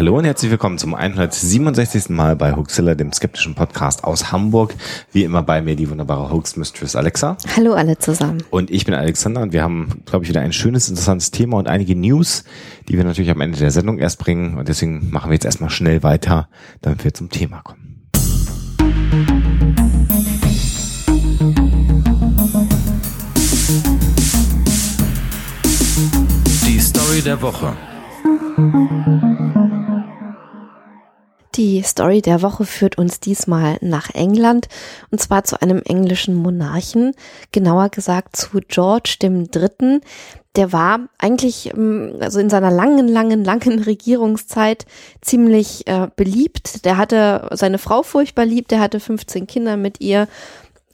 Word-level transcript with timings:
Hallo 0.00 0.16
und 0.16 0.24
herzlich 0.24 0.50
willkommen 0.50 0.78
zum 0.78 0.94
167. 0.94 2.08
Mal 2.08 2.34
bei 2.34 2.56
Huxilla, 2.56 2.94
dem 2.94 3.12
skeptischen 3.12 3.54
Podcast 3.54 4.02
aus 4.02 4.32
Hamburg. 4.32 4.74
Wie 5.12 5.24
immer 5.24 5.42
bei 5.42 5.60
mir 5.60 5.76
die 5.76 5.90
wunderbare 5.90 6.30
Hoax 6.30 6.56
Mistress 6.56 6.96
Alexa. 6.96 7.36
Hallo 7.54 7.74
alle 7.74 7.98
zusammen. 7.98 8.42
Und 8.48 8.70
ich 8.70 8.86
bin 8.86 8.94
Alexander 8.94 9.42
und 9.42 9.52
wir 9.52 9.62
haben, 9.62 10.00
glaube 10.06 10.24
ich, 10.24 10.30
wieder 10.30 10.40
ein 10.40 10.54
schönes, 10.54 10.88
interessantes 10.88 11.32
Thema 11.32 11.58
und 11.58 11.68
einige 11.68 11.94
News, 11.96 12.44
die 12.88 12.96
wir 12.96 13.04
natürlich 13.04 13.30
am 13.30 13.42
Ende 13.42 13.58
der 13.58 13.70
Sendung 13.70 13.98
erst 13.98 14.18
bringen. 14.18 14.56
Und 14.56 14.70
deswegen 14.70 15.10
machen 15.10 15.28
wir 15.28 15.34
jetzt 15.34 15.44
erstmal 15.44 15.68
schnell 15.68 16.02
weiter, 16.02 16.48
damit 16.80 17.04
wir 17.04 17.12
zum 17.12 17.28
Thema 17.28 17.60
kommen. 17.60 18.08
Die 26.66 26.80
Story 26.80 27.20
der 27.20 27.42
Woche. 27.42 27.74
Die 31.60 31.82
Story 31.82 32.22
der 32.22 32.40
Woche 32.40 32.64
führt 32.64 32.96
uns 32.96 33.20
diesmal 33.20 33.76
nach 33.82 34.08
England 34.14 34.68
und 35.10 35.20
zwar 35.20 35.44
zu 35.44 35.60
einem 35.60 35.82
englischen 35.84 36.34
Monarchen, 36.34 37.12
genauer 37.52 37.90
gesagt 37.90 38.34
zu 38.34 38.60
George 38.66 39.16
dem 39.20 39.50
Dritten. 39.50 40.00
Der 40.56 40.72
war 40.72 41.00
eigentlich 41.18 41.74
ähm, 41.74 42.14
also 42.18 42.40
in 42.40 42.48
seiner 42.48 42.70
langen, 42.70 43.08
langen, 43.08 43.44
langen 43.44 43.78
Regierungszeit 43.84 44.86
ziemlich 45.20 45.86
äh, 45.86 46.08
beliebt. 46.16 46.86
Der 46.86 46.96
hatte 46.96 47.50
seine 47.52 47.76
Frau 47.76 48.02
furchtbar 48.04 48.46
lieb, 48.46 48.68
der 48.68 48.80
hatte 48.80 48.98
15 48.98 49.46
Kinder 49.46 49.76
mit 49.76 50.00
ihr. 50.00 50.28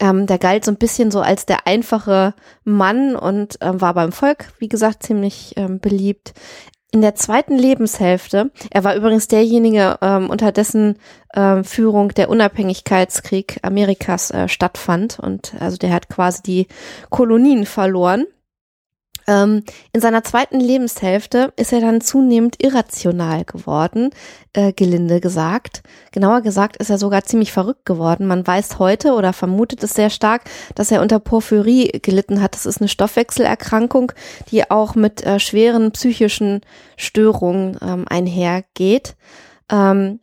Ähm, 0.00 0.26
der 0.26 0.38
galt 0.38 0.64
so 0.64 0.72
ein 0.72 0.78
bisschen 0.78 1.12
so 1.12 1.20
als 1.20 1.46
der 1.46 1.68
einfache 1.68 2.34
Mann 2.64 3.14
und 3.14 3.56
ähm, 3.60 3.80
war 3.80 3.94
beim 3.94 4.10
Volk, 4.10 4.52
wie 4.58 4.68
gesagt, 4.68 5.04
ziemlich 5.04 5.54
ähm, 5.56 5.78
beliebt. 5.78 6.34
In 6.96 7.02
der 7.02 7.14
zweiten 7.14 7.58
Lebenshälfte, 7.58 8.50
er 8.70 8.82
war 8.82 8.96
übrigens 8.96 9.28
derjenige, 9.28 9.98
ähm, 10.00 10.30
unter 10.30 10.50
dessen 10.50 10.96
ähm, 11.34 11.62
Führung 11.62 12.08
der 12.14 12.30
Unabhängigkeitskrieg 12.30 13.58
Amerikas 13.60 14.30
äh, 14.30 14.48
stattfand 14.48 15.18
und 15.18 15.52
also 15.60 15.76
der 15.76 15.92
hat 15.92 16.08
quasi 16.08 16.42
die 16.42 16.66
Kolonien 17.10 17.66
verloren. 17.66 18.24
Ähm, 19.28 19.64
in 19.92 20.00
seiner 20.00 20.22
zweiten 20.22 20.60
Lebenshälfte 20.60 21.52
ist 21.56 21.72
er 21.72 21.80
dann 21.80 22.00
zunehmend 22.00 22.62
irrational 22.62 23.44
geworden, 23.44 24.10
äh, 24.52 24.72
gelinde 24.72 25.20
gesagt. 25.20 25.82
Genauer 26.12 26.42
gesagt 26.42 26.76
ist 26.76 26.90
er 26.90 26.98
sogar 26.98 27.24
ziemlich 27.24 27.52
verrückt 27.52 27.84
geworden. 27.84 28.26
Man 28.26 28.46
weiß 28.46 28.78
heute 28.78 29.14
oder 29.14 29.32
vermutet 29.32 29.82
es 29.82 29.94
sehr 29.94 30.10
stark, 30.10 30.42
dass 30.74 30.92
er 30.92 31.02
unter 31.02 31.18
Porphyrie 31.18 31.98
gelitten 32.02 32.40
hat. 32.40 32.54
Das 32.54 32.66
ist 32.66 32.80
eine 32.80 32.88
Stoffwechselerkrankung, 32.88 34.12
die 34.50 34.70
auch 34.70 34.94
mit 34.94 35.24
äh, 35.26 35.40
schweren 35.40 35.90
psychischen 35.90 36.60
Störungen 36.96 37.78
ähm, 37.82 38.04
einhergeht. 38.08 39.16
Ähm, 39.70 40.20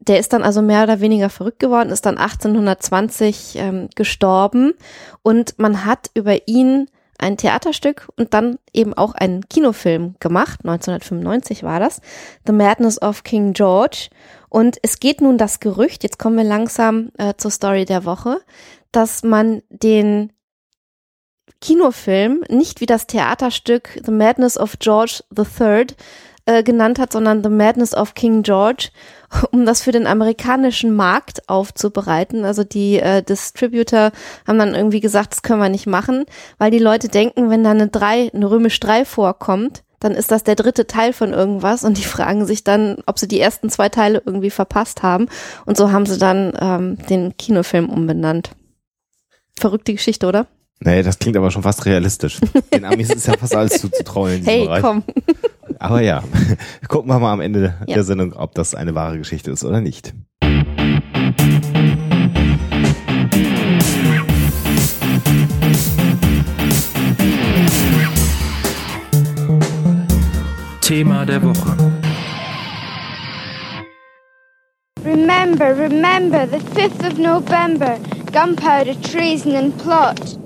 der 0.00 0.18
ist 0.18 0.32
dann 0.32 0.42
also 0.42 0.62
mehr 0.62 0.84
oder 0.84 1.00
weniger 1.00 1.28
verrückt 1.28 1.58
geworden, 1.58 1.90
ist 1.90 2.06
dann 2.06 2.18
1820 2.18 3.56
ähm, 3.56 3.88
gestorben 3.94 4.74
und 5.22 5.58
man 5.58 5.84
hat 5.84 6.10
über 6.14 6.46
ihn 6.46 6.88
ein 7.18 7.36
Theaterstück 7.36 8.08
und 8.16 8.32
dann 8.32 8.58
eben 8.72 8.94
auch 8.94 9.14
einen 9.14 9.48
Kinofilm 9.48 10.14
gemacht. 10.20 10.60
1995 10.64 11.62
war 11.62 11.80
das. 11.80 12.00
The 12.46 12.52
Madness 12.52 13.02
of 13.02 13.24
King 13.24 13.52
George. 13.52 14.08
Und 14.48 14.78
es 14.82 15.00
geht 15.00 15.20
nun 15.20 15.36
das 15.36 15.60
Gerücht, 15.60 16.02
jetzt 16.04 16.18
kommen 16.18 16.36
wir 16.36 16.44
langsam 16.44 17.10
äh, 17.18 17.34
zur 17.36 17.50
Story 17.50 17.84
der 17.84 18.04
Woche, 18.04 18.40
dass 18.92 19.22
man 19.22 19.62
den 19.68 20.32
Kinofilm 21.60 22.44
nicht 22.48 22.80
wie 22.80 22.86
das 22.86 23.06
Theaterstück 23.06 24.00
The 24.04 24.12
Madness 24.12 24.56
of 24.56 24.78
George 24.78 25.22
III 25.36 25.86
äh, 26.48 26.62
genannt 26.62 26.98
hat, 26.98 27.12
sondern 27.12 27.42
The 27.42 27.50
Madness 27.50 27.94
of 27.94 28.14
King 28.14 28.42
George, 28.42 28.88
um 29.50 29.66
das 29.66 29.82
für 29.82 29.92
den 29.92 30.06
amerikanischen 30.06 30.96
Markt 30.96 31.46
aufzubereiten. 31.48 32.44
Also 32.46 32.64
die 32.64 32.98
äh, 32.98 33.22
Distributor 33.22 34.12
haben 34.46 34.58
dann 34.58 34.74
irgendwie 34.74 35.00
gesagt, 35.00 35.32
das 35.32 35.42
können 35.42 35.60
wir 35.60 35.68
nicht 35.68 35.86
machen, 35.86 36.24
weil 36.56 36.70
die 36.70 36.78
Leute 36.78 37.08
denken, 37.08 37.50
wenn 37.50 37.64
da 37.64 37.70
eine 37.72 37.88
drei, 37.88 38.30
eine 38.32 38.50
römisch 38.50 38.80
3 38.80 39.04
vorkommt, 39.04 39.82
dann 40.00 40.12
ist 40.12 40.30
das 40.30 40.44
der 40.44 40.54
dritte 40.54 40.86
Teil 40.86 41.12
von 41.12 41.32
irgendwas 41.34 41.84
und 41.84 41.98
die 41.98 42.04
fragen 42.16 42.46
sich 42.46 42.64
dann, 42.64 42.96
ob 43.04 43.18
sie 43.18 43.28
die 43.28 43.40
ersten 43.40 43.68
zwei 43.68 43.90
Teile 43.90 44.22
irgendwie 44.24 44.50
verpasst 44.50 45.02
haben. 45.02 45.26
Und 45.66 45.76
so 45.76 45.92
haben 45.92 46.06
sie 46.06 46.18
dann 46.18 46.52
ähm, 46.58 46.96
den 47.10 47.36
Kinofilm 47.36 47.90
umbenannt. 47.90 48.52
Verrückte 49.60 49.92
Geschichte, 49.92 50.26
oder? 50.26 50.46
Nee, 50.80 51.02
das 51.02 51.18
klingt 51.18 51.36
aber 51.36 51.50
schon 51.50 51.64
fast 51.64 51.84
realistisch. 51.86 52.38
Den 52.72 52.84
Amis 52.84 53.10
ist 53.10 53.26
ja 53.26 53.36
fast 53.36 53.54
alles 53.56 53.80
zuzutrauen 53.80 54.30
in 54.34 54.38
diesem 54.38 54.52
Hey, 54.52 54.64
Bereich. 54.64 54.82
komm. 54.82 55.02
Aber 55.78 56.00
ja, 56.00 56.22
gucken 56.88 57.10
wir 57.10 57.18
mal 57.18 57.32
am 57.32 57.40
Ende 57.40 57.74
Ja. 57.86 57.94
der 57.94 58.04
Sendung, 58.04 58.32
ob 58.32 58.54
das 58.54 58.74
eine 58.74 58.94
wahre 58.94 59.18
Geschichte 59.18 59.50
ist 59.50 59.64
oder 59.64 59.80
nicht. 59.80 60.14
Thema 70.80 71.24
der 71.26 71.42
Woche. 71.42 71.76
Remember, 75.04 75.74
remember, 75.76 76.46
the 76.46 76.58
5th 76.58 77.06
of 77.06 77.18
November, 77.18 77.98
gunpowder 78.32 78.94
treason 79.02 79.54
and 79.54 79.76
plot. 79.78 80.36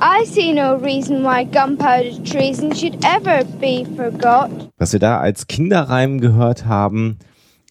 I 0.00 0.24
see 0.26 0.52
no 0.52 0.76
reason 0.76 1.24
why 1.24 1.42
gunpowder 1.42 2.22
treason 2.22 2.72
should 2.72 3.04
ever 3.04 3.44
be 3.60 3.84
forgot. 3.96 4.48
Was 4.78 4.92
wir 4.92 5.00
da 5.00 5.18
als 5.18 5.48
Kinderreim 5.48 6.20
gehört 6.20 6.66
haben, 6.66 7.18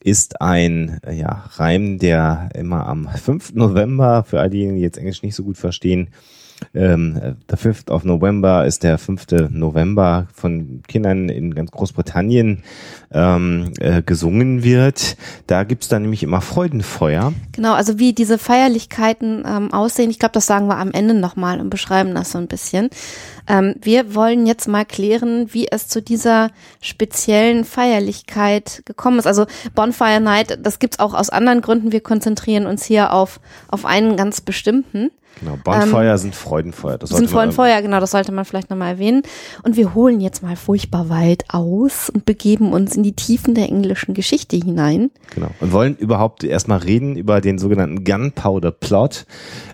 ist 0.04 0.42
ein 0.42 1.00
äh, 1.06 1.14
ja, 1.14 1.46
Reim, 1.56 2.00
der 2.00 2.50
immer 2.54 2.86
am 2.86 3.08
5. 3.08 3.54
November, 3.54 4.26
für 4.26 4.42
all 4.42 4.50
diejenigen, 4.50 4.76
die 4.76 4.82
jetzt 4.82 4.98
Englisch 4.98 5.24
nicht 5.24 5.36
so 5.36 5.44
gut 5.44 5.58
verstehen, 5.58 6.10
ähm, 6.74 7.20
äh, 7.22 7.34
the 7.50 7.58
5th 7.58 7.92
of 7.92 8.04
November 8.04 8.66
ist 8.66 8.84
der 8.84 8.98
5. 8.98 9.50
November 9.50 10.28
von 10.34 10.82
Kindern 10.88 11.30
in 11.30 11.54
ganz 11.54 11.72
Großbritannien 11.72 12.64
ähm, 13.12 13.72
äh, 13.80 14.02
gesungen 14.02 14.64
wird. 14.64 15.18
Da 15.48 15.64
gibt's 15.64 15.88
dann 15.88 16.04
nämlich 16.04 16.24
immer 16.24 16.42
Freudenfeuer. 16.42 17.34
Genau, 17.54 17.74
also 17.74 18.00
wie 18.00 18.14
diese 18.14 18.38
Feierlichkeiten 18.38 19.44
ähm, 19.48 19.74
aussehen, 19.74 20.10
ich 20.10 20.20
glaube, 20.20 20.34
das 20.34 20.46
sagen 20.46 20.68
wir 20.68 20.78
am 20.78 20.92
Ende 20.92 21.14
nochmal 21.14 21.60
und 21.60 21.70
beschreiben 21.70 22.14
das 22.16 22.32
so 22.32 22.38
ein 22.38 22.48
bisschen. 22.48 22.90
Ähm, 23.48 23.76
wir 23.82 24.14
wollen 24.14 24.46
jetzt 24.46 24.68
mal 24.68 24.86
klären, 24.86 25.54
wie 25.54 25.68
es 25.68 25.88
zu 25.88 26.02
dieser 26.02 26.52
speziellen 26.82 27.66
Feierlichkeit 27.66 28.84
gekommen 28.86 29.20
ist. 29.20 29.28
Also 29.28 29.46
Bonfire 29.74 30.20
Night, 30.20 30.60
das 30.62 30.80
gibt's 30.80 31.00
auch 31.00 31.14
aus 31.14 31.30
anderen 31.30 31.62
Gründen. 31.62 31.92
Wir 31.92 32.02
konzentrieren 32.02 32.66
uns 32.66 32.84
hier 32.84 33.14
auf, 33.14 33.40
auf 33.70 33.86
einen 33.86 34.18
ganz 34.18 34.42
bestimmten. 34.42 35.12
Genau, 35.40 35.58
Bonfeuer 35.64 36.18
sind 36.18 36.36
Freudenfeuer. 36.36 36.98
Das 36.98 37.10
sind 37.10 37.30
Freudenfeuer, 37.30 37.82
genau, 37.82 38.00
das 38.00 38.12
sollte 38.12 38.32
man 38.32 38.46
vielleicht 38.46 38.70
nochmal 38.70 38.94
erwähnen. 38.94 39.22
Und 39.64 39.76
wir 39.76 39.94
holen 39.94 40.20
jetzt 40.20 40.42
mal 40.42 40.56
furchtbar 40.56 41.10
weit 41.10 41.46
aus 41.50 42.10
und 42.10 42.26
begeben 42.26 42.74
uns 42.74 42.96
in 42.96 43.04
die 43.04 43.14
Tiefen 43.14 43.54
der 43.54 43.66
englischen 43.66 44.14
Geschichte 44.14 44.56
hinein. 44.56 45.12
Genau. 45.36 45.50
Und 45.60 45.72
wollen 45.72 45.96
überhaupt 45.96 46.44
erstmal 46.44 46.80
reden 46.80 47.16
über 47.16 47.42
den 47.42 47.60
sogenannten 47.60 48.04
Gunpowder 48.04 48.72
Plot. 48.72 49.26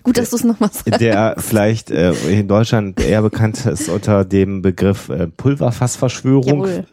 Gut, 0.02 0.18
dass 0.18 0.30
du 0.30 0.36
es 0.36 0.44
nochmal 0.44 0.70
sagst. 0.72 1.00
der 1.00 1.36
vielleicht 1.38 1.90
äh, 1.90 2.12
in 2.28 2.48
Deutschland 2.48 3.00
eher 3.00 3.22
bekannt 3.22 3.64
ist 3.66 3.88
unter 3.88 4.24
dem 4.24 4.62
Begriff 4.62 5.08
äh, 5.08 5.28
Pulverfassverschwörung. 5.28 6.66
Jawohl. 6.66 6.84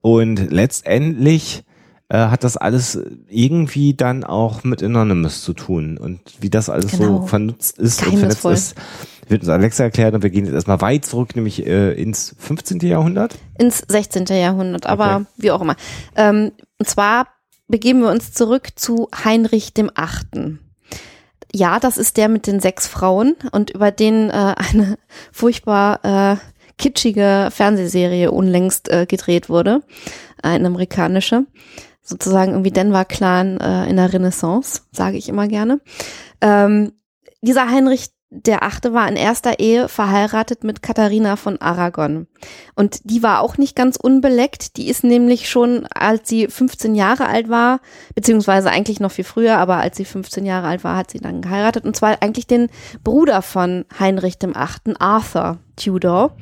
Und 0.00 0.50
letztendlich 0.50 1.64
äh, 2.08 2.18
hat 2.18 2.44
das 2.44 2.56
alles 2.56 2.98
irgendwie 3.28 3.94
dann 3.94 4.24
auch 4.24 4.64
mit 4.64 4.82
Anonymous 4.82 5.42
zu 5.42 5.52
tun. 5.52 5.98
Und 5.98 6.20
wie 6.40 6.50
das 6.50 6.70
alles 6.70 6.92
Genau. 6.92 7.20
so 7.22 7.26
vernutzt 7.26 7.78
ist 7.78 8.06
und 8.06 8.18
vernetzt 8.18 8.44
ist, 8.44 8.74
wird 9.28 9.42
uns 9.42 9.48
Alexa 9.50 9.84
erklärt. 9.84 10.14
Und 10.14 10.22
wir 10.22 10.30
gehen 10.30 10.44
jetzt 10.46 10.54
erstmal 10.54 10.80
weit 10.80 11.04
zurück, 11.04 11.36
nämlich 11.36 11.66
äh, 11.66 11.92
ins 11.92 12.34
15. 12.38 12.80
Jahrhundert. 12.80 13.36
ins 13.58 13.82
16. 13.86 14.24
Jahrhundert, 14.26 14.86
aber 14.86 15.16
Okay. 15.16 15.24
wie 15.36 15.50
auch 15.50 15.60
immer. 15.60 15.76
Ähm, 16.16 16.52
und 16.78 16.88
zwar 16.88 17.28
begeben 17.68 18.00
wir 18.00 18.10
uns 18.10 18.32
zurück 18.32 18.68
zu 18.76 19.08
Heinrich 19.24 19.74
dem 19.74 19.90
Achten. 19.94 20.60
Ja, 21.54 21.78
das 21.80 21.96
ist 21.98 22.16
der 22.16 22.28
mit 22.28 22.46
den 22.46 22.60
sechs 22.60 22.86
Frauen 22.86 23.34
und 23.52 23.70
über 23.70 23.90
den 23.90 24.30
äh, 24.30 24.54
eine 24.72 24.98
furchtbar 25.32 26.04
äh, 26.04 26.36
kitschige 26.78 27.48
Fernsehserie 27.50 28.30
unlängst 28.30 28.88
äh, 28.90 29.04
gedreht 29.06 29.48
wurde, 29.48 29.82
eine 30.42 30.68
amerikanische, 30.68 31.44
sozusagen 32.08 32.52
irgendwie 32.52 32.70
Denver 32.70 33.04
Clan 33.04 33.58
äh, 33.60 33.88
in 33.88 33.96
der 33.96 34.12
Renaissance, 34.12 34.82
sage 34.92 35.18
ich 35.18 35.28
immer 35.28 35.46
gerne. 35.46 35.80
Ähm, 36.40 36.92
dieser 37.42 37.70
Heinrich 37.70 38.10
der 38.30 38.62
Achte 38.62 38.92
war 38.92 39.08
in 39.08 39.16
erster 39.16 39.58
Ehe 39.58 39.88
verheiratet 39.88 40.62
mit 40.62 40.82
Katharina 40.82 41.36
von 41.36 41.60
Aragon. 41.62 42.26
Und 42.74 43.00
die 43.04 43.22
war 43.22 43.40
auch 43.40 43.56
nicht 43.56 43.74
ganz 43.74 43.96
unbeleckt. 43.96 44.76
Die 44.76 44.88
ist 44.88 45.02
nämlich 45.02 45.48
schon, 45.48 45.86
als 45.86 46.28
sie 46.28 46.46
15 46.46 46.94
Jahre 46.94 47.26
alt 47.26 47.48
war, 47.48 47.80
beziehungsweise 48.14 48.70
eigentlich 48.70 49.00
noch 49.00 49.12
viel 49.12 49.24
früher, 49.24 49.56
aber 49.56 49.76
als 49.76 49.96
sie 49.96 50.04
15 50.04 50.44
Jahre 50.44 50.66
alt 50.66 50.84
war, 50.84 50.96
hat 50.96 51.10
sie 51.10 51.20
dann 51.20 51.40
geheiratet. 51.40 51.84
Und 51.84 51.96
zwar 51.96 52.22
eigentlich 52.22 52.46
den 52.46 52.68
Bruder 53.02 53.40
von 53.40 53.86
Heinrich 53.98 54.38
dem 54.38 54.54
Achten, 54.54 54.96
Arthur 54.96 55.58
Tudor. 55.76 56.36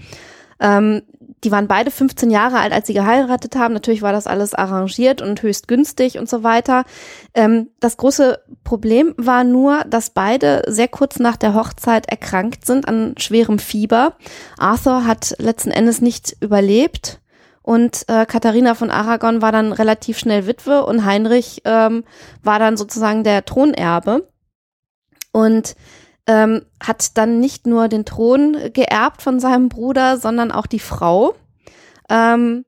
Ähm, 0.61 1.03
die 1.45 1.53
waren 1.53 1.69
beide 1.69 1.91
15 1.91 2.31
Jahre 2.31 2.59
alt, 2.59 2.73
als 2.73 2.87
sie 2.87 2.95
geheiratet 2.95 3.57
haben. 3.57 3.75
Natürlich 3.75 4.03
war 4.03 4.13
das 4.13 4.27
alles 4.27 4.55
arrangiert 4.55 5.21
und 5.23 5.43
höchst 5.43 5.69
günstig 5.69 6.19
und 6.19 6.29
so 6.29 6.43
weiter. 6.43 6.85
Ähm, 7.35 7.69
das 7.79 7.97
große 7.97 8.41
Problem 8.65 9.15
war 9.17 9.45
nur, 9.45 9.85
dass 9.85 10.11
beide 10.11 10.63
sehr 10.67 10.89
kurz 10.89 11.19
nach 11.19 11.37
der 11.37 11.55
Hochzeit 11.55 12.09
erkrankt 12.09 12.67
sind 12.67 12.89
an 12.89 13.15
schwerem 13.19 13.59
Fieber. 13.59 14.15
Arthur 14.59 15.07
hat 15.07 15.35
letzten 15.39 15.71
Endes 15.71 16.01
nicht 16.01 16.37
überlebt. 16.41 17.21
Und 17.63 18.05
äh, 18.09 18.27
Katharina 18.27 18.75
von 18.75 18.91
Aragon 18.91 19.43
war 19.43 19.51
dann 19.51 19.73
relativ 19.73 20.19
schnell 20.19 20.47
Witwe 20.47 20.87
und 20.87 21.05
Heinrich 21.05 21.63
ähm, 21.65 22.05
war 22.43 22.61
dann 22.61 22.77
sozusagen 22.77 23.25
der 23.25 23.45
Thronerbe. 23.45 24.29
Und 25.33 25.75
ähm, 26.27 26.63
hat 26.81 27.17
dann 27.17 27.41
nicht 27.41 27.67
nur 27.67 27.89
den 27.89 28.05
Thron 28.05 28.57
geerbt 28.73 29.23
von 29.23 29.41
seinem 29.41 29.69
Bruder, 29.69 30.19
sondern 30.19 30.51
auch 30.51 30.67
die 30.67 30.81
Frau. 30.81 31.35
Ähm, 32.09 32.65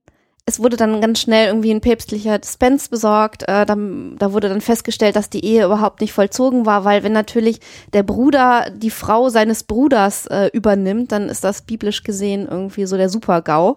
es 0.49 0.61
wurde 0.61 0.79
dann 0.79 1.03
ganz 1.03 1.21
schnell 1.21 1.49
irgendwie 1.49 1.71
ein 1.71 1.83
päpstlicher 1.83 2.39
Dispens 2.39 2.89
besorgt. 2.89 3.43
Äh, 3.43 3.67
da, 3.67 3.77
da 3.77 4.33
wurde 4.33 4.49
dann 4.49 4.63
festgestellt, 4.63 5.15
dass 5.15 5.29
die 5.29 5.45
Ehe 5.45 5.67
überhaupt 5.67 6.01
nicht 6.01 6.15
vollzogen 6.15 6.65
war, 6.65 6.87
weil 6.87 7.03
wenn 7.03 7.13
natürlich 7.13 7.61
der 7.93 8.03
Bruder 8.03 8.71
die 8.75 8.89
Frau 8.89 9.29
seines 9.29 9.65
Bruders 9.65 10.27
äh, 10.27 10.49
übernimmt, 10.55 11.13
dann 11.13 11.29
ist 11.29 11.45
das 11.45 11.63
biblisch 11.63 12.03
gesehen 12.03 12.49
irgendwie 12.51 12.87
so 12.87 12.97
der 12.97 13.11
Super-GAU. 13.11 13.77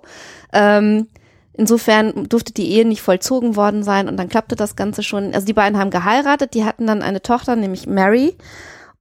Ähm, 0.54 1.08
insofern 1.54 2.30
durfte 2.30 2.54
die 2.54 2.72
Ehe 2.72 2.88
nicht 2.88 3.02
vollzogen 3.02 3.58
worden 3.58 3.84
sein 3.84 4.08
und 4.08 4.16
dann 4.16 4.30
klappte 4.30 4.56
das 4.56 4.78
Ganze 4.78 5.04
schon. 5.04 5.34
Also 5.34 5.46
die 5.46 5.54
beiden 5.54 5.78
haben 5.78 5.90
geheiratet, 5.92 6.54
die 6.54 6.64
hatten 6.64 6.88
dann 6.88 7.02
eine 7.02 7.22
Tochter, 7.22 7.58
nämlich 7.58 7.86
Mary. 7.86 8.38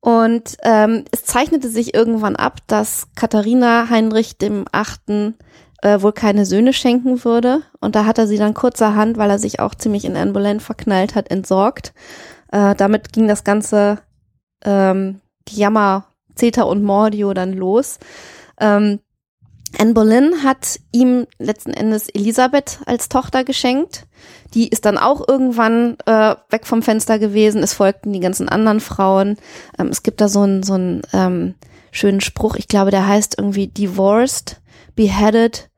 Und 0.00 0.56
ähm, 0.62 1.04
es 1.10 1.24
zeichnete 1.24 1.68
sich 1.68 1.94
irgendwann 1.94 2.36
ab, 2.36 2.58
dass 2.66 3.08
Katharina 3.14 3.90
Heinrich 3.90 4.38
dem 4.38 4.64
Achten 4.72 5.34
äh, 5.82 6.00
wohl 6.00 6.12
keine 6.12 6.46
Söhne 6.46 6.72
schenken 6.72 7.24
würde. 7.24 7.62
Und 7.80 7.94
da 7.94 8.06
hat 8.06 8.18
er 8.18 8.26
sie 8.26 8.38
dann 8.38 8.54
kurzerhand, 8.54 9.18
weil 9.18 9.30
er 9.30 9.38
sich 9.38 9.60
auch 9.60 9.74
ziemlich 9.74 10.04
in 10.04 10.16
Anne 10.16 10.32
Boleyn 10.32 10.60
verknallt 10.60 11.14
hat, 11.14 11.30
entsorgt. 11.30 11.92
Äh, 12.50 12.74
damit 12.74 13.12
ging 13.12 13.28
das 13.28 13.44
ganze 13.44 13.98
ähm, 14.64 15.20
Jammer 15.48 16.06
Zeta 16.34 16.62
und 16.62 16.82
Mordio 16.82 17.34
dann 17.34 17.52
los. 17.52 17.98
Ähm, 18.58 19.00
Anne 19.78 19.94
Boleyn 19.94 20.42
hat 20.42 20.80
ihm 20.92 21.26
letzten 21.38 21.72
Endes 21.72 22.08
Elisabeth 22.08 22.80
als 22.86 23.08
Tochter 23.08 23.44
geschenkt. 23.44 24.06
Die 24.54 24.68
ist 24.68 24.84
dann 24.84 24.98
auch 24.98 25.26
irgendwann 25.26 25.96
äh, 26.06 26.34
weg 26.50 26.66
vom 26.66 26.82
Fenster 26.82 27.18
gewesen. 27.18 27.62
Es 27.62 27.74
folgten 27.74 28.12
die 28.12 28.20
ganzen 28.20 28.48
anderen 28.48 28.80
Frauen. 28.80 29.36
Ähm, 29.78 29.88
es 29.88 30.02
gibt 30.02 30.20
da 30.20 30.28
so 30.28 30.40
einen 30.40 30.62
so 30.62 30.74
einen 30.74 31.02
ähm, 31.12 31.54
schönen 31.92 32.20
Spruch. 32.20 32.56
Ich 32.56 32.68
glaube, 32.68 32.90
der 32.90 33.06
heißt 33.06 33.36
irgendwie 33.38 33.68
divorced, 33.68 34.60
beheaded, 34.96 35.70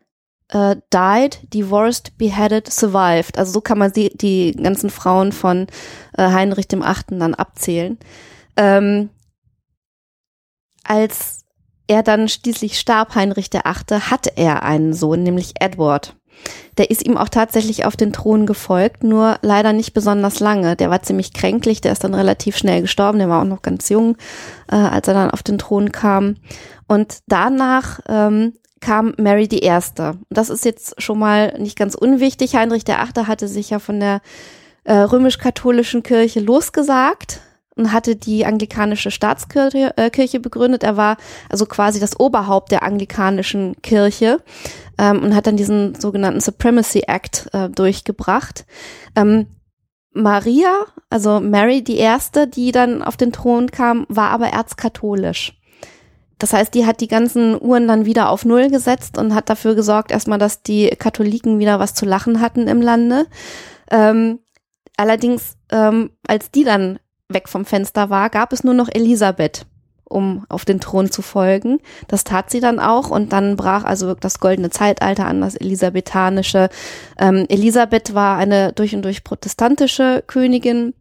äh, 0.49 0.77
died, 0.93 1.41
divorced, 1.53 2.17
beheaded, 2.17 2.71
survived. 2.71 3.39
Also 3.39 3.53
so 3.53 3.61
kann 3.61 3.79
man 3.79 3.93
die, 3.93 4.17
die 4.17 4.53
ganzen 4.53 4.91
Frauen 4.91 5.33
von 5.33 5.67
äh, 6.17 6.31
Heinrich 6.31 6.69
dem 6.69 6.83
Achten 6.83 7.21
dann 7.21 7.35
abzählen. 7.35 7.99
Ähm, 8.57 9.11
als 10.85 11.42
er 11.87 12.03
dann 12.03 12.29
schließlich 12.29 12.79
starb, 12.79 13.15
Heinrich 13.15 13.51
Achte, 13.65 14.11
hatte 14.11 14.33
er 14.37 14.63
einen 14.63 14.95
Sohn, 14.95 15.23
nämlich 15.23 15.55
Edward. 15.61 16.17
Der 16.79 16.91
ist 16.91 17.07
ihm 17.07 17.17
auch 17.17 17.29
tatsächlich 17.29 17.85
auf 17.85 17.97
den 17.97 18.13
Thron 18.13 18.47
gefolgt, 18.47 19.05
nur 19.05 19.39
leider 19.43 19.73
nicht 19.73 19.93
besonders 19.93 20.41
lange. 20.41 20.75
Der 20.77 20.91
war 20.91 21.03
ziemlich 21.03 21.33
kränklich, 21.33 21.81
der 21.81 21.93
ist 21.93 22.03
dann 22.03 22.15
relativ 22.15 22.57
schnell 22.57 22.83
gestorben, 22.83 23.19
der 23.19 23.29
war 23.29 23.43
auch 23.43 23.47
noch 23.47 23.63
ganz 23.63 23.89
jung, 23.89 24.17
äh, 24.71 24.77
als 24.77 25.07
er 25.07 25.15
dann 25.15 25.31
auf 25.31 25.43
den 25.43 25.59
Thron 25.59 25.93
kam. 25.93 26.37
Und 26.89 27.19
danach 27.29 28.01
ähm, 28.09 28.55
kam 28.81 29.15
Mary. 29.19 29.49
Und 29.53 30.27
das 30.31 30.51
ist 30.51 30.65
jetzt 30.65 31.01
schon 31.01 31.19
mal 31.19 31.55
nicht 31.59 31.79
ganz 31.79 31.95
unwichtig. 31.95 32.57
Heinrich 32.57 32.85
Achte 32.91 33.29
hatte 33.29 33.49
sich 33.49 33.71
ja 33.71 33.79
von 33.79 34.01
der 34.01 34.21
äh, 34.85 34.95
römisch-katholischen 34.95 36.03
Kirche 36.03 36.41
losgesagt 36.41 37.41
und 37.77 37.93
hatte 37.93 38.17
die 38.17 38.45
anglikanische 38.45 39.11
Staatskirche 39.11 39.97
äh, 39.97 40.11
Kirche 40.11 40.41
begründet. 40.41 40.83
Er 40.83 40.97
war 40.97 41.17
also 41.49 41.67
quasi 41.67 42.01
das 42.01 42.19
Oberhaupt 42.19 42.71
der 42.71 42.83
anglikanischen 42.83 43.81
Kirche 43.83 44.41
ähm, 44.99 45.23
und 45.23 45.35
hat 45.35 45.47
dann 45.47 45.57
diesen 45.57 45.95
sogenannten 45.95 46.41
Supremacy 46.41 47.05
Act 47.07 47.49
äh, 47.53 47.69
durchgebracht. 47.69 48.67
Ähm, 49.17 49.47
Maria, 50.15 50.85
also 51.09 51.41
Mary 51.41 51.83
die 51.83 51.97
erste, 51.97 52.47
die 52.47 52.71
dann 52.71 53.03
auf 53.03 53.17
den 53.17 53.33
Thron 53.33 53.71
kam, 53.71 54.05
war 54.09 54.31
aber 54.31 54.49
erzkatholisch. 54.49 55.59
Das 56.39 56.53
heißt, 56.53 56.75
die 56.75 56.87
hat 56.87 57.01
die 57.01 57.09
ganzen 57.09 57.59
Uhren 57.61 57.87
dann 57.87 58.05
wieder 58.05 58.29
auf 58.29 58.45
Null 58.45 58.69
gesetzt 58.69 59.17
und 59.17 59.35
hat 59.35 59.49
dafür 59.49 59.75
gesorgt, 59.75 60.11
erstmal, 60.11 60.39
dass 60.39 60.63
die 60.63 60.89
Katholiken 60.89 61.61
wieder 61.61 61.79
was 61.79 61.95
zu 61.95 62.05
lachen 62.05 62.41
hatten 62.41 62.67
im 62.67 62.83
Lande. 62.83 63.27
Ähm, 63.91 64.41
allerdings, 64.97 65.57
ähm, 65.71 66.11
als 66.27 66.51
die 66.51 66.65
dann 66.65 66.99
weg 67.35 67.49
vom 67.49 67.65
Fenster 67.65 68.11
war, 68.11 68.31
gab 68.31 68.53
es 68.53 68.65
nur 68.65 68.75
noch 68.75 68.89
Elisabeth, 68.93 69.67
um 70.05 70.45
auf 70.49 70.65
den 70.65 70.81
Thron 70.81 71.11
zu 71.11 71.23
folgen. 71.23 71.81
Das 72.09 72.25
tat 72.25 72.51
sie 72.51 72.61
dann 72.61 72.79
auch 72.79 73.11
und 73.11 73.33
dann 73.33 73.57
brach 73.57 73.85
also 73.85 74.15
das 74.15 74.41
goldene 74.41 74.71
Zeitalter 74.71 75.27
an, 75.27 75.41
das 75.41 75.55
elisabethanische. 75.55 76.69
Ähm, 77.19 77.47
Elisabeth 77.49 78.15
war 78.15 78.39
eine 78.39 78.73
durch 78.73 78.95
und 78.95 79.03
durch 79.03 79.25
protestantische 79.25 80.23
Königin. 80.27 80.95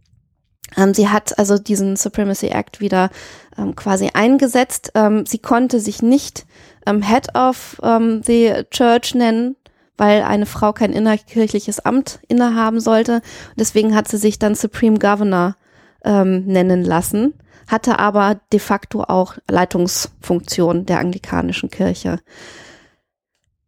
Ähm, 0.77 0.93
sie 0.93 1.09
hat 1.09 1.37
also 1.37 1.57
diesen 1.57 1.95
Supremacy 1.95 2.47
Act 2.47 2.79
wieder 2.79 3.09
ähm, 3.57 3.75
quasi 3.75 4.09
eingesetzt. 4.13 4.91
Ähm, 4.95 5.25
sie 5.25 5.39
konnte 5.39 5.79
sich 5.79 6.01
nicht 6.01 6.45
ähm, 6.85 7.01
Head 7.01 7.35
of 7.35 7.79
ähm, 7.83 8.21
the 8.23 8.63
Church 8.71 9.15
nennen, 9.15 9.55
weil 9.97 10.23
eine 10.23 10.45
Frau 10.45 10.73
kein 10.73 10.93
innerkirchliches 10.93 11.79
Amt 11.79 12.19
innehaben 12.27 12.79
sollte. 12.79 13.21
Deswegen 13.55 13.95
hat 13.95 14.07
sie 14.07 14.17
sich 14.17 14.39
dann 14.39 14.55
Supreme 14.55 14.97
Governor 14.97 15.55
ähm, 16.03 16.45
nennen 16.45 16.83
lassen, 16.83 17.33
hatte 17.67 17.99
aber 17.99 18.39
de 18.51 18.59
facto 18.59 19.03
auch 19.03 19.37
Leitungsfunktion 19.49 20.85
der 20.85 20.99
anglikanischen 20.99 21.69
Kirche. 21.69 22.19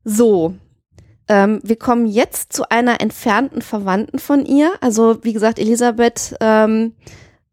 So, 0.04 0.56
ähm, 1.28 1.62
wir 1.64 1.78
kommen 1.78 2.06
jetzt 2.06 2.54
zu 2.54 2.70
einer 2.70 3.00
entfernten 3.02 3.62
Verwandten 3.62 4.20
von 4.20 4.46
ihr. 4.46 4.74
Also 4.82 5.24
wie 5.24 5.34
gesagt, 5.34 5.60
Elisabeth 5.60 6.36
ähm, 6.42 6.94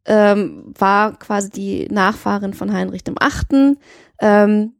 ähm, 0.07 0.75
war 0.77 1.19
quasi 1.19 1.51
die 1.51 1.89
Nachfahrin 1.91 2.55
von 2.55 2.73
Heinrich 2.73 3.05
dem 3.05 3.17
Achten. 3.19 3.79
Ähm, 4.19 4.73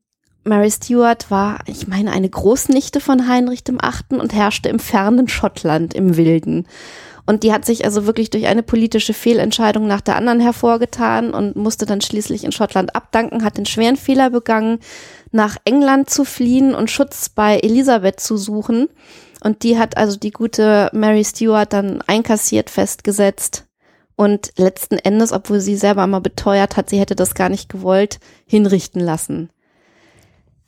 Mary 0.43 0.71
Stuart 0.71 1.31
war, 1.31 1.61
ich 1.67 1.87
meine, 1.87 2.13
eine 2.13 2.29
Großnichte 2.29 3.01
von 3.01 3.29
Heinrich 3.29 3.63
dem 3.63 3.79
Achten 3.81 4.21
und 4.21 4.33
herrschte 4.33 4.69
im 4.69 4.79
fernen 4.79 5.29
Schottland 5.29 5.95
im 5.95 6.17
Wilden. 6.17 6.67
Und 7.31 7.45
die 7.45 7.53
hat 7.53 7.65
sich 7.65 7.85
also 7.85 8.07
wirklich 8.07 8.31
durch 8.31 8.49
eine 8.49 8.65
politische 8.65 9.15
Fehlentscheidung 9.15 9.87
nach 9.87 10.01
der 10.01 10.17
anderen 10.17 10.41
hervorgetan 10.41 11.33
und 11.33 11.55
musste 11.55 11.87
dann 11.87 12.01
schließlich 12.01 12.43
in 12.43 12.51
Schottland 12.51 12.97
abdanken, 12.97 13.45
hat 13.45 13.57
den 13.57 13.67
schweren 13.67 13.95
Fehler 13.95 14.31
begangen, 14.31 14.81
nach 15.31 15.57
England 15.65 16.11
zu 16.11 16.25
fliehen 16.25 16.75
und 16.75 16.91
Schutz 16.91 17.29
bei 17.29 17.61
Elisabeth 17.61 18.19
zu 18.19 18.37
suchen. 18.37 18.89
Und 19.45 19.63
die 19.63 19.79
hat 19.79 19.97
also 19.97 20.19
die 20.19 20.33
gute 20.33 20.91
Mary 20.93 21.25
Stuart 21.25 21.73
dann 21.73 22.03
einkassiert, 22.03 22.69
festgesetzt 22.69 23.65
und 24.17 24.51
letzten 24.57 24.97
Endes, 24.97 25.31
obwohl 25.31 25.61
sie 25.61 25.77
selber 25.77 26.09
mal 26.09 26.21
beteuert 26.21 26.77
hat, 26.77 26.91
sie 26.91 26.99
hätte 26.99 27.15
das 27.15 27.37
gar 27.37 27.49
nicht 27.49 27.69
gewollt, 27.69 28.19
hinrichten 28.45 29.01
lassen. 29.01 29.51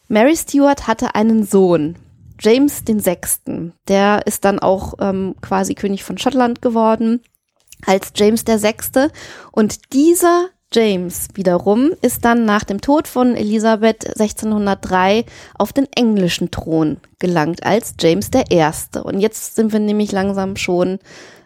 Mary 0.07 0.37
Stuart 0.37 0.87
hatte 0.87 1.16
einen 1.16 1.45
Sohn, 1.45 1.97
James 2.42 2.84
den 2.84 3.00
Sechsten. 3.00 3.72
Der 3.88 4.26
ist 4.26 4.44
dann 4.44 4.58
auch 4.58 4.94
ähm, 5.00 5.37
quasi 5.40 5.75
König 5.75 6.04
von 6.04 6.18
Schottland 6.18 6.61
geworden 6.61 7.20
als 7.87 8.12
James 8.14 8.44
der 8.44 8.58
Sechste. 8.58 9.11
Und 9.52 9.92
dieser 9.92 10.49
James 10.72 11.28
wiederum 11.34 11.92
ist 12.00 12.25
dann 12.25 12.44
nach 12.44 12.64
dem 12.64 12.80
Tod 12.80 13.06
von 13.06 13.37
Elisabeth 13.37 14.06
1603 14.06 15.25
auf 15.58 15.72
den 15.72 15.87
englischen 15.94 16.50
Thron 16.50 16.99
gelangt 17.18 17.64
als 17.64 17.94
James 18.00 18.30
der 18.30 18.50
Erste. 18.50 19.04
Und 19.04 19.20
jetzt 19.20 19.54
sind 19.54 19.72
wir 19.72 19.80
nämlich 19.80 20.12
langsam 20.12 20.56
schon 20.56 20.99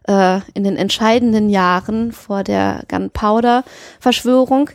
äh, 0.07 0.41
in 0.55 0.65
den 0.65 0.77
entscheidenden 0.77 1.51
Jahren 1.51 2.13
vor 2.13 2.45
der 2.45 2.85
Gunpowder-Verschwörung 2.89 4.71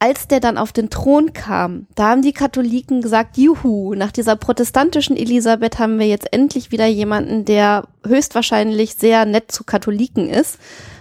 als 0.00 0.28
der 0.28 0.40
dann 0.40 0.58
auf 0.58 0.72
den 0.72 0.90
Thron 0.90 1.32
kam, 1.32 1.86
da 1.94 2.10
haben 2.10 2.22
die 2.22 2.32
Katholiken 2.32 3.02
gesagt, 3.02 3.36
juhu, 3.36 3.94
nach 3.94 4.12
dieser 4.12 4.36
protestantischen 4.36 5.16
Elisabeth 5.16 5.78
haben 5.78 5.98
wir 5.98 6.06
jetzt 6.06 6.32
endlich 6.32 6.70
wieder 6.70 6.86
jemanden, 6.86 7.44
der 7.44 7.88
höchstwahrscheinlich 8.06 8.94
sehr 8.94 9.24
nett 9.24 9.50
zu 9.50 9.64
Katholiken 9.64 10.28
ist. 10.28 10.58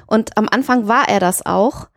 Und 0.08 0.38
am 0.38 0.48
Anfang 0.50 0.88
war 0.88 1.08
er 1.10 1.20
das 1.20 1.46
auch. 1.46 1.88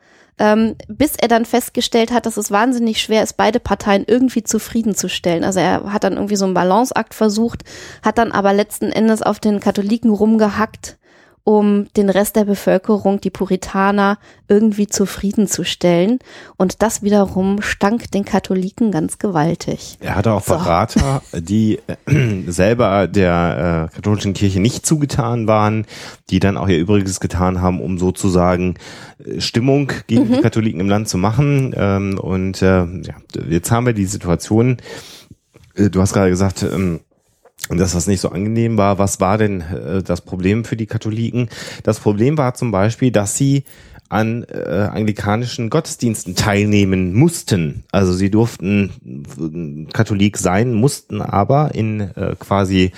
ähm, 0.41 0.75
bis 0.89 1.17
er 1.17 1.29
dann 1.29 1.45
festgestellt 1.45 2.11
hat, 2.11 2.25
dass 2.25 2.39
es 2.39 2.51
wahnsinnig 2.51 3.01
schwer 3.01 3.23
ist, 3.23 3.37
beide 3.37 3.61
Parteien 3.61 4.05
irgendwie 4.07 4.43
zufriedenzustellen. 4.43 5.45
Also 5.45 5.61
er 5.61 5.93
hat 5.93 6.03
dann 6.03 6.15
irgendwie 6.15 6.37
so 6.37 6.47
einen 6.47 6.55
Balanceakt 6.55 7.13
versucht, 7.13 7.63
hat 8.03 8.17
dann 8.17 8.33
aber 8.33 8.55
letzten 8.55 8.91
Endes 8.91 9.21
auf 9.21 9.39
den 9.39 9.61
Katholiken 9.61 10.11
rumgehackt 10.11 10.97
um 11.45 11.87
den 11.97 12.11
Rest 12.11 12.37
der 12.37 12.45
Bevölkerung, 12.45 13.21
die 13.21 13.31
Puritaner, 13.31 14.19
irgendwie 14.49 14.87
zufriedenzustellen. 14.87 16.19
Und 16.57 16.83
das 16.83 17.03
wiederum 17.03 17.63
stank 17.63 18.11
den 18.11 18.25
Katholiken 18.25 18.91
ganz 18.91 19.19
gewaltig. 19.19 19.97
Er 20.01 20.17
hatte 20.17 20.33
auch 20.33 20.43
So. 20.43 20.55
Berater, 20.55 21.23
die 21.33 21.79
äh, 22.07 22.51
selber 22.51 23.07
der 23.07 23.89
äh, 23.91 23.95
katholischen 23.95 24.35
Kirche 24.35 24.61
nicht 24.61 24.85
zugetan 24.85 25.47
waren, 25.47 25.87
die 26.31 26.41
dann 26.41 26.57
auch 26.57 26.69
ihr 26.69 26.79
Übriges 26.79 27.21
getan 27.21 27.61
haben, 27.61 27.81
um 27.81 27.99
sozusagen 27.99 28.75
äh, 29.25 29.41
Stimmung 29.41 29.93
gegen 30.07 30.29
Mhm. 30.29 30.33
die 30.35 30.41
Katholiken 30.41 30.81
im 30.81 30.89
Land 30.89 31.09
zu 31.09 31.19
machen. 31.19 31.75
Ähm, 31.77 32.19
und 32.19 32.61
äh, 32.63 32.85
ja, 32.85 33.15
jetzt 33.49 33.71
haben 33.71 33.87
wir 33.87 33.93
die 33.95 34.07
Situation, 34.07 34.77
äh, 35.75 35.91
du 35.91 36.01
hast 36.01 36.13
gerade 36.13 36.31
gesagt, 36.31 36.63
ähm, 36.63 37.01
dass 37.69 37.93
das 37.93 38.07
nicht 38.07 38.21
so 38.21 38.31
angenehm 38.31 38.77
war. 38.77 38.99
Was 38.99 39.21
war 39.21 39.39
denn 39.39 39.61
äh, 39.61 40.03
das 40.03 40.23
Problem 40.23 40.65
für 40.65 40.77
die 40.77 40.87
Katholiken? 40.87 41.49
Das 41.83 42.01
Problem 42.01 42.39
war 42.39 42.55
zum 42.55 42.71
Beispiel, 42.71 43.11
dass 43.11 43.37
sie 43.37 43.65
an 44.11 44.43
äh, 44.43 44.89
anglikanischen 44.93 45.71
Gottesdiensten 45.71 46.35
teilnehmen 46.35 47.15
mussten. 47.15 47.85
Also 47.93 48.13
sie 48.13 48.29
durften 48.29 49.87
äh, 49.89 49.93
Katholik 49.93 50.37
sein, 50.37 50.75
mussten 50.75 51.23
aber 51.23 51.77
in 51.77 52.01
äh, 52.01 52.35
quasi 52.37 52.91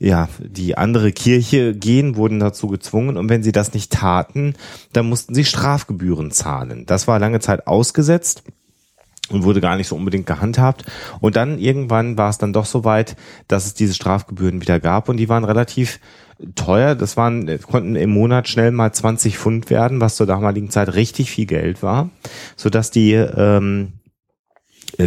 ja 0.00 0.28
die 0.40 0.76
andere 0.76 1.12
Kirche 1.12 1.72
gehen, 1.72 2.16
wurden 2.16 2.40
dazu 2.40 2.66
gezwungen 2.66 3.16
und 3.16 3.28
wenn 3.28 3.44
sie 3.44 3.52
das 3.52 3.74
nicht 3.74 3.92
taten, 3.92 4.54
dann 4.92 5.08
mussten 5.08 5.36
sie 5.36 5.44
Strafgebühren 5.44 6.32
zahlen. 6.32 6.84
Das 6.84 7.06
war 7.06 7.20
lange 7.20 7.38
Zeit 7.38 7.68
ausgesetzt 7.68 8.42
und 9.30 9.44
wurde 9.44 9.60
gar 9.60 9.76
nicht 9.76 9.88
so 9.88 9.96
unbedingt 9.96 10.26
gehandhabt. 10.26 10.84
Und 11.20 11.36
dann 11.36 11.58
irgendwann 11.58 12.16
war 12.16 12.30
es 12.30 12.38
dann 12.38 12.52
doch 12.52 12.66
so 12.66 12.84
weit, 12.84 13.16
dass 13.48 13.66
es 13.66 13.74
diese 13.74 13.94
Strafgebühren 13.94 14.60
wieder 14.60 14.80
gab 14.80 15.08
und 15.08 15.16
die 15.16 15.28
waren 15.28 15.44
relativ 15.44 16.00
teuer. 16.54 16.94
Das 16.94 17.16
waren, 17.16 17.58
konnten 17.62 17.96
im 17.96 18.10
Monat 18.10 18.48
schnell 18.48 18.70
mal 18.70 18.92
20 18.92 19.38
Pfund 19.38 19.70
werden, 19.70 20.00
was 20.00 20.16
zur 20.16 20.26
damaligen 20.26 20.70
Zeit 20.70 20.94
richtig 20.94 21.30
viel 21.30 21.46
Geld 21.46 21.82
war, 21.82 22.10
sodass 22.56 22.90
die 22.90 23.12
ähm, 23.12 23.92
äh, 24.04 24.05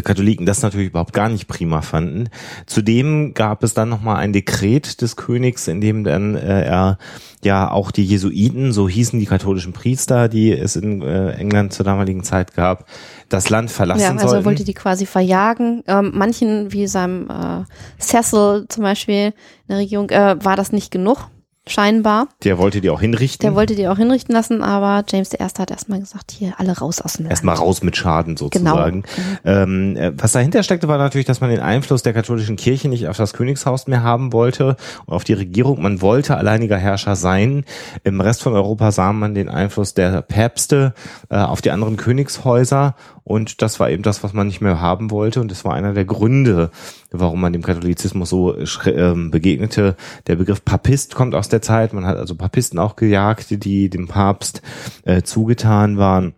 Katholiken 0.04 0.46
das 0.46 0.62
natürlich 0.62 0.90
überhaupt 0.90 1.14
gar 1.14 1.30
nicht 1.30 1.48
prima 1.48 1.82
fanden. 1.82 2.30
Zudem 2.66 3.34
gab 3.34 3.64
es 3.64 3.74
dann 3.74 3.90
nochmal 3.90 4.18
ein 4.18 4.34
Dekret 4.34 5.02
des 5.02 5.16
Königs, 5.16 5.68
in 5.68 5.82
dem 5.82 6.04
dann 6.04 6.36
äh, 6.36 6.64
er 6.64 6.98
ja 7.44 7.72
auch 7.72 7.92
die 7.92 8.04
Jesuiten, 8.04 8.72
so 8.74 8.90
hießen 8.90 9.20
die 9.20 9.26
katholischen 9.26 9.74
Priester, 9.74 10.28
die 10.28 10.52
es 10.52 10.76
in 10.76 11.02
äh, 11.02 11.32
England 11.32 11.74
zur 11.74 11.86
damaligen 11.86 12.24
Zeit 12.24 12.54
gab, 12.54 12.86
das 13.30 13.50
Land 13.50 13.72
verlassen 13.72 14.02
Ja, 14.02 14.12
also 14.12 14.26
er 14.26 14.30
sollten. 14.30 14.46
wollte 14.46 14.64
die 14.64 14.74
quasi 14.74 15.06
verjagen. 15.06 15.84
Ähm, 15.88 16.12
manchen, 16.14 16.72
wie 16.74 16.88
seinem 16.88 17.30
äh, 17.30 17.64
Cecil 18.02 18.66
zum 18.68 18.84
Beispiel 18.84 19.28
in 19.28 19.34
der 19.70 19.78
Regierung, 19.78 20.10
äh, 20.10 20.36
war 20.44 20.56
das 20.56 20.72
nicht 20.72 20.92
genug, 20.92 21.30
scheinbar. 21.70 22.28
Der 22.44 22.58
wollte 22.58 22.82
die 22.82 22.90
auch 22.90 23.00
hinrichten. 23.02 23.46
Der 23.46 23.56
wollte 23.56 23.76
die 23.76 23.88
auch 23.88 23.98
hinrichten 23.98 24.34
lassen, 24.34 24.62
aber 24.64 25.04
James 25.10 25.34
I. 25.34 25.38
hat 25.44 25.72
erstmal 25.72 26.00
gesagt, 26.00 26.32
hier, 26.32 26.54
alle 26.58 26.78
raus 26.78 27.02
aus 27.02 27.14
dem 27.14 27.24
Land. 27.24 27.32
Erstmal 27.32 27.56
raus 27.56 27.84
mit 27.84 27.96
Schaden 27.96 28.36
Genau. 28.36 28.72
sozusagen. 28.72 29.04
Ähm, 29.46 29.96
äh, 29.98 30.12
was 30.18 30.32
dahinter 30.32 30.64
steckte, 30.64 30.88
war 30.88 30.98
natürlich, 30.98 31.26
dass 31.28 31.42
man 31.42 31.50
den 31.50 31.60
Einfluss 31.60 32.04
der 32.04 32.14
katholischen 32.14 32.56
Kirche 32.56 32.90
nicht 32.90 33.08
auf 33.08 33.18
das 33.18 33.34
Königshaus 33.34 33.88
mehr 33.88 34.04
haben 34.04 34.34
wollte 34.34 34.76
und 35.06 35.14
auf 35.14 35.24
die 35.24 35.34
Regierung. 35.34 35.82
Man 35.82 36.02
wollte 36.02 36.38
alleiniger 36.38 36.78
Herrscher 36.78 37.16
sein. 37.16 37.66
Im 38.04 38.22
Rest 38.22 38.44
von 38.44 38.54
Europa 38.54 38.92
sah 38.92 39.14
man 39.14 39.36
den 39.36 39.50
Einfluss 39.50 39.94
der 39.94 40.22
Päpste 40.22 40.94
äh, 41.30 41.38
auf 41.38 41.62
die 41.62 41.72
anderen 41.72 41.98
Königshäuser 41.98 42.96
und 43.24 43.62
das 43.62 43.80
war 43.80 43.90
eben 43.90 44.04
das, 44.04 44.24
was 44.24 44.34
man 44.34 44.48
nicht 44.48 44.62
mehr 44.62 44.82
haben 44.82 45.12
wollte 45.12 45.40
und 45.42 45.52
das 45.52 45.64
war 45.66 45.74
einer 45.74 45.94
der 45.94 46.06
Gründe, 46.06 46.72
warum 47.12 47.42
man 47.42 47.54
dem 47.54 47.64
Katholizismus 47.64 48.30
so 48.30 48.56
ähm, 48.86 49.32
begegnete. 49.32 49.96
Der 50.28 50.36
Begriff 50.36 50.64
Papist 50.64 51.16
kommt 51.16 51.36
aus 51.36 51.50
der 51.50 51.62
Zeit. 51.62 51.94
Man 51.94 52.06
hat 52.06 52.18
also 52.18 52.36
Papisten 52.36 52.80
auch 52.80 52.96
gejagt, 52.96 53.64
die 53.64 53.90
dem 53.90 54.08
Papst 54.08 54.62
äh, 55.06 55.22
zugetan 55.24 55.98
waren. 55.98 56.34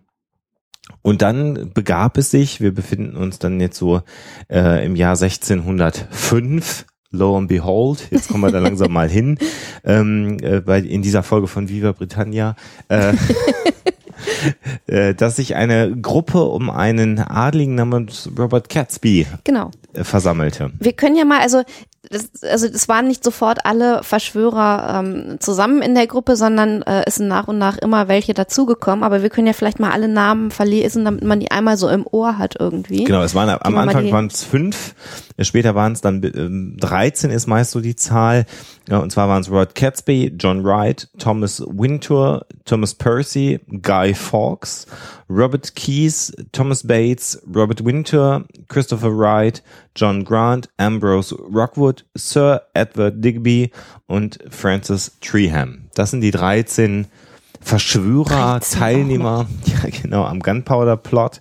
Und 1.02 1.22
dann 1.22 1.70
begab 1.74 2.16
es 2.16 2.30
sich, 2.30 2.60
wir 2.60 2.72
befinden 2.72 3.16
uns 3.16 3.38
dann 3.38 3.60
jetzt 3.60 3.76
so 3.76 4.02
äh, 4.48 4.84
im 4.84 4.96
Jahr 4.96 5.16
1605, 5.20 6.86
lo 7.10 7.36
and 7.36 7.48
behold, 7.48 8.08
jetzt 8.10 8.28
kommen 8.28 8.42
wir 8.42 8.52
da 8.52 8.60
langsam 8.60 8.92
mal 8.92 9.08
hin, 9.08 9.38
ähm, 9.84 10.38
äh, 10.40 10.60
bei, 10.60 10.78
in 10.78 11.02
dieser 11.02 11.22
Folge 11.22 11.48
von 11.48 11.68
Viva 11.68 11.92
Britannia, 11.92 12.56
äh, 12.88 13.14
äh, 14.86 15.14
dass 15.14 15.36
sich 15.36 15.56
eine 15.56 15.96
Gruppe 15.96 16.42
um 16.44 16.70
einen 16.70 17.18
Adligen 17.18 17.74
namens 17.74 18.30
Robert 18.38 18.68
Catsby 18.68 19.26
Genau. 19.44 19.70
Äh, 19.94 20.04
versammelte. 20.04 20.70
Wir 20.78 20.92
können 20.92 21.16
ja 21.16 21.24
mal, 21.24 21.40
also 21.40 21.62
das, 22.10 22.42
also 22.42 22.66
es 22.66 22.88
waren 22.88 23.06
nicht 23.06 23.22
sofort 23.22 23.64
alle 23.64 24.02
Verschwörer 24.02 25.02
ähm, 25.04 25.36
zusammen 25.38 25.82
in 25.82 25.94
der 25.94 26.06
Gruppe, 26.06 26.36
sondern 26.36 26.82
äh, 26.82 27.04
es 27.06 27.16
sind 27.16 27.28
nach 27.28 27.48
und 27.48 27.58
nach 27.58 27.78
immer 27.78 28.08
welche 28.08 28.34
dazugekommen. 28.34 29.04
Aber 29.04 29.22
wir 29.22 29.30
können 29.30 29.46
ja 29.46 29.52
vielleicht 29.52 29.80
mal 29.80 29.90
alle 29.90 30.08
Namen 30.08 30.50
verlesen, 30.50 31.04
damit 31.04 31.24
man 31.24 31.40
die 31.40 31.50
einmal 31.50 31.76
so 31.76 31.88
im 31.88 32.06
Ohr 32.10 32.38
hat 32.38 32.56
irgendwie. 32.58 33.04
Genau, 33.04 33.22
es 33.22 33.34
waren 33.34 33.48
am 33.48 33.60
wir 33.62 33.70
mal 33.70 33.82
Anfang 33.88 34.10
waren 34.10 34.26
es 34.26 34.42
fünf, 34.42 34.94
später 35.40 35.74
waren 35.74 35.92
es 35.92 36.00
dann 36.00 36.22
ähm, 36.22 36.76
13 36.80 37.30
ist 37.30 37.46
meist 37.46 37.70
so 37.70 37.80
die 37.80 37.96
Zahl. 37.96 38.46
Ja, 38.92 38.98
und 38.98 39.10
zwar 39.10 39.26
waren 39.26 39.40
es 39.40 39.48
Robert 39.48 39.74
Catsby, 39.74 40.34
John 40.38 40.62
Wright, 40.64 41.08
Thomas 41.16 41.62
Wintour, 41.66 42.44
Thomas 42.66 42.94
Percy, 42.94 43.58
Guy 43.80 44.12
Fawkes, 44.12 44.86
Robert 45.30 45.74
Keyes, 45.74 46.30
Thomas 46.52 46.86
Bates, 46.86 47.40
Robert 47.46 47.82
Wintour, 47.86 48.44
Christopher 48.68 49.16
Wright, 49.16 49.62
John 49.96 50.26
Grant, 50.26 50.68
Ambrose 50.76 51.34
Rockwood, 51.34 52.04
Sir 52.14 52.60
Edward 52.74 53.24
Digby 53.24 53.70
und 54.08 54.38
Francis 54.50 55.12
Treeham. 55.22 55.88
Das 55.94 56.10
sind 56.10 56.20
die 56.20 56.30
13 56.30 57.06
Verschwörer, 57.62 58.58
13 58.58 58.78
Teilnehmer, 58.78 59.46
ja 59.64 59.88
genau, 59.88 60.24
am 60.26 60.40
Gunpowder-Plot. 60.40 61.40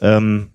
Ähm, 0.00 0.52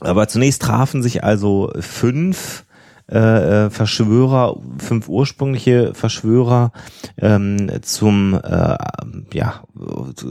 aber 0.00 0.26
zunächst 0.26 0.62
trafen 0.62 1.02
sich 1.02 1.22
also 1.22 1.70
fünf 1.80 2.64
äh, 3.10 3.66
äh, 3.66 3.70
Verschwörer, 3.70 4.60
fünf 4.78 5.08
ursprüngliche 5.08 5.94
Verschwörer 5.94 6.72
ähm, 7.18 7.68
zum 7.82 8.34
äh, 8.34 8.76
ja 9.32 9.64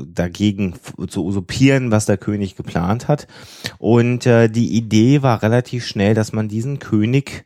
dagegen 0.08 0.76
zu 1.10 1.26
usurpieren, 1.26 1.92
was 1.92 2.06
der 2.06 2.18
König 2.18 2.56
geplant 2.56 3.10
hat. 3.10 3.28
Und 3.80 4.26
äh, 4.26 4.48
die 4.48 4.78
Idee 4.78 5.22
war 5.22 5.44
relativ 5.44 5.86
schnell, 5.86 6.14
dass 6.14 6.32
man 6.32 6.48
diesen 6.48 6.80
König 6.80 7.46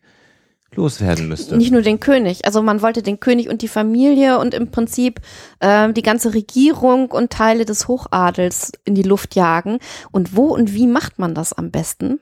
loswerden 0.75 1.27
müsste. 1.27 1.57
Nicht 1.57 1.71
nur 1.71 1.81
den 1.81 1.99
König, 1.99 2.45
also 2.45 2.61
man 2.61 2.81
wollte 2.81 3.01
den 3.01 3.19
König 3.19 3.49
und 3.49 3.61
die 3.61 3.67
Familie 3.67 4.39
und 4.39 4.53
im 4.53 4.69
Prinzip 4.69 5.19
ähm, 5.61 5.93
die 5.93 6.01
ganze 6.01 6.33
Regierung 6.33 7.11
und 7.11 7.31
Teile 7.31 7.65
des 7.65 7.87
Hochadels 7.87 8.73
in 8.85 8.95
die 8.95 9.03
Luft 9.03 9.35
jagen. 9.35 9.79
Und 10.11 10.35
wo 10.35 10.47
und 10.53 10.73
wie 10.73 10.87
macht 10.87 11.19
man 11.19 11.33
das 11.33 11.53
am 11.53 11.71
besten? 11.71 12.19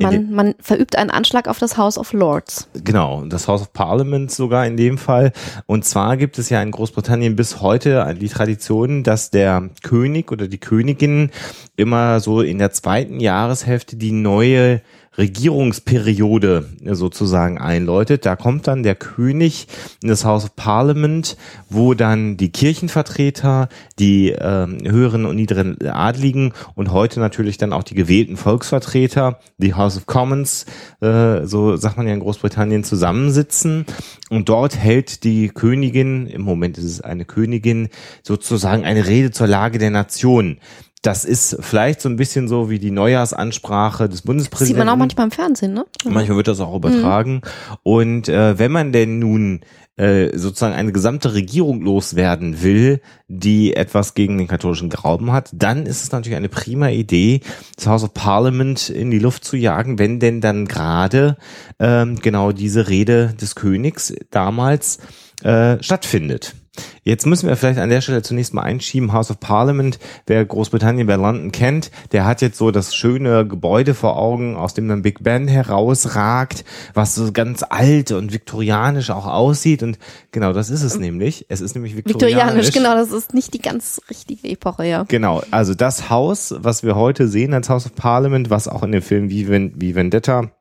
Man, 0.00 0.32
man 0.32 0.54
verübt 0.60 0.96
einen 0.96 1.10
Anschlag 1.10 1.48
auf 1.48 1.58
das 1.58 1.76
House 1.76 1.98
of 1.98 2.12
Lords. 2.12 2.68
Genau, 2.84 3.24
das 3.24 3.48
House 3.48 3.62
of 3.62 3.72
Parliament 3.72 4.30
sogar 4.30 4.66
in 4.66 4.76
dem 4.76 4.98
Fall. 4.98 5.32
Und 5.66 5.84
zwar 5.84 6.16
gibt 6.16 6.38
es 6.38 6.50
ja 6.50 6.62
in 6.62 6.70
Großbritannien 6.70 7.36
bis 7.36 7.60
heute 7.60 8.16
die 8.18 8.28
Tradition, 8.28 9.02
dass 9.02 9.30
der 9.30 9.70
König 9.82 10.32
oder 10.32 10.48
die 10.48 10.58
Königin 10.58 11.30
immer 11.76 12.20
so 12.20 12.40
in 12.40 12.58
der 12.58 12.72
zweiten 12.72 13.20
Jahreshälfte 13.20 13.96
die 13.96 14.12
neue 14.12 14.80
Regierungsperiode 15.20 16.66
sozusagen 16.84 17.58
einläutet. 17.58 18.26
Da 18.26 18.34
kommt 18.34 18.66
dann 18.66 18.82
der 18.82 18.96
König 18.96 19.68
in 20.02 20.08
das 20.08 20.24
House 20.24 20.44
of 20.44 20.56
Parliament, 20.56 21.36
wo 21.68 21.94
dann 21.94 22.36
die 22.36 22.50
Kirchenvertreter, 22.50 23.68
die 23.98 24.30
ähm, 24.30 24.78
höheren 24.84 25.26
und 25.26 25.36
niederen 25.36 25.80
Adligen 25.86 26.52
und 26.74 26.90
heute 26.90 27.20
natürlich 27.20 27.58
dann 27.58 27.72
auch 27.72 27.84
die 27.84 27.94
gewählten 27.94 28.36
Volksvertreter, 28.36 29.38
die 29.58 29.74
House 29.74 29.96
of 29.96 30.06
Commons, 30.06 30.64
äh, 31.00 31.46
so 31.46 31.76
sagt 31.76 31.98
man 31.98 32.08
ja 32.08 32.14
in 32.14 32.20
Großbritannien, 32.20 32.82
zusammensitzen. 32.82 33.84
Und 34.30 34.48
dort 34.48 34.76
hält 34.76 35.24
die 35.24 35.48
Königin, 35.48 36.26
im 36.26 36.42
Moment 36.42 36.78
ist 36.78 36.84
es 36.84 37.00
eine 37.00 37.26
Königin, 37.26 37.88
sozusagen 38.22 38.84
eine 38.84 39.06
Rede 39.06 39.30
zur 39.30 39.46
Lage 39.46 39.78
der 39.78 39.90
Nation. 39.90 40.58
Das 41.02 41.24
ist 41.24 41.56
vielleicht 41.60 42.02
so 42.02 42.10
ein 42.10 42.16
bisschen 42.16 42.46
so 42.46 42.68
wie 42.68 42.78
die 42.78 42.90
Neujahrsansprache 42.90 44.08
des 44.08 44.18
Das 44.18 44.22
Bundespräsidenten. 44.26 44.66
sieht 44.66 44.78
man 44.78 44.88
auch 44.92 44.98
manchmal 44.98 45.26
im 45.26 45.30
Fernsehen, 45.30 45.72
ne? 45.72 45.86
Manchmal 46.04 46.36
wird 46.36 46.48
das 46.48 46.60
auch 46.60 46.76
übertragen. 46.76 47.40
Und 47.82 48.28
äh, 48.28 48.58
wenn 48.58 48.70
man 48.70 48.92
denn 48.92 49.18
nun 49.18 49.60
äh, 49.96 50.36
sozusagen 50.36 50.74
eine 50.74 50.92
gesamte 50.92 51.34
Regierung 51.34 51.80
loswerden 51.80 52.62
will, 52.62 53.00
die 53.28 53.74
etwas 53.76 54.14
gegen 54.14 54.36
den 54.38 54.46
katholischen 54.46 54.90
Glauben 54.90 55.32
hat, 55.32 55.50
dann 55.52 55.86
ist 55.86 56.02
es 56.02 56.12
natürlich 56.12 56.36
eine 56.36 56.48
prima 56.48 56.88
Idee, 56.88 57.40
das 57.76 57.86
House 57.86 58.04
of 58.04 58.14
Parliament 58.14 58.90
in 58.90 59.10
die 59.10 59.18
Luft 59.18 59.44
zu 59.44 59.56
jagen, 59.56 59.98
wenn 59.98 60.20
denn 60.20 60.40
dann 60.40 60.66
gerade 60.66 61.36
ähm, 61.78 62.16
genau 62.20 62.52
diese 62.52 62.88
Rede 62.88 63.34
des 63.40 63.54
Königs 63.54 64.14
damals 64.30 64.98
äh, 65.42 65.82
stattfindet. 65.82 66.54
Jetzt 67.02 67.26
müssen 67.26 67.48
wir 67.48 67.56
vielleicht 67.56 67.80
an 67.80 67.88
der 67.88 68.00
Stelle 68.00 68.22
zunächst 68.22 68.54
mal 68.54 68.62
einschieben, 68.62 69.12
House 69.12 69.30
of 69.30 69.40
Parliament, 69.40 69.98
wer 70.26 70.44
Großbritannien, 70.44 71.08
wer 71.08 71.16
London 71.16 71.50
kennt, 71.50 71.90
der 72.12 72.24
hat 72.24 72.42
jetzt 72.42 72.58
so 72.58 72.70
das 72.70 72.94
schöne 72.94 73.46
Gebäude 73.46 73.94
vor 73.94 74.16
Augen, 74.16 74.54
aus 74.54 74.74
dem 74.74 74.86
dann 74.86 75.02
Big 75.02 75.22
Ben 75.22 75.48
herausragt, 75.48 76.64
was 76.94 77.14
so 77.14 77.32
ganz 77.32 77.64
alt 77.68 78.12
und 78.12 78.32
viktorianisch 78.32 79.10
auch 79.10 79.26
aussieht 79.26 79.82
und 79.82 79.98
genau 80.30 80.52
das 80.52 80.70
ist 80.70 80.82
es 80.82 80.98
nämlich. 80.98 81.46
Es 81.48 81.60
ist 81.60 81.74
nämlich 81.74 81.96
viktorianisch. 81.96 82.68
Viktorianisch, 82.68 82.72
genau, 82.72 82.94
das 82.94 83.10
ist 83.12 83.34
nicht 83.34 83.54
die 83.54 83.62
ganz 83.62 84.00
richtige 84.08 84.48
Epoche, 84.48 84.86
ja. 84.86 85.04
Genau, 85.08 85.42
also 85.50 85.74
das 85.74 86.10
Haus, 86.10 86.54
was 86.58 86.82
wir 86.82 86.94
heute 86.94 87.28
sehen 87.28 87.54
als 87.54 87.68
House 87.68 87.86
of 87.86 87.94
Parliament, 87.94 88.50
was 88.50 88.68
auch 88.68 88.82
in 88.82 88.92
dem 88.92 89.02
Film 89.02 89.30
wie, 89.30 89.48
wie 89.48 89.94
Vendetta 89.94 90.52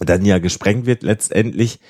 dann 0.00 0.24
ja 0.24 0.38
gesprengt 0.38 0.86
wird 0.86 1.02
letztendlich, 1.02 1.80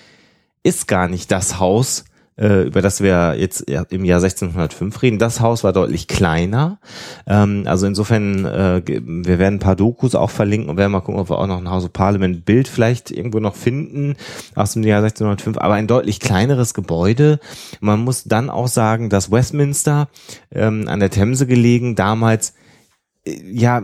ist 0.62 0.86
gar 0.86 1.08
nicht 1.08 1.30
das 1.30 1.58
Haus, 1.58 2.04
über 2.36 2.80
das 2.82 3.02
wir 3.02 3.36
jetzt 3.38 3.62
im 3.62 4.04
Jahr 4.04 4.22
1605 4.22 5.02
reden. 5.02 5.18
Das 5.18 5.40
Haus 5.40 5.64
war 5.64 5.72
deutlich 5.72 6.08
kleiner. 6.08 6.78
Ähm, 7.26 7.64
also 7.66 7.86
insofern, 7.86 8.44
äh, 8.44 8.82
wir 8.86 9.38
werden 9.38 9.56
ein 9.56 9.60
paar 9.60 9.76
Dokus 9.76 10.14
auch 10.14 10.30
verlinken 10.30 10.70
und 10.70 10.76
werden 10.76 10.92
mal 10.92 11.00
gucken, 11.00 11.20
ob 11.20 11.30
wir 11.30 11.38
auch 11.38 11.46
noch 11.46 11.58
ein 11.58 11.70
House 11.70 11.84
of 11.84 11.92
Parliament 11.92 12.44
Bild 12.44 12.68
vielleicht 12.68 13.10
irgendwo 13.10 13.38
noch 13.38 13.54
finden 13.54 14.16
aus 14.54 14.72
dem 14.72 14.82
Jahr 14.82 15.02
1605. 15.02 15.58
Aber 15.58 15.74
ein 15.74 15.86
deutlich 15.86 16.20
kleineres 16.20 16.74
Gebäude. 16.74 17.38
Man 17.80 18.00
muss 18.00 18.24
dann 18.24 18.50
auch 18.50 18.68
sagen, 18.68 19.10
dass 19.10 19.30
Westminster 19.30 20.08
ähm, 20.50 20.88
an 20.88 21.00
der 21.00 21.10
Themse 21.10 21.46
gelegen 21.46 21.96
damals 21.96 22.54
ja, 23.24 23.80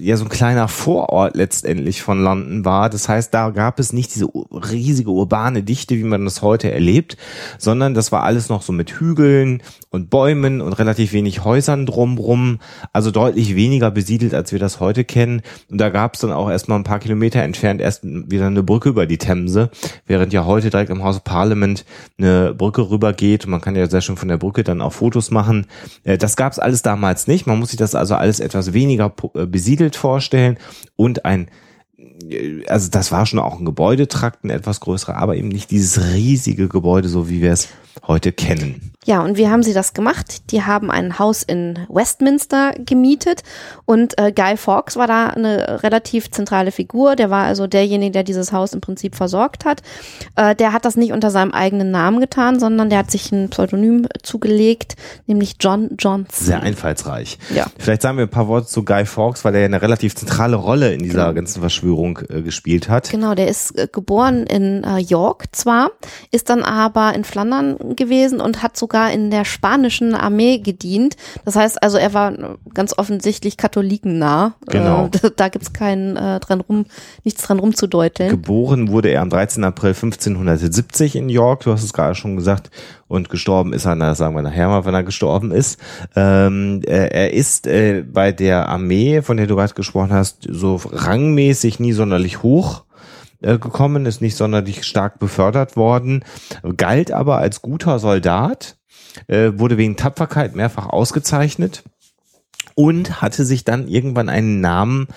ja, 0.00 0.16
so 0.16 0.24
ein 0.24 0.30
kleiner 0.30 0.66
Vorort 0.66 1.36
letztendlich 1.36 2.02
von 2.02 2.24
London 2.24 2.64
war. 2.64 2.90
Das 2.90 3.08
heißt, 3.08 3.32
da 3.32 3.50
gab 3.50 3.78
es 3.78 3.92
nicht 3.92 4.12
diese 4.12 4.26
riesige 4.50 5.10
urbane 5.10 5.62
Dichte, 5.62 5.96
wie 5.96 6.02
man 6.02 6.24
das 6.24 6.42
heute 6.42 6.72
erlebt, 6.72 7.16
sondern 7.56 7.94
das 7.94 8.10
war 8.10 8.24
alles 8.24 8.48
noch 8.48 8.62
so 8.62 8.72
mit 8.72 8.90
Hügeln 8.90 9.62
und 9.90 10.10
Bäumen 10.10 10.60
und 10.60 10.72
relativ 10.72 11.12
wenig 11.12 11.44
Häusern 11.44 11.86
drumrum. 11.86 12.58
Also 12.92 13.12
deutlich 13.12 13.54
weniger 13.54 13.92
besiedelt, 13.92 14.34
als 14.34 14.50
wir 14.50 14.58
das 14.58 14.80
heute 14.80 15.04
kennen. 15.04 15.42
Und 15.70 15.80
da 15.80 15.90
gab 15.90 16.14
es 16.14 16.20
dann 16.20 16.32
auch 16.32 16.50
erstmal 16.50 16.80
ein 16.80 16.84
paar 16.84 16.98
Kilometer 16.98 17.42
entfernt 17.42 17.80
erst 17.80 18.02
wieder 18.02 18.48
eine 18.48 18.64
Brücke 18.64 18.88
über 18.88 19.06
die 19.06 19.18
Themse, 19.18 19.70
während 20.06 20.32
ja 20.32 20.46
heute 20.46 20.70
direkt 20.70 20.90
im 20.90 21.04
House 21.04 21.18
of 21.18 21.24
Parliament 21.24 21.84
eine 22.18 22.54
Brücke 22.54 22.90
rübergeht. 22.90 23.46
Man 23.46 23.60
kann 23.60 23.76
ja 23.76 23.88
sehr 23.88 24.00
schön 24.00 24.16
von 24.16 24.28
der 24.28 24.38
Brücke 24.38 24.64
dann 24.64 24.80
auch 24.80 24.94
Fotos 24.94 25.30
machen. 25.30 25.66
Äh, 26.02 26.18
das 26.18 26.34
gab 26.34 26.50
es 26.50 26.58
alles 26.58 26.82
damals 26.82 27.28
nicht. 27.28 27.46
Man 27.46 27.60
muss 27.60 27.68
sich 27.70 27.78
das 27.78 27.94
also 27.94 28.16
alles 28.16 28.40
etwas 28.40 28.72
weniger 28.72 28.79
äh, 28.88 29.46
besiedelt 29.46 29.96
vorstellen 29.96 30.58
und 30.96 31.24
ein 31.24 31.48
äh, 31.98 32.64
also 32.66 32.88
das 32.90 33.12
war 33.12 33.26
schon 33.26 33.38
auch 33.38 33.58
ein 33.58 33.64
Gebäudetrakt, 33.64 34.44
ein 34.44 34.50
etwas 34.50 34.80
größerer, 34.80 35.16
aber 35.16 35.36
eben 35.36 35.48
nicht 35.48 35.70
dieses 35.70 36.12
riesige 36.14 36.68
Gebäude, 36.68 37.08
so 37.08 37.28
wie 37.28 37.42
wir 37.42 37.52
es 37.52 37.68
heute 38.06 38.32
kennen. 38.32 38.92
Ja, 39.06 39.22
und 39.22 39.38
wie 39.38 39.48
haben 39.48 39.62
sie 39.62 39.72
das 39.72 39.94
gemacht? 39.94 40.50
Die 40.50 40.62
haben 40.62 40.90
ein 40.90 41.18
Haus 41.18 41.42
in 41.42 41.78
Westminster 41.88 42.72
gemietet 42.84 43.42
und 43.86 44.18
äh, 44.18 44.30
Guy 44.30 44.58
Fawkes 44.58 44.96
war 44.96 45.06
da 45.06 45.28
eine 45.28 45.82
relativ 45.82 46.30
zentrale 46.30 46.70
Figur. 46.70 47.16
Der 47.16 47.30
war 47.30 47.44
also 47.44 47.66
derjenige, 47.66 48.12
der 48.12 48.24
dieses 48.24 48.52
Haus 48.52 48.74
im 48.74 48.82
Prinzip 48.82 49.14
versorgt 49.14 49.64
hat. 49.64 49.80
Äh, 50.36 50.54
der 50.54 50.74
hat 50.74 50.84
das 50.84 50.96
nicht 50.96 51.12
unter 51.12 51.30
seinem 51.30 51.52
eigenen 51.52 51.90
Namen 51.90 52.20
getan, 52.20 52.60
sondern 52.60 52.90
der 52.90 52.98
hat 52.98 53.10
sich 53.10 53.32
ein 53.32 53.48
Pseudonym 53.48 54.06
zugelegt, 54.22 54.96
nämlich 55.26 55.54
John 55.58 55.88
Johnson. 55.98 56.26
Sehr 56.30 56.60
einfallsreich. 56.62 57.38
Ja. 57.54 57.68
Vielleicht 57.78 58.02
sagen 58.02 58.18
wir 58.18 58.24
ein 58.26 58.30
paar 58.30 58.48
Worte 58.48 58.66
zu 58.66 58.84
Guy 58.84 59.06
Fawkes, 59.06 59.46
weil 59.46 59.54
er 59.54 59.60
ja 59.62 59.66
eine 59.66 59.80
relativ 59.80 60.14
zentrale 60.14 60.56
Rolle 60.56 60.92
in 60.92 61.02
dieser 61.02 61.20
Genau. 61.22 61.34
ganzen 61.34 61.60
Verschwörung 61.60 62.18
äh, 62.28 62.42
gespielt 62.42 62.90
hat. 62.90 63.08
Genau, 63.08 63.34
der 63.34 63.48
ist 63.48 63.78
äh, 63.78 63.88
geboren 63.90 64.44
in 64.44 64.84
äh, 64.84 64.98
York 64.98 65.44
zwar, 65.52 65.90
ist 66.32 66.50
dann 66.50 66.62
aber 66.62 67.14
in 67.14 67.24
Flandern 67.24 67.96
gewesen 67.96 68.42
und 68.42 68.62
hat 68.62 68.76
sogar 68.90 69.12
in 69.12 69.30
der 69.30 69.44
spanischen 69.44 70.16
Armee 70.16 70.58
gedient. 70.58 71.16
Das 71.44 71.54
heißt 71.54 71.80
also, 71.80 71.96
er 71.96 72.12
war 72.12 72.32
äh, 72.32 72.56
ganz 72.74 72.98
offensichtlich 72.98 73.56
katholikennah. 73.56 74.54
Genau. 74.66 75.06
Äh, 75.06 75.30
da 75.36 75.48
gibt's 75.48 75.72
keinen 75.72 76.16
äh, 76.16 76.40
dran 76.40 76.60
rum, 76.60 76.86
nichts 77.22 77.42
dran 77.42 77.60
rumzudeuteln. 77.60 78.30
Geboren 78.30 78.88
wurde 78.88 79.10
er 79.10 79.22
am 79.22 79.30
13. 79.30 79.62
April 79.62 79.90
1570 79.90 81.14
in 81.14 81.28
York, 81.28 81.60
du 81.60 81.72
hast 81.72 81.84
es 81.84 81.92
gerade 81.92 82.16
schon 82.16 82.34
gesagt, 82.34 82.70
und 83.06 83.28
gestorben 83.28 83.72
ist 83.72 83.86
er, 83.86 83.94
na, 83.94 84.16
sagen 84.16 84.34
wir 84.34 84.42
nachher 84.42 84.68
mal, 84.68 84.84
wenn 84.84 84.94
er 84.94 85.04
gestorben 85.04 85.52
ist. 85.52 85.78
Ähm, 86.16 86.82
äh, 86.84 87.10
er 87.10 87.32
ist 87.32 87.68
äh, 87.68 88.02
bei 88.02 88.32
der 88.32 88.68
Armee, 88.68 89.22
von 89.22 89.36
der 89.36 89.46
du 89.46 89.54
gerade 89.54 89.74
gesprochen 89.74 90.12
hast, 90.12 90.48
so 90.48 90.80
rangmäßig 90.84 91.78
nie 91.78 91.92
sonderlich 91.92 92.42
hoch 92.42 92.84
äh, 93.40 93.58
gekommen, 93.58 94.06
ist 94.06 94.20
nicht 94.20 94.36
sonderlich 94.36 94.84
stark 94.84 95.18
befördert 95.18 95.76
worden, 95.76 96.24
galt 96.76 97.12
aber 97.12 97.38
als 97.38 97.62
guter 97.62 97.98
Soldat, 97.98 98.76
äh, 99.26 99.52
wurde 99.54 99.76
wegen 99.76 99.96
Tapferkeit 99.96 100.54
mehrfach 100.54 100.86
ausgezeichnet 100.86 101.84
und 102.74 103.20
hatte 103.22 103.44
sich 103.44 103.64
dann 103.64 103.88
irgendwann 103.88 104.28
einen 104.28 104.60
Namen 104.60 105.08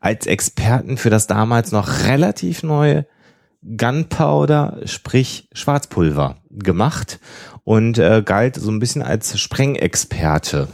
als 0.00 0.26
Experten 0.26 0.96
für 0.96 1.10
das 1.10 1.26
damals 1.26 1.72
noch 1.72 2.06
relativ 2.06 2.62
neue 2.62 3.06
Gunpowder, 3.64 4.80
sprich 4.86 5.48
Schwarzpulver, 5.52 6.36
gemacht 6.50 7.20
und 7.64 7.98
äh, 7.98 8.22
galt 8.24 8.56
so 8.56 8.70
ein 8.70 8.80
bisschen 8.80 9.02
als 9.02 9.38
Sprengexperte. 9.38 10.68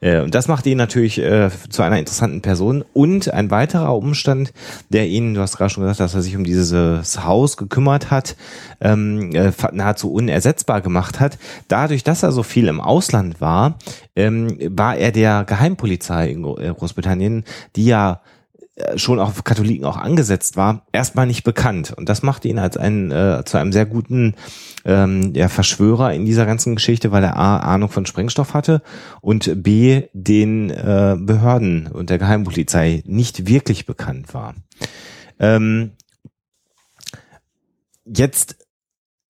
Äh, 0.00 0.20
und 0.20 0.34
das 0.34 0.48
macht 0.48 0.66
ihn 0.66 0.78
natürlich 0.78 1.18
äh, 1.18 1.50
zu 1.68 1.82
einer 1.82 1.98
interessanten 1.98 2.42
Person. 2.42 2.84
Und 2.92 3.32
ein 3.32 3.50
weiterer 3.50 3.96
Umstand, 3.96 4.52
der 4.88 5.06
ihn, 5.08 5.34
du 5.34 5.40
hast 5.40 5.56
gerade 5.56 5.70
schon 5.70 5.82
gesagt, 5.82 6.00
dass 6.00 6.14
er 6.14 6.22
sich 6.22 6.36
um 6.36 6.44
dieses 6.44 7.24
Haus 7.24 7.56
gekümmert 7.56 8.10
hat, 8.10 8.36
ähm, 8.80 9.34
äh, 9.34 9.52
nahezu 9.72 10.12
unersetzbar 10.12 10.80
gemacht 10.80 11.20
hat. 11.20 11.38
Dadurch, 11.68 12.04
dass 12.04 12.22
er 12.22 12.32
so 12.32 12.42
viel 12.42 12.68
im 12.68 12.80
Ausland 12.80 13.40
war, 13.40 13.78
ähm, 14.16 14.58
war 14.70 14.96
er 14.96 15.12
der 15.12 15.44
Geheimpolizei 15.44 16.30
in 16.30 16.44
äh, 16.44 16.72
Großbritannien, 16.74 17.44
die 17.76 17.86
ja 17.86 18.20
schon 18.96 19.18
auf 19.18 19.44
Katholiken 19.44 19.84
auch 19.84 19.96
angesetzt 19.96 20.56
war, 20.56 20.82
erstmal 20.92 21.26
nicht 21.26 21.42
bekannt. 21.42 21.92
Und 21.96 22.08
das 22.08 22.22
machte 22.22 22.48
ihn 22.48 22.58
als 22.58 22.76
einen, 22.76 23.10
äh, 23.10 23.42
zu 23.44 23.58
einem 23.58 23.72
sehr 23.72 23.86
guten 23.86 24.34
ähm, 24.88 25.34
ja, 25.34 25.48
Verschwörer 25.48 26.14
in 26.14 26.24
dieser 26.24 26.46
ganzen 26.46 26.74
Geschichte, 26.74 27.12
weil 27.12 27.22
er 27.22 27.36
A, 27.36 27.58
Ahnung 27.58 27.90
von 27.90 28.06
Sprengstoff 28.06 28.54
hatte 28.54 28.82
und 29.20 29.62
B, 29.62 30.04
den 30.14 30.70
äh, 30.70 31.16
Behörden 31.20 31.88
und 31.88 32.08
der 32.10 32.18
Geheimpolizei 32.18 33.02
nicht 33.06 33.46
wirklich 33.46 33.84
bekannt 33.84 34.32
war. 34.32 34.54
Ähm, 35.38 35.92
jetzt 38.06 38.56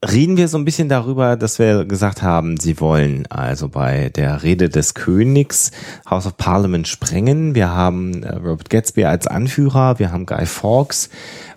reden 0.07 0.37
wir 0.37 0.47
so 0.47 0.59
ein 0.59 0.65
bisschen 0.65 0.89
darüber, 0.89 1.37
dass 1.37 1.59
wir 1.59 1.85
gesagt 1.85 2.23
haben, 2.23 2.57
sie 2.57 2.81
wollen 2.81 3.27
also 3.27 3.69
bei 3.69 4.11
der 4.11 4.45
Rede 4.45 4.69
des 4.69 4.95
Königs 4.95 5.73
House 6.09 6.27
of 6.27 6.37
Parliament 6.37 6.87
sprengen. 6.87 7.57
Wir 7.57 7.71
haben 7.71 8.23
äh, 8.23 8.37
Robert 8.37 8.71
Gatsby 8.71 9.07
als 9.07 9.27
Anführer, 9.27 9.99
wir 9.99 10.13
haben 10.13 10.25
Guy 10.25 10.47
Fawkes 10.47 11.11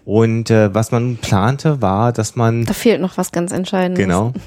und 0.05 0.49
äh, 0.49 0.73
was 0.73 0.91
man 0.91 1.17
plante 1.17 1.81
war, 1.81 2.11
dass 2.11 2.35
man 2.35 2.65
Da 2.65 2.73
fehlt 2.73 3.01
noch 3.01 3.17
was 3.17 3.31
ganz 3.31 3.51
Entscheidendes. 3.51 4.03
genau 4.03 4.33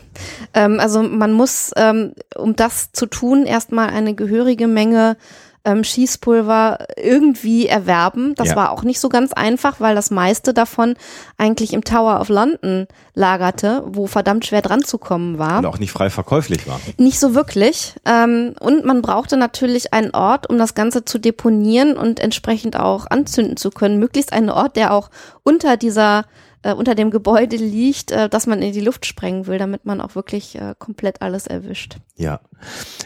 Ähm, 0.54 0.78
also 0.78 1.02
man 1.02 1.32
muss, 1.32 1.72
ähm, 1.76 2.12
um 2.36 2.54
das 2.54 2.92
zu 2.92 3.06
tun, 3.06 3.46
erstmal 3.46 3.90
eine 3.90 4.14
gehörige 4.14 4.68
Menge 4.68 5.16
ähm, 5.64 5.82
Schießpulver 5.84 6.86
irgendwie 6.96 7.66
erwerben. 7.66 8.34
Das 8.34 8.48
Ja. 8.50 8.56
war 8.56 8.70
auch 8.70 8.82
nicht 8.82 9.00
so 9.00 9.08
ganz 9.08 9.32
einfach, 9.32 9.80
weil 9.80 9.94
das 9.94 10.10
meiste 10.10 10.52
davon 10.54 10.94
eigentlich 11.38 11.72
im 11.72 11.84
Tower 11.84 12.20
of 12.20 12.28
London 12.28 12.86
lagerte, 13.14 13.82
wo 13.86 14.06
verdammt 14.06 14.44
schwer 14.44 14.62
dran 14.62 14.82
zu 14.84 14.98
kommen 14.98 15.38
war. 15.38 15.58
und 15.58 15.66
auch 15.66 15.78
nicht 15.78 15.92
frei 15.92 16.10
verkäuflich 16.10 16.66
war. 16.66 16.80
Nicht 16.98 17.18
so 17.18 17.34
wirklich. 17.34 17.94
Ähm, 18.04 18.54
und 18.60 18.84
man 18.84 19.02
brauchte 19.02 19.36
natürlich 19.36 19.92
einen 19.92 20.10
Ort, 20.10 20.48
um 20.50 20.58
das 20.58 20.74
Ganze 20.74 21.04
zu 21.04 21.18
deponieren 21.18 21.96
und 21.96 22.20
entsprechend 22.20 22.78
auch 22.78 23.06
anzünden 23.08 23.56
zu 23.56 23.70
können. 23.70 23.98
Möglichst 23.98 24.32
einen 24.32 24.50
Ort, 24.50 24.76
der 24.76 24.92
auch 24.92 25.10
unter 25.42 25.76
dieser 25.76 26.24
äh, 26.64 26.72
unter 26.72 26.94
dem 26.94 27.10
Gebäude 27.10 27.56
liegt, 27.56 28.10
äh, 28.10 28.28
dass 28.28 28.46
man 28.46 28.62
in 28.62 28.72
die 28.72 28.80
Luft 28.80 29.06
sprengen 29.06 29.46
will, 29.46 29.58
damit 29.58 29.84
man 29.84 30.00
auch 30.00 30.14
wirklich 30.14 30.56
äh, 30.56 30.74
komplett 30.78 31.22
alles 31.22 31.46
erwischt. 31.46 31.98
Ja. 32.16 32.40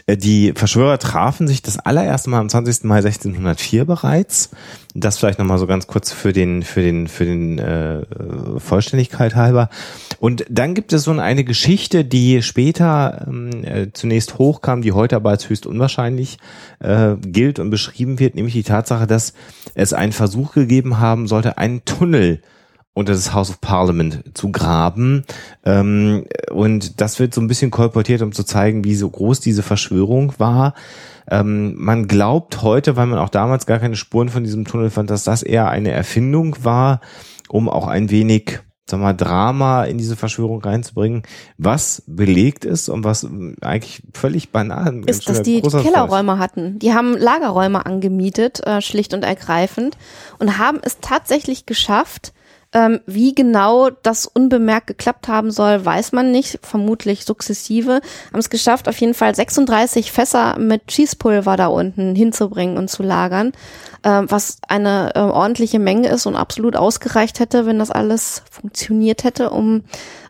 Äh, 0.07 0.17
Die 0.17 0.53
Verschwörer 0.55 0.97
trafen 0.97 1.47
sich 1.47 1.61
das 1.61 1.77
allererste 1.77 2.29
Mal 2.29 2.39
am 2.39 2.49
20. 2.49 2.85
Mai 2.85 2.97
1604 2.97 3.85
bereits. 3.85 4.51
Das 4.95 5.17
vielleicht 5.17 5.39
nochmal 5.39 5.59
so 5.59 5.67
ganz 5.67 5.87
kurz 5.87 6.11
für 6.11 6.33
den, 6.33 6.63
für 6.63 6.81
den, 6.81 7.07
für 7.07 7.25
den 7.25 7.59
äh, 7.59 8.05
Vollständigkeit 8.59 9.35
halber. 9.35 9.69
Und 10.19 10.45
dann 10.49 10.73
gibt 10.73 10.93
es 10.93 11.03
so 11.03 11.11
eine 11.11 11.43
Geschichte, 11.43 12.05
die 12.05 12.41
später 12.41 13.25
ähm, 13.27 13.63
äh, 13.63 13.87
zunächst 13.93 14.37
hochkam, 14.37 14.81
die 14.81 14.93
heute 14.93 15.17
aber 15.17 15.31
als 15.31 15.49
höchst 15.49 15.65
unwahrscheinlich 15.65 16.37
äh, 16.79 17.15
gilt 17.17 17.59
und 17.59 17.69
beschrieben 17.69 18.19
wird, 18.19 18.35
nämlich 18.35 18.53
die 18.53 18.63
Tatsache, 18.63 19.05
dass 19.05 19.33
es 19.75 19.93
einen 19.93 20.13
Versuch 20.13 20.53
gegeben 20.53 20.99
haben 20.99 21.27
sollte, 21.27 21.57
einen 21.57 21.83
Tunnel 21.83 22.41
unter 22.93 23.13
das 23.13 23.33
House 23.33 23.49
of 23.49 23.61
Parliament 23.61 24.23
zu 24.33 24.51
graben. 24.51 25.23
Ähm, 25.63 26.25
und 26.51 26.99
das 27.01 27.19
wird 27.19 27.33
so 27.33 27.41
ein 27.41 27.47
bisschen 27.47 27.71
kolportiert, 27.71 28.21
um 28.21 28.31
zu 28.31 28.43
zeigen, 28.43 28.83
wie 28.83 28.95
so 28.95 29.09
groß 29.09 29.39
diese 29.39 29.63
Verschwörung 29.63 30.33
war. 30.37 30.73
Ähm, 31.29 31.75
man 31.77 32.07
glaubt 32.07 32.61
heute, 32.61 32.95
weil 32.95 33.05
man 33.05 33.19
auch 33.19 33.29
damals 33.29 33.65
gar 33.65 33.79
keine 33.79 33.95
Spuren 33.95 34.29
von 34.29 34.43
diesem 34.43 34.65
Tunnel 34.65 34.89
fand, 34.89 35.09
dass 35.09 35.23
das 35.23 35.43
eher 35.43 35.69
eine 35.69 35.91
Erfindung 35.91 36.55
war, 36.63 37.01
um 37.47 37.69
auch 37.69 37.87
ein 37.87 38.09
wenig 38.09 38.59
sag 38.89 38.99
mal, 38.99 39.13
Drama 39.13 39.83
in 39.83 39.97
diese 39.97 40.15
Verschwörung 40.15 40.61
reinzubringen, 40.61 41.23
was 41.57 42.03
belegt 42.07 42.65
ist 42.65 42.89
und 42.89 43.03
was 43.03 43.27
eigentlich 43.61 44.01
völlig 44.13 44.51
banal 44.51 45.03
ist, 45.05 45.29
dass 45.29 45.43
die 45.43 45.61
Kellerräume 45.61 46.39
hatten. 46.39 46.79
Die 46.79 46.93
haben 46.93 47.15
Lagerräume 47.15 47.85
angemietet, 47.85 48.65
äh, 48.65 48.81
schlicht 48.81 49.13
und 49.13 49.23
ergreifend, 49.23 49.97
und 50.39 50.57
haben 50.57 50.79
es 50.81 50.97
tatsächlich 50.99 51.65
geschafft, 51.65 52.33
ähm, 52.73 52.99
wie 53.07 53.33
genau 53.33 53.89
das 53.89 54.27
unbemerkt 54.27 54.87
geklappt 54.87 55.27
haben 55.27 55.49
soll, 55.49 55.83
weiß 55.83 56.11
man 56.11 56.31
nicht. 56.31 56.59
Vermutlich 56.61 57.25
sukzessive. 57.25 58.01
Haben 58.31 58.39
es 58.39 58.49
geschafft, 58.49 58.87
auf 58.87 58.97
jeden 58.99 59.15
Fall 59.15 59.33
36 59.33 60.11
Fässer 60.11 60.57
mit 60.59 60.91
Schießpulver 60.91 61.57
da 61.57 61.67
unten 61.67 62.15
hinzubringen 62.15 62.77
und 62.77 62.89
zu 62.89 63.01
lagern, 63.01 63.53
ähm, 64.03 64.25
was 64.29 64.59
eine 64.67 65.15
äh, 65.15 65.19
ordentliche 65.19 65.79
Menge 65.79 66.09
ist 66.09 66.27
und 66.27 66.35
absolut 66.35 66.75
ausgereicht 66.75 67.39
hätte, 67.39 67.65
wenn 67.65 67.79
das 67.79 67.89
alles 67.89 68.43
funktioniert 68.51 69.23
hätte, 69.23 69.49
um 69.49 69.83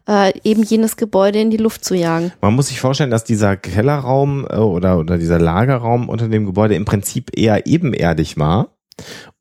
äh, 0.07 0.31
eben 0.45 0.63
jenes 0.63 0.95
Gebäude 0.95 1.39
in 1.39 1.51
die 1.51 1.57
Luft 1.57 1.83
zu 1.83 1.93
jagen. 1.93 2.31
Man 2.39 2.55
muss 2.55 2.69
sich 2.69 2.79
vorstellen, 2.79 3.11
dass 3.11 3.25
dieser 3.25 3.57
Kellerraum 3.57 4.47
äh, 4.49 4.55
oder, 4.55 4.97
oder 4.97 5.17
dieser 5.17 5.39
Lagerraum 5.39 6.07
unter 6.07 6.29
dem 6.29 6.45
Gebäude 6.45 6.75
im 6.75 6.85
Prinzip 6.85 7.37
eher 7.37 7.67
ebenerdig 7.67 8.37
war 8.37 8.69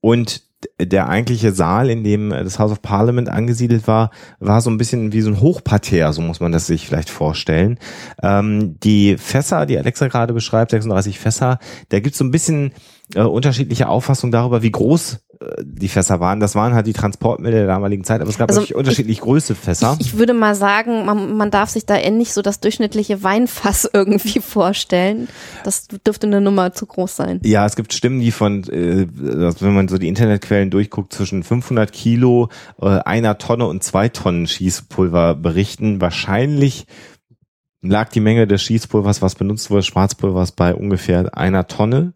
und 0.00 0.47
der 0.80 1.08
eigentliche 1.08 1.52
Saal, 1.52 1.90
in 1.90 2.02
dem 2.02 2.30
das 2.30 2.58
House 2.58 2.72
of 2.72 2.82
Parliament 2.82 3.28
angesiedelt 3.28 3.86
war, 3.86 4.10
war 4.40 4.60
so 4.60 4.70
ein 4.70 4.78
bisschen 4.78 5.12
wie 5.12 5.20
so 5.20 5.30
ein 5.30 5.40
Hochparterre, 5.40 6.12
so 6.12 6.20
muss 6.20 6.40
man 6.40 6.52
das 6.52 6.66
sich 6.66 6.86
vielleicht 6.86 7.10
vorstellen. 7.10 7.78
Ähm, 8.22 8.78
die 8.80 9.16
Fässer, 9.16 9.66
die 9.66 9.78
Alexa 9.78 10.08
gerade 10.08 10.34
beschreibt, 10.34 10.72
36 10.72 11.18
Fässer, 11.18 11.58
da 11.90 12.00
gibt 12.00 12.14
es 12.14 12.18
so 12.18 12.24
ein 12.24 12.30
bisschen 12.30 12.72
äh, 13.14 13.22
unterschiedliche 13.22 13.88
Auffassungen 13.88 14.32
darüber, 14.32 14.62
wie 14.62 14.72
groß 14.72 15.14
äh, 15.14 15.27
die 15.62 15.88
Fässer 15.88 16.18
waren. 16.20 16.40
Das 16.40 16.54
waren 16.54 16.74
halt 16.74 16.86
die 16.86 16.92
Transportmittel 16.92 17.60
der 17.60 17.66
damaligen 17.68 18.02
Zeit, 18.02 18.20
aber 18.20 18.30
es 18.30 18.38
gab 18.38 18.48
also 18.48 18.60
natürlich 18.60 18.74
unterschiedlich 18.74 19.20
Größe 19.20 19.54
Fässer. 19.54 19.96
Ich, 20.00 20.08
ich, 20.08 20.18
würde 20.18 20.34
mal 20.34 20.54
sagen, 20.54 21.04
man, 21.04 21.36
man 21.36 21.50
darf 21.50 21.70
sich 21.70 21.86
da 21.86 21.96
ähnlich 21.96 22.32
so 22.32 22.42
das 22.42 22.60
durchschnittliche 22.60 23.22
Weinfass 23.22 23.88
irgendwie 23.92 24.40
vorstellen. 24.40 25.28
Das 25.64 25.86
dürfte 25.86 26.26
eine 26.26 26.40
Nummer 26.40 26.72
zu 26.72 26.86
groß 26.86 27.16
sein. 27.16 27.40
Ja, 27.44 27.64
es 27.66 27.76
gibt 27.76 27.92
Stimmen, 27.92 28.20
die 28.20 28.32
von, 28.32 28.64
äh, 28.64 29.06
wenn 29.12 29.74
man 29.74 29.88
so 29.88 29.98
die 29.98 30.08
Internetquellen 30.08 30.70
durchguckt, 30.70 31.12
zwischen 31.12 31.44
500 31.44 31.92
Kilo, 31.92 32.48
äh, 32.80 32.86
einer 32.86 33.38
Tonne 33.38 33.66
und 33.66 33.84
zwei 33.84 34.08
Tonnen 34.08 34.46
Schießpulver 34.46 35.36
berichten. 35.36 36.00
Wahrscheinlich 36.00 36.86
lag 37.80 38.08
die 38.08 38.20
Menge 38.20 38.48
des 38.48 38.62
Schießpulvers, 38.62 39.22
was 39.22 39.36
benutzt 39.36 39.70
wurde, 39.70 39.84
Schwarzpulvers 39.84 40.52
bei 40.52 40.74
ungefähr 40.74 41.36
einer 41.36 41.68
Tonne 41.68 42.12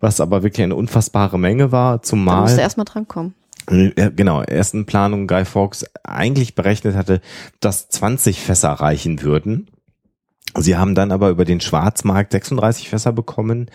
was 0.00 0.20
aber 0.20 0.42
wirklich 0.42 0.64
eine 0.64 0.74
unfassbare 0.76 1.38
Menge 1.38 1.72
war, 1.72 2.02
zumal. 2.02 2.36
Da 2.36 2.40
musste 2.42 2.60
erstmal 2.60 2.86
drankommen. 2.86 3.34
Genau, 3.66 4.42
ersten 4.42 4.86
Planung 4.86 5.28
Guy 5.28 5.44
Fawkes 5.44 5.84
eigentlich 6.02 6.54
berechnet 6.56 6.96
hatte, 6.96 7.20
dass 7.60 7.88
20 7.88 8.40
Fässer 8.40 8.70
reichen 8.70 9.22
würden. 9.22 9.68
Sie 10.56 10.76
haben 10.76 10.94
dann 10.94 11.12
aber 11.12 11.30
über 11.30 11.44
den 11.44 11.60
Schwarzmarkt 11.60 12.32
36 12.32 12.88
Fässer 12.88 13.12
bekommen. 13.12 13.70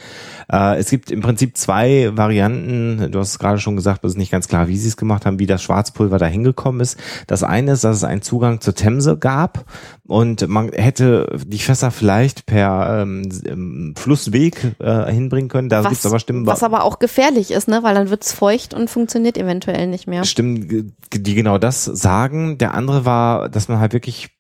Äh, 0.51 0.77
es 0.77 0.89
gibt 0.89 1.09
im 1.09 1.21
Prinzip 1.21 1.55
zwei 1.55 2.11
Varianten. 2.13 3.11
Du 3.11 3.19
hast 3.19 3.29
es 3.29 3.39
gerade 3.39 3.59
schon 3.59 3.75
gesagt, 3.75 4.03
es 4.03 4.11
ist 4.11 4.17
nicht 4.17 4.31
ganz 4.31 4.47
klar, 4.47 4.67
wie 4.67 4.77
sie 4.77 4.89
es 4.89 4.97
gemacht 4.97 5.25
haben, 5.25 5.39
wie 5.39 5.45
das 5.45 5.63
Schwarzpulver 5.63 6.17
da 6.17 6.25
hingekommen 6.25 6.81
ist. 6.81 6.99
Das 7.27 7.43
eine 7.43 7.73
ist, 7.73 7.83
dass 7.83 7.97
es 7.97 8.03
einen 8.03 8.21
Zugang 8.21 8.59
zur 8.61 8.75
Themse 8.75 9.17
gab 9.17 9.65
und 10.07 10.47
man 10.47 10.71
hätte 10.73 11.37
die 11.45 11.59
Fässer 11.59 11.91
vielleicht 11.91 12.45
per 12.45 13.01
ähm, 13.01 13.93
Flussweg 13.97 14.75
äh, 14.79 15.11
hinbringen 15.11 15.49
können. 15.49 15.69
Da 15.69 15.81
gibt 15.81 15.93
es 15.93 16.05
aber 16.05 16.19
Stimmen. 16.19 16.45
Was 16.45 16.63
aber 16.63 16.83
auch 16.83 16.99
gefährlich 16.99 17.51
ist, 17.51 17.67
ne? 17.67 17.83
weil 17.83 17.95
dann 17.95 18.09
wird's 18.09 18.33
feucht 18.33 18.73
und 18.73 18.89
funktioniert 18.89 19.37
eventuell 19.37 19.87
nicht 19.87 20.07
mehr. 20.07 20.25
Stimmen, 20.25 20.93
die 21.13 21.35
genau 21.35 21.57
das 21.57 21.85
sagen. 21.85 22.57
Der 22.57 22.73
andere 22.73 23.05
war, 23.05 23.49
dass 23.49 23.67
man 23.67 23.79
halt 23.79 23.93
wirklich 23.93 24.34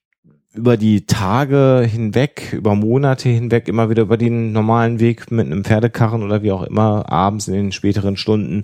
über 0.55 0.77
die 0.77 1.05
Tage 1.05 1.87
hinweg, 1.89 2.53
über 2.53 2.75
Monate 2.75 3.29
hinweg 3.29 3.67
immer 3.67 3.89
wieder 3.89 4.03
über 4.03 4.17
den 4.17 4.51
normalen 4.51 4.99
Weg 4.99 5.31
mit 5.31 5.45
einem 5.45 5.63
Pferdekarren 5.63 6.23
oder 6.23 6.43
wie 6.43 6.51
auch 6.51 6.63
immer 6.63 7.11
abends 7.11 7.47
in 7.47 7.53
den 7.53 7.71
späteren 7.71 8.17
Stunden 8.17 8.63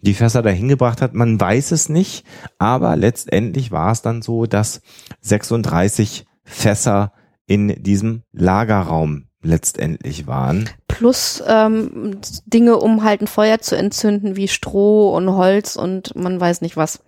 die 0.00 0.14
Fässer 0.14 0.42
dahin 0.42 0.68
gebracht 0.68 1.02
hat. 1.02 1.14
Man 1.14 1.40
weiß 1.40 1.72
es 1.72 1.88
nicht, 1.88 2.24
aber 2.58 2.96
letztendlich 2.96 3.70
war 3.70 3.92
es 3.92 4.02
dann 4.02 4.22
so, 4.22 4.46
dass 4.46 4.80
36 5.20 6.26
Fässer 6.44 7.12
in 7.46 7.82
diesem 7.82 8.22
Lagerraum 8.32 9.28
letztendlich 9.42 10.26
waren. 10.26 10.68
Plus 10.88 11.42
ähm, 11.46 12.20
Dinge, 12.46 12.76
um 12.76 13.04
halt 13.04 13.22
ein 13.22 13.26
Feuer 13.26 13.60
zu 13.60 13.76
entzünden, 13.76 14.36
wie 14.36 14.48
Stroh 14.48 15.14
und 15.16 15.30
Holz 15.30 15.76
und 15.76 16.14
man 16.16 16.40
weiß 16.40 16.60
nicht 16.60 16.76
was. 16.76 17.02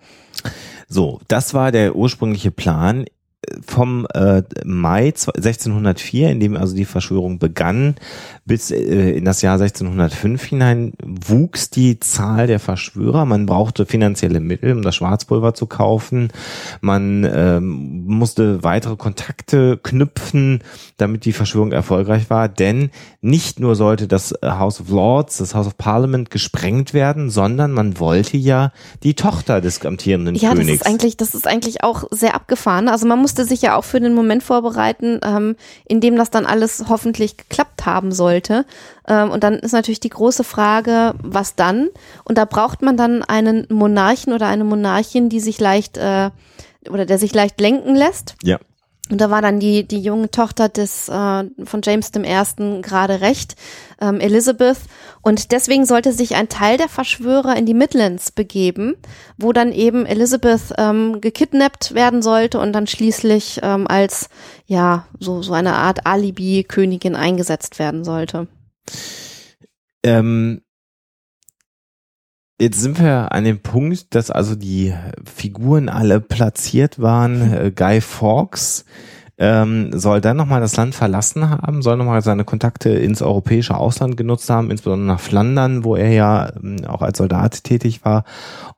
So, 0.88 1.20
das 1.28 1.54
war 1.54 1.72
der 1.72 1.96
ursprüngliche 1.96 2.50
Plan 2.50 3.04
vom 3.66 4.06
äh, 4.12 4.42
Mai 4.64 5.06
1604, 5.06 6.30
in 6.30 6.40
dem 6.40 6.56
also 6.56 6.76
die 6.76 6.84
Verschwörung 6.84 7.38
begann, 7.38 7.94
bis 8.44 8.70
äh, 8.70 9.12
in 9.12 9.24
das 9.24 9.40
Jahr 9.40 9.54
1605 9.54 10.44
hinein 10.44 10.92
wuchs 11.02 11.70
die 11.70 11.98
Zahl 12.00 12.46
der 12.46 12.60
Verschwörer. 12.60 13.24
Man 13.24 13.46
brauchte 13.46 13.86
finanzielle 13.86 14.40
Mittel, 14.40 14.72
um 14.72 14.82
das 14.82 14.96
Schwarzpulver 14.96 15.54
zu 15.54 15.66
kaufen. 15.66 16.28
Man 16.82 17.24
ähm, 17.32 18.04
musste 18.06 18.62
weitere 18.62 18.96
Kontakte 18.96 19.78
knüpfen, 19.82 20.60
damit 20.98 21.24
die 21.24 21.32
Verschwörung 21.32 21.72
erfolgreich 21.72 22.28
war. 22.28 22.48
Denn 22.48 22.90
nicht 23.22 23.58
nur 23.58 23.74
sollte 23.74 24.06
das 24.06 24.34
House 24.44 24.80
of 24.82 24.90
Lords, 24.90 25.38
das 25.38 25.54
House 25.54 25.66
of 25.66 25.78
Parliament 25.78 26.30
gesprengt 26.30 26.92
werden, 26.92 27.30
sondern 27.30 27.72
man 27.72 27.98
wollte 27.98 28.36
ja 28.36 28.72
die 29.02 29.14
Tochter 29.14 29.62
des 29.62 29.84
amtierenden 29.84 30.34
ja, 30.34 30.50
Königs. 30.50 30.66
Ja, 30.66 30.74
das 30.74 30.80
ist 30.82 30.86
eigentlich, 30.86 31.16
das 31.16 31.34
ist 31.34 31.46
eigentlich 31.46 31.82
auch 31.82 32.04
sehr 32.10 32.34
abgefahren. 32.34 32.88
Also 32.88 33.06
man 33.06 33.18
musste 33.30 33.44
sich 33.44 33.62
ja 33.62 33.76
auch 33.76 33.84
für 33.84 34.00
den 34.00 34.12
Moment 34.12 34.42
vorbereiten, 34.42 35.20
ähm, 35.24 35.54
in 35.86 36.00
dem 36.00 36.16
das 36.16 36.30
dann 36.30 36.46
alles 36.46 36.86
hoffentlich 36.88 37.36
geklappt 37.36 37.86
haben 37.86 38.10
sollte. 38.10 38.66
Ähm, 39.06 39.30
und 39.30 39.44
dann 39.44 39.54
ist 39.54 39.70
natürlich 39.70 40.00
die 40.00 40.08
große 40.08 40.42
Frage, 40.42 41.14
was 41.22 41.54
dann? 41.54 41.90
Und 42.24 42.38
da 42.38 42.44
braucht 42.44 42.82
man 42.82 42.96
dann 42.96 43.22
einen 43.22 43.68
Monarchen 43.70 44.32
oder 44.32 44.48
eine 44.48 44.64
Monarchin, 44.64 45.28
die 45.28 45.38
sich 45.38 45.60
leicht 45.60 45.96
äh, 45.96 46.30
oder 46.88 47.06
der 47.06 47.18
sich 47.18 47.32
leicht 47.32 47.60
lenken 47.60 47.94
lässt. 47.94 48.34
Ja. 48.42 48.58
Und 49.10 49.20
da 49.20 49.28
war 49.30 49.42
dann 49.42 49.58
die, 49.58 49.86
die 49.86 50.00
junge 50.00 50.30
Tochter 50.30 50.68
des, 50.68 51.08
äh, 51.08 51.44
von 51.64 51.80
James 51.82 52.12
I. 52.16 52.80
gerade 52.80 53.20
recht, 53.20 53.56
ähm, 54.00 54.20
Elizabeth. 54.20 54.78
Und 55.20 55.52
deswegen 55.52 55.84
sollte 55.84 56.12
sich 56.12 56.36
ein 56.36 56.48
Teil 56.48 56.76
der 56.76 56.88
Verschwörer 56.88 57.56
in 57.56 57.66
die 57.66 57.74
Midlands 57.74 58.30
begeben, 58.30 58.96
wo 59.36 59.52
dann 59.52 59.72
eben 59.72 60.06
Elizabeth 60.06 60.72
ähm, 60.78 61.20
gekidnappt 61.20 61.94
werden 61.94 62.22
sollte 62.22 62.60
und 62.60 62.72
dann 62.72 62.86
schließlich 62.86 63.60
ähm, 63.62 63.86
als, 63.88 64.28
ja, 64.66 65.06
so, 65.18 65.42
so 65.42 65.52
eine 65.52 65.74
Art 65.74 66.06
Alibi-Königin 66.06 67.16
eingesetzt 67.16 67.78
werden 67.78 68.04
sollte. 68.04 68.46
Ähm, 70.02 70.62
Jetzt 72.60 72.78
sind 72.82 73.00
wir 73.00 73.32
an 73.32 73.44
dem 73.44 73.60
Punkt, 73.60 74.14
dass 74.14 74.30
also 74.30 74.54
die 74.54 74.92
Figuren 75.24 75.88
alle 75.88 76.20
platziert 76.20 77.00
waren. 77.00 77.40
Hm. 77.40 77.66
Äh, 77.66 77.70
Guy 77.70 78.02
Fawkes 78.02 78.84
ähm, 79.38 79.98
soll 79.98 80.20
dann 80.20 80.36
nochmal 80.36 80.60
das 80.60 80.76
Land 80.76 80.94
verlassen 80.94 81.48
haben, 81.48 81.80
soll 81.80 81.96
nochmal 81.96 82.20
seine 82.20 82.44
Kontakte 82.44 82.90
ins 82.90 83.22
europäische 83.22 83.78
Ausland 83.78 84.18
genutzt 84.18 84.50
haben, 84.50 84.70
insbesondere 84.70 85.06
nach 85.14 85.20
Flandern, 85.20 85.84
wo 85.84 85.96
er 85.96 86.10
ja 86.10 86.52
ähm, 86.62 86.84
auch 86.86 87.00
als 87.00 87.16
Soldat 87.16 87.64
tätig 87.64 88.04
war, 88.04 88.24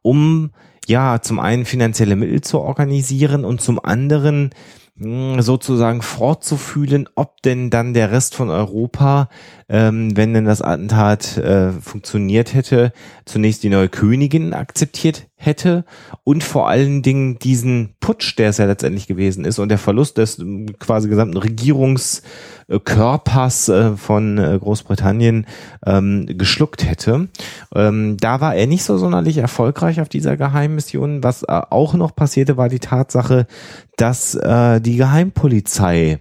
um 0.01 0.53
ja 0.87 1.21
zum 1.21 1.41
einen 1.41 1.65
finanzielle 1.65 2.15
Mittel 2.15 2.41
zu 2.41 2.61
organisieren 2.61 3.45
und 3.45 3.61
zum 3.61 3.85
anderen 3.85 4.51
hm, 4.97 5.43
sozusagen 5.43 6.03
fortzufühlen, 6.03 7.09
ob 7.17 7.43
denn 7.43 7.71
dann 7.71 7.95
der 7.95 8.13
Rest 8.13 8.37
von 8.37 8.49
Europa 8.49 9.29
ähm, 9.73 10.15
wenn 10.17 10.35
denn 10.35 10.45
das 10.45 10.61
Attentat 10.61 11.39
äh, 11.39 11.73
funktioniert 11.73 12.53
hätte, 12.53 12.93
zunächst 13.25 13.63
die 13.63 13.71
neue 13.71 13.89
Königin 13.89 14.53
akzeptiert 14.53 15.27
hätte 15.43 15.85
und 16.25 16.43
vor 16.45 16.69
allen 16.69 17.01
Dingen 17.03 17.39
diesen 17.39 17.95
Putsch, 18.01 18.39
der 18.39 18.51
es 18.51 18.59
ja 18.59 18.67
letztendlich 18.67 19.09
gewesen 19.09 19.45
ist 19.45 19.59
und 19.59 19.71
der 19.71 19.79
Verlust 19.79 20.19
des 20.19 20.39
ähm, 20.39 20.67
quasi 20.79 21.09
gesamten 21.09 21.37
Regierungskörpers 21.37 23.69
äh, 23.69 23.97
von 23.97 24.39
äh, 24.39 24.57
Großbritannien 24.61 25.49
ähm, 25.85 26.27
geschluckt 26.27 26.89
hätte. 26.89 27.27
Ähm, 27.75 28.19
da 28.19 28.41
war 28.41 28.55
er 28.55 28.69
nicht 28.69 28.85
so 28.85 28.97
sonderlich 28.99 29.39
erfolgreich 29.39 30.01
auf 30.01 30.09
dieser 30.09 30.37
Geheimmission. 30.37 31.25
Was 31.25 31.43
äh, 31.43 31.61
auch 31.71 31.95
noch 31.95 32.15
passierte, 32.15 32.57
war 32.57 32.69
die 32.69 32.79
Tatsache, 32.79 33.49
dass 33.97 34.33
die 34.33 34.97
Geheimpolizei 34.97 36.19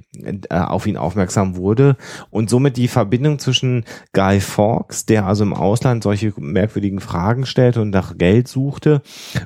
auf 0.50 0.86
ihn 0.86 0.98
aufmerksam 0.98 1.56
wurde 1.56 1.96
und 2.30 2.50
somit 2.50 2.76
die 2.78 2.90
Verbindung 2.90 3.40
zwischen 3.41 3.86
Guy 4.13 4.39
Fawkes, 4.39 5.06
der 5.06 5.25
also 5.25 5.43
im 5.43 5.54
Ausland 5.54 6.04
solche 6.04 6.34
merkwürdigen 6.38 6.99
Fragen 6.99 7.45
stellte 7.45 7.82
und 7.82 7.89
nach 7.89 8.17
Geld 8.17 8.47
suchte, 8.47 9.01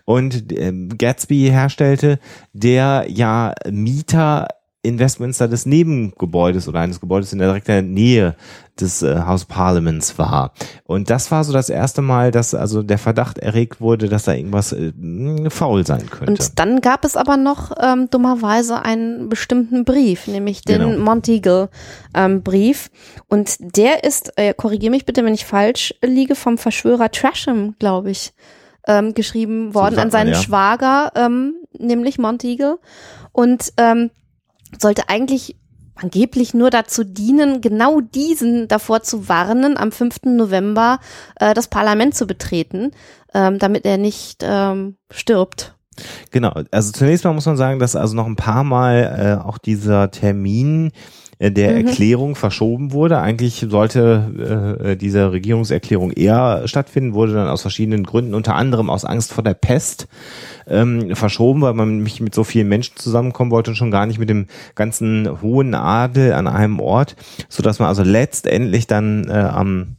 und 0.06 0.52
äh, 0.52 0.72
Gatsby 0.98 1.50
herstellte, 1.50 2.20
der 2.54 3.06
ja 3.10 3.54
Mieter 3.70 4.48
in 4.86 5.00
Westminster 5.00 5.48
des 5.48 5.66
Nebengebäudes 5.66 6.68
oder 6.68 6.80
eines 6.80 7.00
Gebäudes 7.00 7.34
in 7.34 7.40
der 7.40 7.50
direkter 7.50 7.82
Nähe 7.82 8.36
des 8.80 9.02
äh, 9.02 9.22
House 9.22 9.46
Parliaments 9.46 10.18
war. 10.18 10.52
Und 10.86 11.10
das 11.10 11.32
war 11.32 11.44
so 11.44 11.54
das 11.54 11.70
erste 11.70 12.02
Mal, 12.02 12.32
dass 12.32 12.54
also 12.54 12.84
der 12.84 12.98
Verdacht 12.98 13.38
erregt 13.40 13.80
wurde, 13.80 14.10
dass 14.10 14.24
da 14.24 14.34
irgendwas 14.34 14.74
äh, 14.74 14.92
faul 15.50 15.86
sein 15.86 16.10
könnte. 16.10 16.32
Und 16.32 16.60
dann 16.60 16.82
gab 16.82 17.06
es 17.06 17.16
aber 17.16 17.38
noch 17.38 17.72
ähm, 17.82 18.10
dummerweise 18.10 18.82
einen 18.82 19.30
bestimmten 19.30 19.86
Brief, 19.86 20.28
nämlich 20.28 20.62
den 20.62 20.82
Genau. 20.82 21.04
Monteagle 21.04 21.70
ähm, 22.14 22.44
Brief. 22.44 22.92
Und 23.28 23.58
der 23.60 24.04
ist, 24.04 24.34
äh, 24.36 24.54
korrigiere 24.54 24.92
mich 24.92 25.06
bitte, 25.06 25.24
wenn 25.24 25.34
ich 25.34 25.46
falsch 25.46 25.94
liege, 26.04 26.36
vom 26.36 26.58
Verschwörer 26.58 27.10
Trasham, 27.12 27.76
glaube 27.80 28.12
ich, 28.12 28.34
ähm, 28.88 29.14
geschrieben 29.14 29.74
worden 29.74 29.96
sagt 29.96 30.06
an 30.06 30.12
seinen 30.12 30.32
man, 30.32 30.36
ja. 30.36 30.42
Schwager, 30.42 31.12
ähm, 31.16 31.56
nämlich 31.78 32.20
Monteagle. 32.20 32.78
Und 33.32 33.74
ähm, 33.78 34.12
sollte 34.80 35.10
eigentlich 35.10 35.56
angeblich 35.96 36.54
nur 36.54 36.70
dazu 36.70 37.04
dienen, 37.04 37.62
genau 37.62 38.02
diesen 38.02 38.68
davor 38.68 39.02
zu 39.02 39.30
warnen, 39.30 39.78
am 39.78 39.92
5. 39.92 40.24
November 40.26 41.00
äh, 41.40 41.54
das 41.54 41.70
Parlament 41.70 42.16
zu 42.16 42.28
betreten, 42.28 42.92
ähm, 43.34 43.60
damit 43.60 43.86
er 43.86 43.98
nicht 43.98 44.44
ähm, 44.44 44.98
stirbt. 45.10 45.76
Genau, 46.32 46.52
also 46.72 46.92
zunächst 46.92 47.24
mal 47.24 47.34
muss 47.34 47.46
man 47.46 47.56
sagen, 47.56 47.80
dass 47.80 47.96
also 47.96 48.16
noch 48.16 48.26
ein 48.26 48.36
paar 48.36 48.66
Mal 48.66 49.40
äh, 49.40 49.48
auch 49.48 49.58
dieser 49.58 50.12
Termin 50.12 50.92
äh, 51.40 51.52
der 51.52 51.72
Mhm. 51.72 51.88
Erklärung 51.88 52.36
verschoben 52.36 52.92
wurde. 52.92 53.20
Eigentlich 53.20 53.66
sollte 53.70 54.78
äh, 54.84 54.96
diese 54.98 55.32
Regierungserklärung 55.32 56.12
eher 56.12 56.68
stattfinden, 56.68 57.14
wurde 57.14 57.34
dann 57.34 57.48
aus 57.48 57.62
verschiedenen 57.62 58.04
Gründen, 58.04 58.34
unter 58.34 58.56
anderem 58.56 58.90
aus 58.90 59.06
Angst 59.06 59.32
vor 59.32 59.44
der 59.44 59.54
Pest, 59.54 60.08
ähm, 60.68 61.16
verschoben, 61.16 61.62
weil 61.62 61.74
man 61.74 62.04
nicht 62.04 62.22
mit 62.22 62.36
so 62.36 62.44
vielen 62.44 62.68
Menschen 62.68 62.96
zusammenkommen 62.98 63.52
wollte 63.52 63.72
und 63.72 63.76
schon 63.76 63.92
gar 63.92 64.06
nicht 64.06 64.20
mit 64.20 64.30
dem 64.30 64.48
ganzen 64.76 65.42
hohen 65.42 65.74
Adel 65.74 66.34
an 66.34 66.48
einem 66.48 66.80
Ort, 66.80 67.16
so 67.50 67.64
dass 67.64 67.80
man 67.80 67.88
also 67.88 68.04
letztendlich 68.04 68.88
dann 68.88 69.30
äh, 69.30 69.34
am 69.34 69.98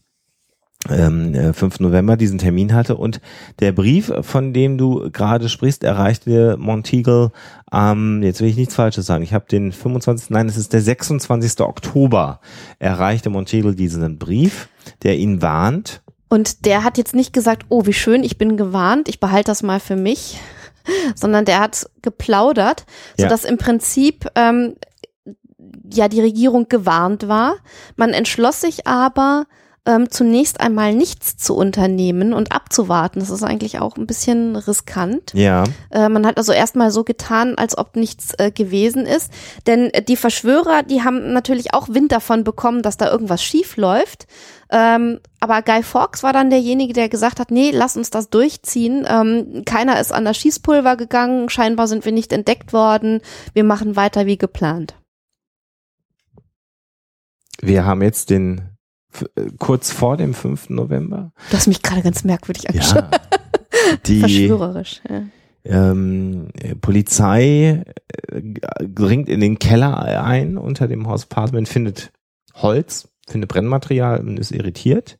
ähm, 0.90 1.34
äh, 1.34 1.52
5. 1.52 1.80
November 1.80 2.16
diesen 2.16 2.38
Termin 2.38 2.72
hatte 2.72 2.96
und 2.96 3.20
der 3.60 3.72
Brief, 3.72 4.12
von 4.20 4.52
dem 4.52 4.78
du 4.78 5.10
gerade 5.10 5.48
sprichst, 5.48 5.84
erreichte 5.84 6.56
Monteagle 6.58 7.32
am, 7.70 8.22
jetzt 8.22 8.40
will 8.40 8.48
ich 8.48 8.56
nichts 8.56 8.74
Falsches 8.74 9.06
sagen, 9.06 9.24
ich 9.24 9.34
habe 9.34 9.46
den 9.50 9.72
25., 9.72 10.30
nein, 10.30 10.48
es 10.48 10.56
ist 10.56 10.72
der 10.72 10.80
26. 10.80 11.60
Oktober, 11.60 12.40
erreichte 12.78 13.30
Monteagle 13.30 13.74
diesen 13.74 14.18
Brief, 14.18 14.68
der 15.02 15.16
ihn 15.16 15.42
warnt, 15.42 16.02
Und 16.28 16.66
der 16.66 16.84
hat 16.84 16.98
jetzt 16.98 17.14
nicht 17.14 17.32
gesagt, 17.32 17.66
oh, 17.68 17.86
wie 17.86 17.92
schön, 17.92 18.24
ich 18.24 18.38
bin 18.38 18.56
gewarnt, 18.56 19.08
ich 19.08 19.20
behalte 19.20 19.50
das 19.50 19.62
mal 19.62 19.80
für 19.80 19.96
mich, 19.96 20.38
sondern 21.14 21.44
der 21.44 21.60
hat 21.60 21.86
geplaudert, 22.02 22.84
Ja. 23.18 23.24
sodass 23.24 23.44
im 23.44 23.58
Prinzip 23.58 24.26
ähm, 24.34 24.76
ja 25.92 26.08
die 26.08 26.20
Regierung 26.20 26.68
gewarnt 26.68 27.28
war. 27.28 27.56
Man 27.96 28.12
entschloss 28.12 28.60
sich 28.60 28.86
aber 28.86 29.46
ähm, 29.86 30.10
zunächst 30.10 30.60
einmal 30.60 30.94
nichts 30.94 31.36
zu 31.36 31.54
unternehmen 31.54 32.32
und 32.32 32.52
abzuwarten. 32.52 33.20
Das 33.20 33.30
ist 33.30 33.42
eigentlich 33.42 33.78
auch 33.78 33.96
ein 33.96 34.06
bisschen 34.06 34.56
riskant. 34.56 35.32
ja, 35.34 35.64
Äh, 35.90 36.08
man 36.08 36.26
hat 36.26 36.36
also 36.36 36.52
erstmal 36.52 36.90
so 36.90 37.04
getan, 37.04 37.56
als 37.56 37.78
ob 37.78 37.96
nichts 37.96 38.34
äh, 38.38 38.50
gewesen 38.50 39.06
ist. 39.06 39.32
Denn 39.66 39.90
äh, 39.90 40.02
die 40.02 40.16
Verschwörer, 40.16 40.82
die 40.82 41.02
haben 41.02 41.32
natürlich 41.32 41.72
auch 41.72 41.88
Wind 41.88 42.12
davon 42.12 42.44
bekommen, 42.44 42.82
dass 42.82 42.96
da 42.96 43.10
irgendwas 43.10 43.42
schief 43.42 43.76
läuft. 43.76 44.26
Ähm, 44.70 45.20
aber 45.40 45.62
Guy 45.62 45.82
Fawkes 45.82 46.22
war 46.22 46.32
dann 46.32 46.50
derjenige, 46.50 46.92
der 46.92 47.08
gesagt 47.08 47.38
hat, 47.38 47.50
nee, 47.50 47.70
lass 47.72 47.96
uns 47.96 48.10
das 48.10 48.30
durchziehen. 48.30 49.06
Ähm, 49.08 49.62
keiner 49.64 50.00
ist 50.00 50.12
an 50.12 50.24
das 50.24 50.36
Schießpulver 50.36 50.96
gegangen, 50.96 51.48
scheinbar 51.48 51.86
sind 51.86 52.04
wir 52.04 52.12
nicht 52.12 52.32
entdeckt 52.32 52.72
worden. 52.72 53.20
Wir 53.54 53.62
machen 53.64 53.94
weiter 53.96 54.26
wie 54.26 54.38
geplant. 54.38 54.96
wir 57.62 57.84
haben 57.84 58.02
jetzt 58.02 58.30
den, 58.30 58.75
kurz 59.58 59.90
vor 59.92 60.16
dem 60.16 60.34
5. 60.34 60.70
November, 60.70 61.32
Du 61.50 61.56
hast 61.56 61.66
mich 61.66 61.82
gerade 61.82 62.02
ganz 62.02 62.24
merkwürdig 62.24 62.68
angeschaut. 62.68 63.04
ja, 63.12 63.96
die, 64.06 64.20
Verschwörerisch. 64.20 65.00
Ja. 65.08 65.22
ähm, 65.64 66.48
äh, 66.60 66.74
Polizei 66.74 67.84
äh, 68.30 68.42
dringt 68.82 69.28
in 69.28 69.40
den 69.40 69.58
Keller 69.58 70.00
ein 70.24 70.56
unter 70.58 70.88
dem 70.88 71.06
Haus 71.08 71.26
Parliament, 71.26 71.68
findet 71.68 72.12
Holz, 72.54 73.08
findet 73.28 73.50
Brennmaterial 73.50 74.20
und 74.20 74.38
ist 74.38 74.52
irritiert, 74.52 75.18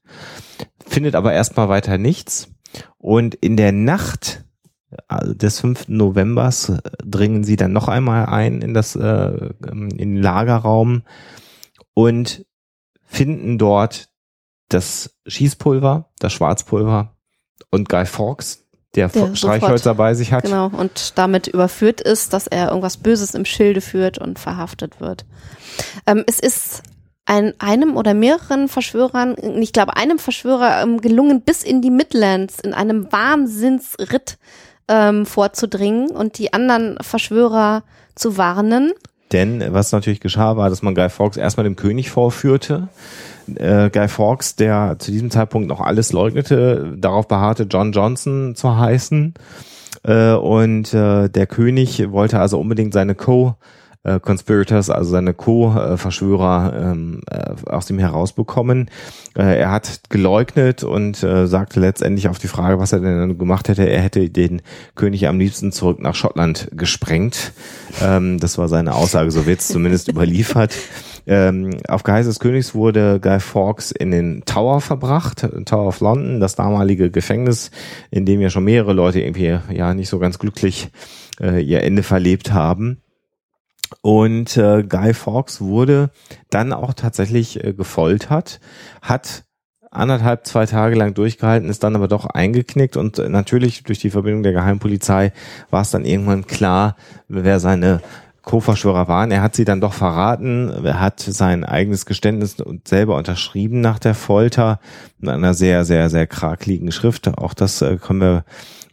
findet 0.87 1.15
aber 1.15 1.33
erstmal 1.33 1.69
weiter 1.69 1.99
nichts. 1.99 2.49
Und 2.99 3.35
in 3.35 3.57
der 3.57 3.73
Nacht 3.73 4.45
äh, 5.09 5.35
des 5.35 5.61
5. 5.61 5.89
Novembers 5.89 6.69
äh, 6.71 6.79
dringen 7.05 7.45
sie 7.45 7.57
dann 7.57 7.73
noch 7.73 7.89
einmal 7.89 8.27
ein 8.27 8.63
in 8.63 8.75
das 8.75 8.95
äh, 8.97 9.51
ähm, 9.69 9.89
in 9.91 10.15
den 10.15 10.23
Lagerraum 10.23 11.03
und 11.95 12.45
finden 13.07 13.59
dort 13.59 14.09
das 14.69 15.17
Schießpulver, 15.27 16.11
das 16.19 16.33
Schwarzpulver 16.33 17.17
und 17.71 17.89
Guy 17.89 18.07
Fawkes, 18.07 18.67
der, 18.95 19.09
Der 19.09 19.37
Streichhölzer 19.37 19.95
bei 19.95 20.15
sich 20.15 20.33
hat. 20.33 20.45
Genau, 20.45 20.69
und 20.69 21.19
damit 21.19 21.47
überführt 21.47 22.01
ist, 22.01 22.33
dass 22.33 22.47
er 22.47 22.69
irgendwas 22.69 22.97
Böses 22.97 23.35
im 23.35 23.45
Schilde 23.45 23.81
führt 23.81 24.19
und 24.19 24.39
verhaftet 24.39 25.01
wird. 25.01 25.27
Ähm, 26.07 26.25
es 26.27 26.41
ist 26.41 26.83
ein, 27.27 27.55
einem 27.59 27.97
oder 27.97 28.15
mehreren 28.15 28.69
Verschwörern, 28.69 29.37
ich 29.61 29.73
glaube 29.73 29.97
einem 29.97 30.19
Verschwörer 30.19 30.83
ähm, 30.83 31.01
gelungen, 31.01 31.43
bis 31.43 31.63
in 31.63 31.83
die 31.83 31.91
Midlands 31.91 32.61
in 32.61 32.73
einem 32.73 33.13
Wahnsinnsritt 33.13 34.39
ähm, 34.89 35.27
vorzudringen 35.27 36.11
und 36.11 36.39
die 36.39 36.53
anderen 36.53 36.97
Verschwörer 37.01 37.83
zu 38.15 38.39
warnen. 38.39 38.93
Denn 39.33 39.63
was 39.71 39.93
natürlich 39.93 40.21
geschah, 40.21 40.57
war, 40.57 40.71
dass 40.71 40.83
man 40.83 40.95
Guy 40.95 41.09
Fawkes 41.09 41.37
erstmal 41.37 41.65
dem 41.65 41.77
König 41.77 42.11
vorführte. 42.11 42.89
Äh, 43.55 43.91
Guy 43.91 44.09
Fawkes, 44.09 44.57
der 44.57 44.97
zu 44.99 45.11
diesem 45.11 45.31
Zeitpunkt 45.31 45.69
noch 45.69 45.81
alles 45.81 46.13
leugnete, 46.13 46.95
darauf 46.97 47.27
beharrte, 47.27 47.67
John 47.69 47.93
Johnson 47.93 48.55
zu 48.55 48.79
heißen. 48.79 49.35
Äh, 50.05 50.33
und 50.35 50.95
äh, 50.95 51.29
der 51.29 51.47
König 51.47 52.11
wollte 52.13 52.39
also 52.39 52.61
unbedingt 52.61 52.93
seine 52.93 53.15
Co- 53.15 53.57
äh, 54.07 54.21
Conspirators, 54.21 54.89
also 54.89 55.11
seine 55.11 55.35
Co-Verschwörer 55.35 56.93
ähm, 56.93 57.21
äh, 57.29 57.55
aus 57.69 57.91
ihm 57.91 57.99
herausbekommen. 57.99 58.89
Äh, 59.37 59.59
er 59.59 59.73
hat 59.73 60.03
geleugnet 60.09 60.85
und 60.85 61.23
äh, 61.23 61.47
sagte 61.47 61.81
letztendlich 61.81 62.29
auf 62.29 62.39
die 62.39 62.49
Frage, 62.49 62.79
was 62.79 62.93
er 62.93 63.01
denn 63.01 63.37
gemacht 63.37 63.69
hätte, 63.69 63.89
er 63.89 64.01
hätte 64.01 64.31
den 64.31 64.63
König 64.95 65.27
am 65.27 65.39
liebsten 65.39 65.73
zurück 65.73 66.01
nach 66.01 66.15
Schottland 66.15 66.69
gesprengt. 66.73 67.53
Ähm, 68.01 68.39
das 68.39 68.59
war 68.59 68.69
seine 68.69 68.95
Aussage, 68.95 69.31
so 69.31 69.47
wird 69.47 69.61
es 69.61 69.69
zumindest 69.69 70.09
überliefert. 70.09 70.75
Ähm, 71.27 71.71
auf 71.89 72.05
Geheiß 72.05 72.27
des 72.27 72.39
Königs 72.39 72.77
wurde 72.77 73.19
Guy 73.21 73.41
Fawkes 73.41 73.91
in 73.91 74.13
den 74.13 74.45
Tower 74.45 74.81
verbracht, 74.81 75.45
Tower 75.65 75.89
of 75.89 75.99
London, 75.99 76.39
das 76.39 76.55
damalige 76.55 77.11
Gefängnis, 77.11 77.73
in 78.13 78.25
dem 78.25 78.41
ja 78.41 78.49
schon 78.49 78.63
mehrere 78.63 78.93
Leute 78.93 79.21
irgendwie 79.21 79.59
ja 79.75 79.95
nicht 79.95 80.09
so 80.09 80.21
ganz 80.21 80.39
glücklich 80.39 80.91
äh, 81.41 81.61
ihr 81.61 81.83
Ende 81.83 82.05
verlebt 82.05 82.53
haben. 82.53 82.99
Und 84.03 84.57
äh, 84.57 84.83
Guy 84.83 85.15
Fawkes 85.15 85.61
wurde 85.61 86.11
dann 86.51 86.73
auch 86.73 86.95
tatsächlich 86.95 87.63
äh, 87.63 87.73
gefoltert, 87.73 88.61
hat 89.03 89.45
anderthalb, 89.91 90.47
zwei 90.47 90.67
Tage 90.67 90.97
lang 90.97 91.15
durchgehalten, 91.15 91.71
ist 91.71 91.83
dann 91.83 91.97
aber 91.97 92.09
doch 92.09 92.27
eingeknickt 92.27 92.97
und 92.97 93.19
äh, 93.19 93.29
natürlich 93.29 93.83
durch 93.85 93.99
die 93.99 94.11
Verbindung 94.11 94.43
der 94.43 94.53
Geheimpolizei 94.53 95.33
war 95.71 95.83
es 95.83 95.91
dann 95.91 96.05
irgendwann 96.05 96.47
klar, 96.47 96.97
wer 97.29 97.61
seine 97.61 98.01
Co-Verschwörer 98.47 99.09
waren. 99.09 99.33
Er 99.33 99.43
hat 99.43 99.57
sie 99.57 99.65
dann 99.65 99.81
doch 99.81 99.93
verraten. 99.93 100.71
Er 100.85 101.01
hat 101.01 101.19
sein 101.19 101.65
eigenes 101.65 102.07
Geständnis 102.07 102.57
selber 102.85 103.17
unterschrieben 103.17 103.81
nach 103.81 103.99
der 103.99 104.15
Folter 104.15 104.79
in 105.21 105.29
einer 105.29 105.53
sehr, 105.53 105.85
sehr, 105.85 106.11
sehr 106.11 106.29
krakeligen 106.29 106.93
Schrift. 106.93 107.27
Auch 107.39 107.55
das 107.55 107.83
äh, 107.83 107.97
können 107.97 108.21
wir 108.21 108.45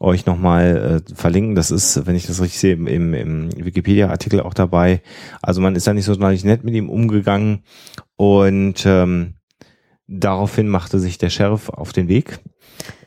euch 0.04 0.26
nochmal 0.26 1.02
äh, 1.08 1.16
verlinken. 1.16 1.56
Das 1.56 1.72
ist, 1.72 2.06
wenn 2.06 2.16
ich 2.16 2.28
das 2.28 2.42
richtig 2.42 2.60
sehe, 2.60 2.74
im, 2.74 3.14
im, 3.14 3.50
Wikipedia-Artikel 3.56 4.42
auch 4.42 4.54
dabei. 4.54 5.02
Also 5.42 5.62
man 5.62 5.76
ist 5.76 5.88
da 5.88 5.94
nicht 5.94 6.06
so 6.06 6.14
sonderlich 6.14 6.44
nett 6.44 6.64
mit 6.64 6.76
ihm 6.76 6.90
umgegangen 6.90 7.64
und 8.16 8.84
ähm, 8.86 9.36
daraufhin 10.08 10.68
machte 10.68 11.00
sich 11.00 11.18
der 11.18 11.30
Sheriff 11.30 11.70
auf 11.70 11.94
den 11.94 12.08
Weg, 12.08 12.40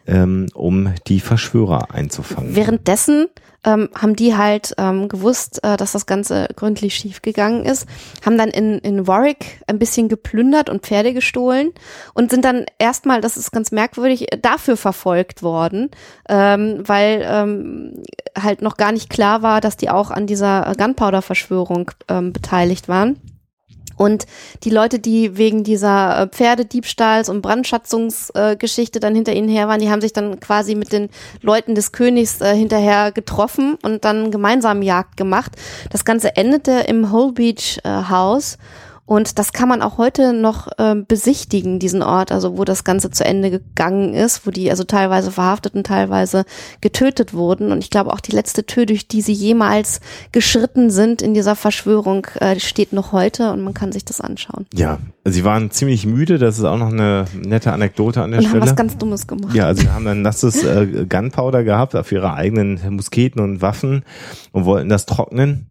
ähm, 0.06 0.46
um 0.54 0.94
die 1.06 1.20
Verschwörer 1.20 1.92
einzufangen. 1.92 2.54
Währenddessen 2.54 3.26
ähm, 3.64 3.90
haben 3.94 4.14
die 4.14 4.36
halt 4.36 4.74
ähm, 4.78 5.08
gewusst, 5.08 5.62
äh, 5.64 5.76
dass 5.76 5.92
das 5.92 6.06
Ganze 6.06 6.48
gründlich 6.54 6.94
schief 6.94 7.20
gegangen 7.20 7.64
ist, 7.64 7.86
haben 8.24 8.38
dann 8.38 8.48
in, 8.48 8.78
in 8.78 9.06
Warwick 9.06 9.60
ein 9.66 9.78
bisschen 9.78 10.08
geplündert 10.08 10.70
und 10.70 10.82
Pferde 10.82 11.12
gestohlen 11.12 11.72
und 12.14 12.30
sind 12.30 12.44
dann 12.44 12.64
erstmal, 12.78 13.20
das 13.20 13.36
ist 13.36 13.50
ganz 13.50 13.72
merkwürdig, 13.72 14.26
dafür 14.40 14.76
verfolgt 14.76 15.42
worden, 15.42 15.90
ähm, 16.28 16.82
weil 16.86 17.26
ähm, 17.28 18.02
halt 18.40 18.62
noch 18.62 18.76
gar 18.76 18.92
nicht 18.92 19.10
klar 19.10 19.42
war, 19.42 19.60
dass 19.60 19.76
die 19.76 19.90
auch 19.90 20.10
an 20.10 20.26
dieser 20.26 20.72
Gunpowder-Verschwörung 20.76 21.90
ähm, 22.08 22.32
beteiligt 22.32 22.88
waren. 22.88 23.18
Und 23.96 24.26
die 24.62 24.70
Leute, 24.70 24.98
die 24.98 25.36
wegen 25.36 25.64
dieser 25.64 26.22
äh, 26.22 26.26
Pferdediebstahls- 26.26 27.30
und 27.30 27.42
Brandschatzungsgeschichte 27.42 29.00
dann 29.00 29.14
hinter 29.14 29.32
ihnen 29.32 29.48
her 29.48 29.68
waren, 29.68 29.80
die 29.80 29.90
haben 29.90 30.00
sich 30.00 30.12
dann 30.12 30.38
quasi 30.40 30.74
mit 30.74 30.92
den 30.92 31.08
Leuten 31.42 31.74
des 31.74 31.92
Königs 31.92 32.40
äh, 32.40 32.54
hinterher 32.54 33.12
getroffen 33.12 33.76
und 33.82 34.04
dann 34.04 34.30
gemeinsam 34.30 34.82
Jagd 34.82 35.16
gemacht. 35.16 35.52
Das 35.90 36.04
Ganze 36.04 36.36
endete 36.36 36.84
im 36.86 37.10
Holbeach 37.10 37.78
äh, 37.84 37.88
House 38.08 38.58
und 39.06 39.38
das 39.38 39.52
kann 39.52 39.68
man 39.68 39.82
auch 39.82 39.98
heute 39.98 40.32
noch 40.32 40.66
äh, 40.78 40.96
besichtigen, 40.96 41.78
diesen 41.78 42.02
Ort, 42.02 42.32
also 42.32 42.58
wo 42.58 42.64
das 42.64 42.82
Ganze 42.82 43.10
zu 43.12 43.24
Ende 43.24 43.52
gegangen 43.52 44.14
ist, 44.14 44.46
wo 44.46 44.50
die 44.50 44.68
also 44.68 44.82
teilweise 44.82 45.30
verhaftet 45.30 45.74
und 45.74 45.86
teilweise 45.86 46.44
getötet 46.80 47.32
wurden. 47.32 47.70
Und 47.70 47.78
ich 47.78 47.90
glaube 47.90 48.12
auch 48.12 48.18
die 48.18 48.32
letzte 48.32 48.66
Tür, 48.66 48.84
durch 48.84 49.06
die 49.06 49.22
sie 49.22 49.32
jemals 49.32 50.00
geschritten 50.32 50.90
sind 50.90 51.22
in 51.22 51.34
dieser 51.34 51.54
Verschwörung, 51.54 52.26
äh, 52.40 52.58
steht 52.58 52.92
noch 52.92 53.12
heute 53.12 53.52
und 53.52 53.62
man 53.62 53.74
kann 53.74 53.92
sich 53.92 54.04
das 54.04 54.20
anschauen. 54.20 54.66
Ja, 54.74 54.98
sie 55.24 55.44
waren 55.44 55.70
ziemlich 55.70 56.04
müde, 56.04 56.38
das 56.38 56.58
ist 56.58 56.64
auch 56.64 56.78
noch 56.78 56.90
eine 56.90 57.26
nette 57.34 57.72
Anekdote 57.72 58.22
an 58.22 58.32
der 58.32 58.40
Und 58.40 58.46
haben 58.46 58.50
Stelle. 58.50 58.66
was 58.66 58.76
ganz 58.76 58.98
Dummes 58.98 59.28
gemacht. 59.28 59.54
Ja, 59.54 59.66
also 59.66 59.82
sie 59.82 59.88
haben 59.88 60.06
ein 60.08 60.22
nasses 60.22 60.64
äh, 60.64 61.06
Gunpowder 61.08 61.62
gehabt 61.62 61.94
auf 61.94 62.10
ihre 62.10 62.34
eigenen 62.34 62.80
Musketen 62.96 63.40
und 63.40 63.62
Waffen 63.62 64.02
und 64.50 64.64
wollten 64.64 64.88
das 64.88 65.06
trocknen. 65.06 65.70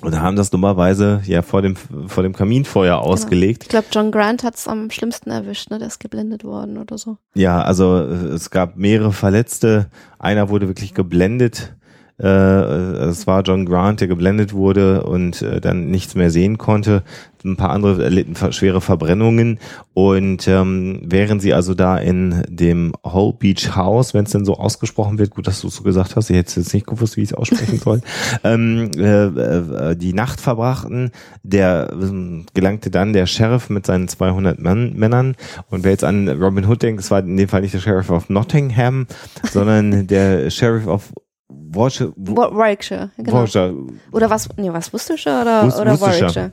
Und 0.00 0.20
haben 0.20 0.36
das 0.36 0.50
dummerweise 0.50 1.22
ja 1.24 1.42
vor 1.42 1.62
dem, 1.62 1.76
vor 1.76 2.22
dem 2.24 2.32
Kaminfeuer 2.34 2.96
Genau. 2.98 3.10
ausgelegt. 3.12 3.62
Ich 3.62 3.68
glaube, 3.68 3.86
John 3.92 4.10
Grant 4.10 4.42
hat 4.42 4.56
es 4.56 4.66
am 4.68 4.90
schlimmsten 4.90 5.30
erwischt, 5.30 5.70
ne? 5.70 5.78
Der 5.78 5.86
ist 5.88 6.00
geblendet 6.00 6.44
worden 6.44 6.78
oder 6.78 6.98
so. 6.98 7.16
Ja, 7.34 7.62
also 7.62 7.98
äh, 7.98 8.34
es 8.34 8.50
gab 8.50 8.76
mehrere 8.76 9.12
Verletzte. 9.12 9.88
Einer 10.18 10.48
wurde 10.48 10.66
wirklich 10.68 10.94
geblendet. 10.94 11.74
Äh, 12.18 12.26
es 12.26 13.26
war 13.26 13.42
John 13.42 13.66
Grant, 13.66 14.00
der 14.00 14.08
geblendet 14.08 14.52
wurde 14.52 15.02
und 15.02 15.42
äh, 15.42 15.60
dann 15.60 15.90
nichts 15.90 16.14
mehr 16.14 16.30
sehen 16.30 16.58
konnte. 16.58 17.02
Ein 17.44 17.56
paar 17.56 17.70
andere 17.70 18.02
erlitten 18.02 18.34
schwere 18.52 18.80
Verbrennungen. 18.80 19.58
Und 19.92 20.48
ähm, 20.48 21.02
während 21.04 21.42
sie 21.42 21.52
also 21.52 21.74
da 21.74 21.98
in 21.98 22.42
dem 22.48 22.94
Whole 23.04 23.34
Beach 23.34 23.76
House, 23.76 24.14
wenn 24.14 24.24
es 24.24 24.30
denn 24.30 24.46
so 24.46 24.54
ausgesprochen 24.54 25.18
wird, 25.18 25.30
gut, 25.30 25.46
dass 25.46 25.60
du 25.60 25.68
es 25.68 25.74
so 25.74 25.82
gesagt 25.82 26.16
hast, 26.16 26.30
ich 26.30 26.36
hätte 26.36 26.58
jetzt 26.58 26.72
nicht 26.72 26.86
gewusst, 26.86 27.18
wie 27.18 27.22
ich 27.22 27.32
es 27.32 27.34
aussprechen 27.34 27.78
soll, 27.78 28.00
ähm, 28.44 28.90
äh, 28.96 29.26
äh, 29.26 29.96
die 29.96 30.14
Nacht 30.14 30.40
verbrachten, 30.40 31.10
der 31.42 31.90
ähm, 31.92 32.46
gelangte 32.54 32.90
dann 32.90 33.12
der 33.12 33.26
Sheriff 33.26 33.68
mit 33.68 33.84
seinen 33.84 34.08
200 34.08 34.58
Mann, 34.60 34.94
Männern. 34.94 35.34
Und 35.68 35.84
wer 35.84 35.90
jetzt 35.90 36.04
an 36.04 36.28
Robin 36.28 36.66
Hood 36.66 36.82
denkt, 36.82 37.02
es 37.02 37.10
war 37.10 37.18
in 37.18 37.36
dem 37.36 37.48
Fall 37.48 37.60
nicht 37.60 37.74
der 37.74 37.80
Sheriff 37.80 38.08
of 38.08 38.30
Nottingham, 38.30 39.06
sondern 39.52 40.06
der 40.06 40.48
Sheriff 40.48 40.86
of 40.86 41.12
Warwickshire. 41.48 42.12
Wa- 42.16 42.54
Warwickshire, 42.54 43.10
genau. 43.16 43.32
Warwickshire. 43.32 43.74
Oder 44.12 44.30
was, 44.30 44.48
nee, 44.56 44.72
was, 44.72 44.92
Worcestershire 44.92 45.40
oder, 45.42 45.62
Wus- 45.64 45.80
oder 45.80 45.90
Worcestershire. 46.00 46.52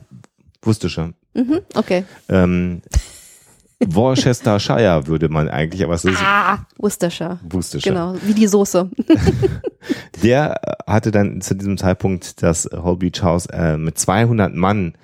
Worcestershire. 0.62 1.12
Mhm, 1.34 1.60
okay. 1.74 2.04
Ähm, 2.28 2.82
Worcestershire 3.86 5.06
würde 5.06 5.28
man 5.28 5.48
eigentlich, 5.48 5.82
aber 5.82 5.94
es 5.94 6.04
ist 6.04 6.20
Ah, 6.22 6.66
Worcestershire. 6.78 7.40
Worcestershire. 7.50 7.92
Genau, 7.94 8.14
wie 8.22 8.34
die 8.34 8.46
Soße. 8.46 8.88
Der 10.22 10.60
hatte 10.86 11.10
dann 11.10 11.40
zu 11.40 11.54
diesem 11.56 11.76
Zeitpunkt 11.78 12.42
das 12.42 12.68
Whole 12.72 12.96
Beach 12.96 13.22
House 13.22 13.46
äh, 13.46 13.76
mit 13.76 13.98
200 13.98 14.54
Mann 14.54 14.94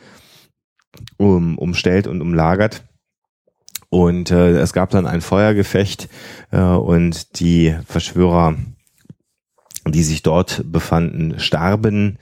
um, 1.16 1.58
umstellt 1.58 2.06
und 2.06 2.20
umlagert. 2.20 2.84
Und 3.90 4.30
äh, 4.30 4.58
es 4.58 4.72
gab 4.72 4.90
dann 4.90 5.06
ein 5.06 5.22
Feuergefecht 5.22 6.08
äh, 6.52 6.60
und 6.60 7.40
die 7.40 7.74
Verschwörer, 7.86 8.54
die 9.92 10.02
sich 10.02 10.22
dort 10.22 10.62
befanden, 10.70 11.38
starben 11.38 12.18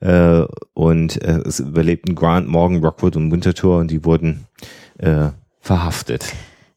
äh, 0.00 0.42
und 0.74 1.22
äh, 1.22 1.40
es 1.46 1.60
überlebten 1.60 2.14
Grant, 2.14 2.48
Morgan, 2.48 2.84
Rockwood 2.84 3.16
und 3.16 3.30
Winterthur 3.30 3.78
und 3.78 3.90
die 3.90 4.04
wurden 4.04 4.46
äh, 4.98 5.30
verhaftet. 5.60 6.32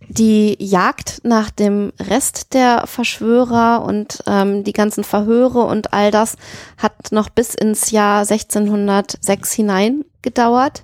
Die 0.09 0.57
Jagd 0.59 1.21
nach 1.23 1.51
dem 1.51 1.93
Rest 1.97 2.53
der 2.53 2.85
Verschwörer 2.85 3.83
und 3.85 4.21
ähm, 4.27 4.65
die 4.65 4.73
ganzen 4.73 5.05
Verhöre 5.05 5.59
und 5.59 5.93
all 5.93 6.11
das 6.11 6.35
hat 6.77 7.11
noch 7.11 7.29
bis 7.29 7.55
ins 7.55 7.91
Jahr 7.91 8.19
1606 8.19 9.53
hinein 9.53 10.03
gedauert. 10.21 10.83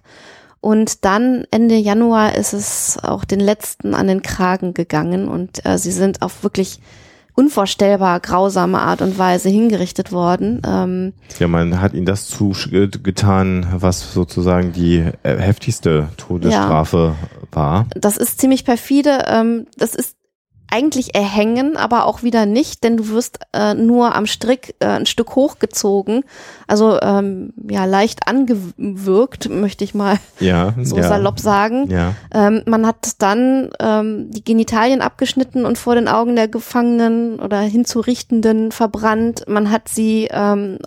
Und 0.61 1.03
dann 1.03 1.45
Ende 1.51 1.75
Januar 1.75 2.35
ist 2.35 2.53
es 2.53 2.97
auch 3.03 3.25
den 3.25 3.39
letzten 3.39 3.93
an 3.93 4.07
den 4.07 4.21
Kragen 4.21 4.73
gegangen 4.73 5.27
und 5.27 5.65
äh, 5.65 5.77
sie 5.77 5.91
sind 5.91 6.21
auf 6.21 6.43
wirklich 6.43 6.79
unvorstellbar 7.37 8.19
grausame 8.19 8.79
Art 8.79 9.01
und 9.01 9.19
Weise 9.19 9.47
hingerichtet 9.49 10.11
worden. 10.11 10.61
Ähm, 10.65 11.13
Ja, 11.37 11.47
man 11.47 11.79
hat 11.79 11.93
ihnen 11.93 12.07
das 12.07 12.27
zugetan, 12.27 13.67
was 13.77 14.11
sozusagen 14.11 14.73
die 14.73 15.05
äh, 15.21 15.37
heftigste 15.37 16.09
Todesstrafe 16.17 17.13
war. 17.51 17.85
das 17.95 18.17
ist 18.17 18.41
ziemlich 18.41 18.65
perfide. 18.65 19.25
Ähm, 19.27 19.67
das 19.77 19.93
ist 19.93 20.15
eigentlich 20.71 21.15
erhängen, 21.15 21.77
aber 21.77 22.05
auch 22.05 22.23
wieder 22.23 22.45
nicht, 22.45 22.83
denn 22.83 22.97
du 22.97 23.09
wirst 23.09 23.39
äh, 23.53 23.73
nur 23.73 24.15
am 24.15 24.25
Strick 24.25 24.75
äh, 24.79 24.85
ein 24.87 25.05
Stück 25.05 25.35
hochgezogen, 25.35 26.23
also 26.67 26.99
ähm, 27.01 27.53
ja 27.69 27.85
leicht 27.85 28.27
angewürgt, 28.27 29.49
möchte 29.49 29.83
ich 29.83 29.93
mal 29.93 30.17
Ja, 30.39 30.73
so 30.81 30.97
ja, 30.97 31.07
salopp 31.07 31.39
sagen. 31.39 31.89
Ja, 31.89 32.13
Ähm, 32.33 32.63
man 32.65 32.85
hat 32.85 33.21
dann 33.21 33.69
ähm, 33.79 34.29
die 34.31 34.43
Genitalien 34.43 35.01
abgeschnitten 35.01 35.65
und 35.65 35.77
vor 35.77 35.95
den 35.95 36.07
Augen 36.07 36.35
der 36.35 36.47
Gefangenen 36.47 37.39
oder 37.39 37.59
Hinzurichtenden 37.61 38.71
verbrannt. 38.71 39.45
Man 39.47 39.71
hat 39.71 39.89
sie, 39.89 40.27
ähm, 40.31 40.79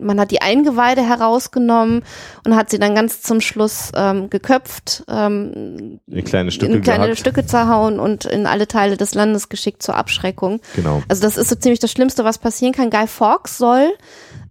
man 0.00 0.20
hat 0.20 0.30
die 0.30 0.42
Eingeweide 0.42 1.02
herausgenommen 1.02 2.02
und 2.44 2.56
hat 2.56 2.70
sie 2.70 2.78
dann 2.78 2.94
ganz 2.94 3.22
zum 3.22 3.40
Schluss 3.40 3.92
ähm, 3.94 4.30
geköpft, 4.30 5.04
ähm, 5.08 6.00
in 6.06 6.24
kleine 6.24 6.50
Stücke 6.50 6.72
in 6.72 6.82
kleine 6.82 7.04
gehackt. 7.04 7.18
Stücke 7.20 7.46
zerhauen 7.46 7.98
und 7.98 8.24
in 8.24 8.46
alle 8.46 8.66
Teile 8.68 8.96
des 8.96 9.11
Landes 9.14 9.48
geschickt 9.48 9.82
zur 9.82 9.94
Abschreckung. 9.96 10.60
Genau. 10.76 11.02
Also 11.08 11.22
das 11.22 11.36
ist 11.36 11.48
so 11.48 11.54
ziemlich 11.56 11.80
das 11.80 11.90
Schlimmste, 11.90 12.24
was 12.24 12.38
passieren 12.38 12.72
kann. 12.72 12.90
Guy 12.90 13.06
Fawkes 13.06 13.58
soll 13.58 13.90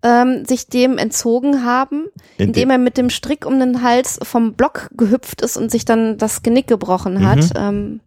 ähm, 0.04 0.46
sich 0.46 0.68
dem 0.68 0.98
entzogen 0.98 1.64
haben, 1.66 2.08
In 2.38 2.48
indem 2.48 2.70
er 2.72 2.78
mit 2.78 2.98
dem 2.98 3.10
Strick 3.10 3.46
um 3.46 3.60
den 3.60 3.82
Hals 3.84 4.20
vom 4.24 4.54
Block 4.54 4.90
gehüpft 4.98 5.42
ist 5.42 5.58
und 5.58 5.70
sich 5.72 5.86
dann 5.86 6.18
das 6.18 6.42
Genick 6.44 6.68
gebrochen 6.68 7.26
hat. 7.28 7.52
Ähm, 7.56 8.02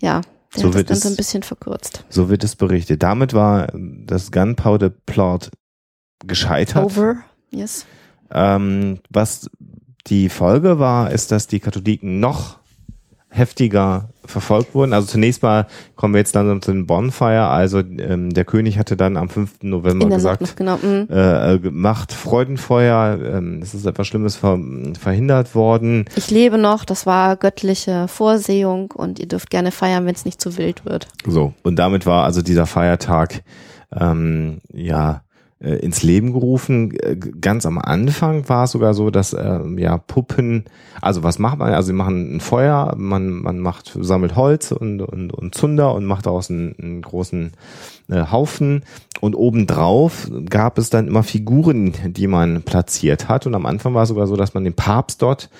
ja, 0.00 0.20
der 0.20 0.20
Mhm. 0.20 0.60
So 0.62 0.66
hat 0.68 0.74
das 0.74 0.74
wird 0.74 0.88
Ganze 0.88 1.06
es- 1.08 1.12
ein 1.12 1.16
bisschen 1.16 1.42
verkürzt. 1.42 2.04
So 2.08 2.28
wird 2.28 2.42
es 2.44 2.56
berichtet. 2.56 3.02
Damit 3.02 3.34
war 3.34 3.68
das 3.72 4.30
Gunpowder 4.32 4.90
Plot 4.90 5.50
gescheitert. 6.26 6.84
Over, 6.84 7.16
yes. 7.50 7.86
Ähm, 8.32 8.98
was 9.10 9.48
die 10.06 10.28
Folge 10.28 10.78
war, 10.78 11.10
ist, 11.10 11.30
dass 11.32 11.46
die 11.46 11.60
Katholiken 11.60 12.20
noch 12.20 12.59
heftiger 13.30 14.08
verfolgt 14.24 14.74
wurden. 14.74 14.92
Also 14.92 15.06
zunächst 15.06 15.42
mal 15.42 15.66
kommen 15.94 16.14
wir 16.14 16.18
jetzt 16.18 16.34
langsam 16.34 16.60
zu 16.62 16.72
den 16.72 16.86
Bonfire. 16.86 17.46
Also 17.46 17.78
ähm, 17.78 18.34
der 18.34 18.44
König 18.44 18.78
hatte 18.78 18.96
dann 18.96 19.16
am 19.16 19.28
5. 19.28 19.62
November 19.62 20.08
gesagt, 20.08 20.42
noch, 20.42 20.56
genau. 20.56 20.76
mhm. 20.76 21.08
äh, 21.10 21.54
äh, 21.54 21.70
macht 21.70 22.12
Freudenfeuer, 22.12 23.18
ähm, 23.22 23.60
es 23.62 23.72
ist 23.72 23.86
etwas 23.86 24.06
Schlimmes 24.06 24.36
ver 24.36 24.58
verhindert 24.98 25.54
worden. 25.54 26.04
Ich 26.16 26.30
lebe 26.30 26.58
noch, 26.58 26.84
das 26.84 27.06
war 27.06 27.36
göttliche 27.36 28.08
Vorsehung 28.08 28.90
und 28.90 29.18
ihr 29.18 29.28
dürft 29.28 29.50
gerne 29.50 29.70
feiern, 29.70 30.06
wenn 30.06 30.14
es 30.14 30.24
nicht 30.24 30.40
zu 30.40 30.58
wild 30.58 30.84
wird. 30.84 31.08
So, 31.26 31.54
und 31.62 31.76
damit 31.76 32.06
war 32.06 32.24
also 32.24 32.42
dieser 32.42 32.66
Feiertag 32.66 33.42
ähm, 33.98 34.60
ja 34.72 35.22
äh, 35.62 35.74
ins 35.76 36.02
Leben 36.02 36.32
gerufen. 36.32 36.92
Äh, 36.98 37.16
Ganz 37.16 37.66
am 37.66 37.78
Anfang 37.78 38.48
war 38.48 38.64
es 38.64 38.72
sogar 38.72 38.94
so, 38.94 39.10
dass 39.10 39.34
ähm, 39.34 39.78
ja 39.78 39.98
Puppen, 39.98 40.64
also 41.00 41.22
was 41.22 41.38
macht 41.38 41.58
man? 41.58 41.72
Also 41.72 41.88
sie 41.88 41.92
machen 41.92 42.36
ein 42.36 42.40
Feuer, 42.40 42.94
man, 42.96 43.30
man 43.30 43.58
macht, 43.58 43.96
sammelt 44.00 44.36
Holz 44.36 44.72
und, 44.72 45.00
und, 45.02 45.32
und 45.32 45.54
Zunder 45.54 45.94
und 45.94 46.04
macht 46.04 46.26
daraus 46.26 46.50
einen, 46.50 46.74
einen 46.80 47.02
großen 47.02 47.52
äh, 48.08 48.24
Haufen 48.30 48.82
und 49.20 49.34
obendrauf 49.34 50.30
gab 50.48 50.78
es 50.78 50.90
dann 50.90 51.08
immer 51.08 51.22
Figuren, 51.22 51.92
die 52.06 52.26
man 52.26 52.62
platziert 52.62 53.28
hat. 53.28 53.46
Und 53.46 53.54
am 53.54 53.66
Anfang 53.66 53.94
war 53.94 54.04
es 54.04 54.08
sogar 54.08 54.26
so, 54.26 54.36
dass 54.36 54.54
man 54.54 54.64
den 54.64 54.74
Papst 54.74 55.22
dort 55.22 55.50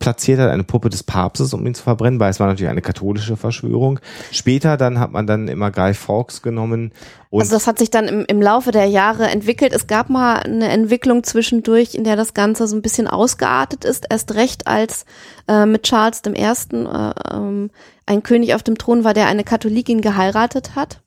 platziert 0.00 0.40
hat, 0.40 0.50
eine 0.50 0.64
Puppe 0.64 0.90
des 0.90 1.04
Papstes, 1.04 1.54
um 1.54 1.64
ihn 1.64 1.74
zu 1.74 1.84
verbrennen, 1.84 2.18
weil 2.18 2.30
es 2.30 2.40
war 2.40 2.48
natürlich 2.48 2.70
eine 2.70 2.82
katholische 2.82 3.36
Verschwörung. 3.36 4.00
Später 4.32 4.76
dann 4.76 4.98
hat 4.98 5.12
man 5.12 5.28
dann 5.28 5.46
immer 5.46 5.70
Guy 5.70 5.94
Fawkes 5.94 6.42
genommen 6.42 6.90
also 7.32 7.52
das 7.52 7.66
hat 7.68 7.78
sich 7.78 7.90
dann 7.90 8.08
im, 8.08 8.24
im 8.26 8.42
Laufe 8.42 8.72
der 8.72 8.86
Jahre 8.86 9.28
entwickelt. 9.28 9.72
Es 9.72 9.86
gab 9.86 10.10
mal 10.10 10.40
eine 10.40 10.68
Entwicklung 10.68 11.22
zwischendurch, 11.22 11.94
in 11.94 12.02
der 12.02 12.16
das 12.16 12.34
Ganze 12.34 12.66
so 12.66 12.74
ein 12.74 12.82
bisschen 12.82 13.06
ausgeartet 13.06 13.84
ist. 13.84 14.06
Erst 14.10 14.34
recht 14.34 14.66
als 14.66 15.04
äh, 15.46 15.64
mit 15.64 15.84
Charles 15.84 16.22
I. 16.26 16.32
Äh, 16.32 17.12
ähm, 17.32 17.70
ein 18.06 18.22
König 18.24 18.54
auf 18.54 18.64
dem 18.64 18.78
Thron 18.78 19.04
war, 19.04 19.14
der 19.14 19.28
eine 19.28 19.44
Katholikin 19.44 20.00
geheiratet 20.00 20.74
hat. 20.74 21.00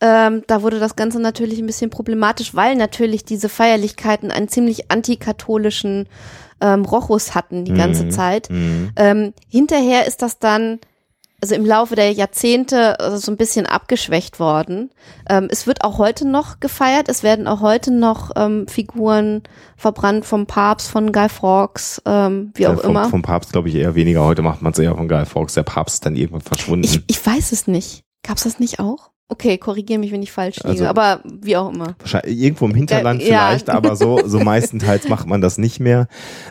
Ähm, 0.00 0.42
da 0.48 0.62
wurde 0.62 0.80
das 0.80 0.96
Ganze 0.96 1.20
natürlich 1.20 1.60
ein 1.60 1.66
bisschen 1.66 1.90
problematisch, 1.90 2.56
weil 2.56 2.74
natürlich 2.74 3.24
diese 3.24 3.48
Feierlichkeiten 3.48 4.32
einen 4.32 4.48
ziemlich 4.48 4.90
antikatholischen 4.90 6.08
ähm, 6.60 6.84
Rochus 6.84 7.34
hatten 7.34 7.64
die 7.64 7.74
ganze 7.74 8.04
Mhm. 8.04 8.10
Zeit. 8.10 8.50
Mhm. 8.50 8.92
Ähm, 8.96 9.32
hinterher 9.48 10.06
ist 10.06 10.22
das 10.22 10.38
dann 10.38 10.78
also 11.42 11.56
im 11.56 11.66
Laufe 11.66 11.94
der 11.94 12.10
Jahrzehnte 12.10 12.96
äh, 12.98 13.18
so 13.18 13.30
ein 13.30 13.36
bisschen 13.36 13.66
abgeschwächt 13.66 14.40
worden. 14.40 14.90
Ähm, 15.28 15.48
es 15.50 15.66
wird 15.66 15.84
auch 15.84 15.98
heute 15.98 16.26
noch 16.26 16.58
gefeiert. 16.58 17.10
Es 17.10 17.22
werden 17.22 17.46
auch 17.46 17.60
heute 17.60 17.90
noch 17.90 18.30
ähm, 18.34 18.66
Figuren 18.66 19.42
verbrannt 19.76 20.24
vom 20.24 20.46
Papst, 20.46 20.88
von 20.88 21.12
Guy 21.12 21.28
Fawkes, 21.28 22.00
ähm, 22.06 22.52
wie 22.54 22.66
auch 22.66 22.80
vom, 22.80 22.90
immer. 22.92 23.10
Vom 23.10 23.20
Papst 23.20 23.52
glaube 23.52 23.68
ich 23.68 23.74
eher 23.74 23.94
weniger. 23.94 24.24
Heute 24.24 24.40
macht 24.40 24.62
man 24.62 24.72
es 24.72 24.78
eher 24.78 24.94
von 24.94 25.06
Guy 25.06 25.26
Fawkes. 25.26 25.52
Der 25.52 25.64
Papst 25.64 25.96
ist 25.96 26.06
dann 26.06 26.16
irgendwann 26.16 26.40
verschwunden. 26.40 26.84
Ich, 26.86 27.02
ich 27.06 27.26
weiß 27.26 27.52
es 27.52 27.66
nicht. 27.66 28.04
Gab's 28.22 28.44
das 28.44 28.58
nicht 28.58 28.78
auch? 28.80 29.10
Okay, 29.28 29.56
korrigiere 29.56 29.98
mich, 29.98 30.12
wenn 30.12 30.22
ich 30.22 30.30
falsch 30.32 30.56
liege. 30.58 30.68
Also- 30.68 30.86
aber 30.86 31.20
wie 31.24 31.56
auch 31.56 31.72
immer. 31.72 31.96
Irgendwo 32.26 32.66
im 32.66 32.74
Hinterland 32.74 33.22
Äh, 33.22 33.30
ja. 33.30 33.48
vielleicht, 33.48 33.70
aber 33.70 33.96
so, 33.96 34.20
so 34.26 34.38
meistenteils 34.40 35.08
macht 35.08 35.26
man 35.26 35.40
das 35.40 35.56
nicht 35.56 35.80
mehr. 35.80 36.08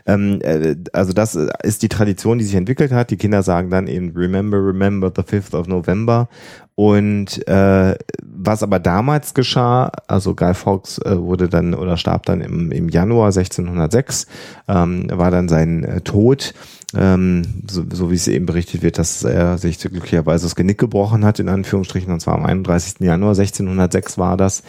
Ähm, 0.07 0.39
äh, 0.41 0.75
also 0.91 1.13
das 1.13 1.35
ist 1.63 1.83
die 1.83 1.87
Tradition, 1.89 2.39
die 2.39 2.45
sich 2.45 2.55
entwickelt 2.55 2.91
hat. 2.91 3.11
Die 3.11 3.17
Kinder 3.17 3.43
sagen 3.43 3.69
dann 3.69 3.85
eben 3.87 4.11
Remember, 4.15 4.57
remember 4.57 5.11
the 5.15 5.21
5th 5.21 5.55
of 5.55 5.67
November. 5.67 6.29
Und 6.75 7.47
äh, 7.47 7.95
was 8.23 8.63
aber 8.63 8.79
damals 8.79 9.35
geschah, 9.35 9.91
also 10.07 10.33
Guy 10.33 10.55
Fawkes 10.55 10.97
äh, 10.99 11.19
wurde 11.19 11.47
dann 11.47 11.75
oder 11.75 11.97
starb 11.97 12.25
dann 12.25 12.41
im, 12.41 12.71
im 12.71 12.89
Januar 12.89 13.27
1606, 13.27 14.25
ähm, 14.67 15.07
war 15.11 15.29
dann 15.29 15.47
sein 15.49 15.83
äh, 15.83 16.01
Tod, 16.01 16.55
ähm, 16.95 17.43
so, 17.69 17.83
so 17.91 18.09
wie 18.09 18.15
es 18.15 18.27
eben 18.27 18.47
berichtet 18.47 18.81
wird, 18.81 18.97
dass 18.97 19.23
er 19.23 19.59
sich 19.59 19.77
glücklicherweise 19.79 20.45
das 20.45 20.55
Genick 20.55 20.79
gebrochen 20.79 21.25
hat, 21.25 21.39
in 21.39 21.47
Anführungsstrichen, 21.47 22.11
und 22.11 22.21
zwar 22.21 22.35
am 22.35 22.45
31. 22.45 23.01
Januar 23.01 23.31
1606 23.31 24.17
war 24.17 24.35
das. 24.35 24.63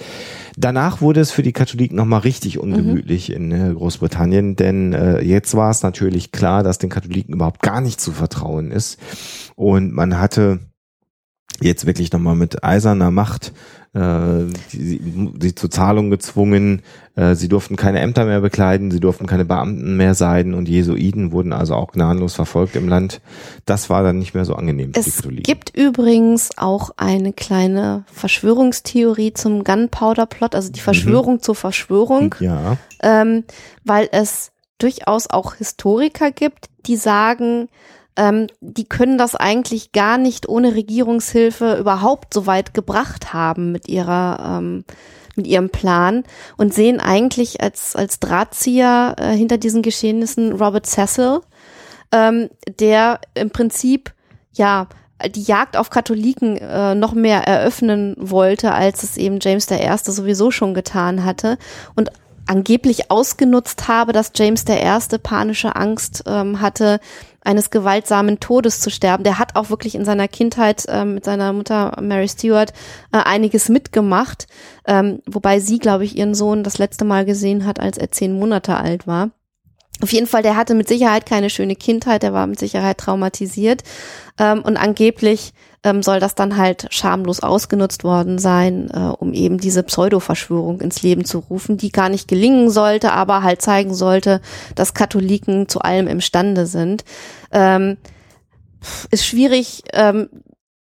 Danach 0.58 1.00
wurde 1.00 1.20
es 1.20 1.30
für 1.30 1.42
die 1.42 1.52
Katholiken 1.52 1.96
nochmal 1.96 2.20
richtig 2.20 2.58
ungemütlich 2.58 3.32
in 3.32 3.50
äh, 3.50 3.72
Großbritannien, 3.74 4.56
denn 4.56 4.92
äh, 4.92 5.22
jetzt 5.22 5.54
war 5.56 5.70
es 5.70 5.82
natürlich 5.82 6.32
klar, 6.32 6.62
dass 6.62 6.76
den 6.76 6.90
Katholiken 6.90 7.34
überhaupt 7.34 7.62
gar 7.62 7.80
nicht 7.80 7.98
zu 7.98 8.12
vertrauen 8.12 8.70
ist. 8.70 8.98
Und 9.56 9.92
man 9.92 10.20
hatte 10.20 10.60
jetzt 11.64 11.86
wirklich 11.86 12.12
nochmal 12.12 12.36
mit 12.36 12.62
eiserner 12.62 13.10
Macht 13.10 13.52
äh, 13.94 14.46
sie, 14.68 15.00
sie 15.40 15.54
zur 15.54 15.70
Zahlung 15.70 16.10
gezwungen. 16.10 16.82
Äh, 17.14 17.36
sie 17.36 17.48
durften 17.48 17.76
keine 17.76 18.00
Ämter 18.00 18.24
mehr 18.24 18.40
bekleiden, 18.40 18.90
sie 18.90 18.98
durften 18.98 19.26
keine 19.26 19.44
Beamten 19.44 19.96
mehr 19.96 20.14
sein 20.14 20.52
und 20.52 20.68
Jesuiten 20.68 21.30
wurden 21.30 21.52
also 21.52 21.74
auch 21.74 21.92
gnadenlos 21.92 22.34
verfolgt 22.34 22.74
im 22.74 22.88
Land. 22.88 23.20
Das 23.66 23.90
war 23.90 24.02
dann 24.02 24.18
nicht 24.18 24.34
mehr 24.34 24.44
so 24.44 24.56
angenehm 24.56 24.90
Es 24.94 25.22
gibt 25.44 25.76
übrigens 25.76 26.50
auch 26.56 26.90
eine 26.96 27.32
kleine 27.32 28.04
Verschwörungstheorie 28.12 29.32
zum 29.32 29.62
Gunpowder-Plot, 29.62 30.56
also 30.56 30.72
die 30.72 30.80
Verschwörung 30.80 31.40
zur 31.40 31.54
Verschwörung, 31.54 32.34
ja, 32.40 32.76
ähm, 33.00 33.44
weil 33.84 34.08
es 34.10 34.50
durchaus 34.78 35.30
auch 35.30 35.54
Historiker 35.54 36.32
gibt, 36.32 36.66
die 36.86 36.96
sagen, 36.96 37.68
ähm, 38.16 38.46
die 38.60 38.84
können 38.84 39.18
das 39.18 39.34
eigentlich 39.34 39.92
gar 39.92 40.18
nicht 40.18 40.48
ohne 40.48 40.74
Regierungshilfe 40.74 41.76
überhaupt 41.76 42.32
so 42.32 42.46
weit 42.46 42.74
gebracht 42.74 43.32
haben 43.32 43.72
mit 43.72 43.88
ihrer 43.88 44.58
ähm, 44.58 44.84
mit 45.36 45.48
ihrem 45.48 45.70
Plan 45.70 46.22
und 46.56 46.72
sehen 46.72 47.00
eigentlich 47.00 47.60
als 47.60 47.96
als 47.96 48.20
Drahtzieher 48.20 49.16
äh, 49.18 49.36
hinter 49.36 49.58
diesen 49.58 49.82
Geschehnissen 49.82 50.52
Robert 50.52 50.86
Cecil, 50.86 51.40
ähm, 52.12 52.50
der 52.78 53.20
im 53.34 53.50
Prinzip 53.50 54.12
ja 54.52 54.86
die 55.26 55.42
Jagd 55.42 55.76
auf 55.76 55.90
Katholiken 55.90 56.56
äh, 56.56 56.94
noch 56.94 57.14
mehr 57.14 57.46
eröffnen 57.46 58.14
wollte, 58.18 58.72
als 58.72 59.02
es 59.02 59.16
eben 59.16 59.38
James 59.40 59.70
I. 59.70 59.88
sowieso 60.04 60.50
schon 60.50 60.74
getan 60.74 61.24
hatte 61.24 61.58
und 61.94 62.10
angeblich 62.46 63.10
ausgenutzt 63.10 63.88
habe, 63.88 64.12
dass 64.12 64.32
James 64.34 64.64
I. 64.68 65.18
panische 65.22 65.76
Angst 65.76 66.24
ähm, 66.26 66.60
hatte, 66.60 67.00
eines 67.44 67.70
gewaltsamen 67.70 68.40
Todes 68.40 68.80
zu 68.80 68.90
sterben. 68.90 69.22
Der 69.22 69.38
hat 69.38 69.54
auch 69.54 69.70
wirklich 69.70 69.94
in 69.94 70.04
seiner 70.04 70.28
Kindheit 70.28 70.84
ähm, 70.88 71.14
mit 71.14 71.24
seiner 71.24 71.52
Mutter 71.52 71.96
Mary 72.00 72.28
Stuart 72.28 72.72
äh, 73.12 73.18
einiges 73.18 73.68
mitgemacht, 73.68 74.46
ähm, 74.86 75.20
wobei 75.26 75.60
sie, 75.60 75.78
glaube 75.78 76.04
ich, 76.04 76.16
ihren 76.16 76.34
Sohn 76.34 76.64
das 76.64 76.78
letzte 76.78 77.04
Mal 77.04 77.24
gesehen 77.24 77.66
hat, 77.66 77.78
als 77.78 77.98
er 77.98 78.10
zehn 78.10 78.38
Monate 78.38 78.76
alt 78.76 79.06
war. 79.06 79.30
Auf 80.02 80.12
jeden 80.12 80.26
Fall, 80.26 80.42
der 80.42 80.56
hatte 80.56 80.74
mit 80.74 80.88
Sicherheit 80.88 81.24
keine 81.24 81.50
schöne 81.50 81.76
Kindheit, 81.76 82.24
der 82.24 82.32
war 82.32 82.46
mit 82.46 82.58
Sicherheit 82.58 82.98
traumatisiert 82.98 83.82
ähm, 84.38 84.62
und 84.62 84.76
angeblich 84.76 85.52
ähm, 85.84 86.02
soll 86.02 86.18
das 86.18 86.34
dann 86.34 86.56
halt 86.56 86.86
schamlos 86.90 87.40
ausgenutzt 87.40 88.02
worden 88.02 88.38
sein, 88.38 88.90
äh, 88.92 88.98
um 88.98 89.34
eben 89.34 89.58
diese 89.58 89.82
Pseudo-Verschwörung 89.82 90.80
ins 90.80 91.02
Leben 91.02 91.24
zu 91.24 91.38
rufen, 91.38 91.76
die 91.76 91.92
gar 91.92 92.08
nicht 92.08 92.26
gelingen 92.26 92.70
sollte, 92.70 93.12
aber 93.12 93.42
halt 93.42 93.62
zeigen 93.62 93.94
sollte, 93.94 94.40
dass 94.74 94.94
Katholiken 94.94 95.68
zu 95.68 95.80
allem 95.80 96.08
imstande 96.08 96.66
sind. 96.66 97.04
Ähm, 97.52 97.98
ist 99.10 99.26
schwierig, 99.26 99.82
ähm, 99.92 100.28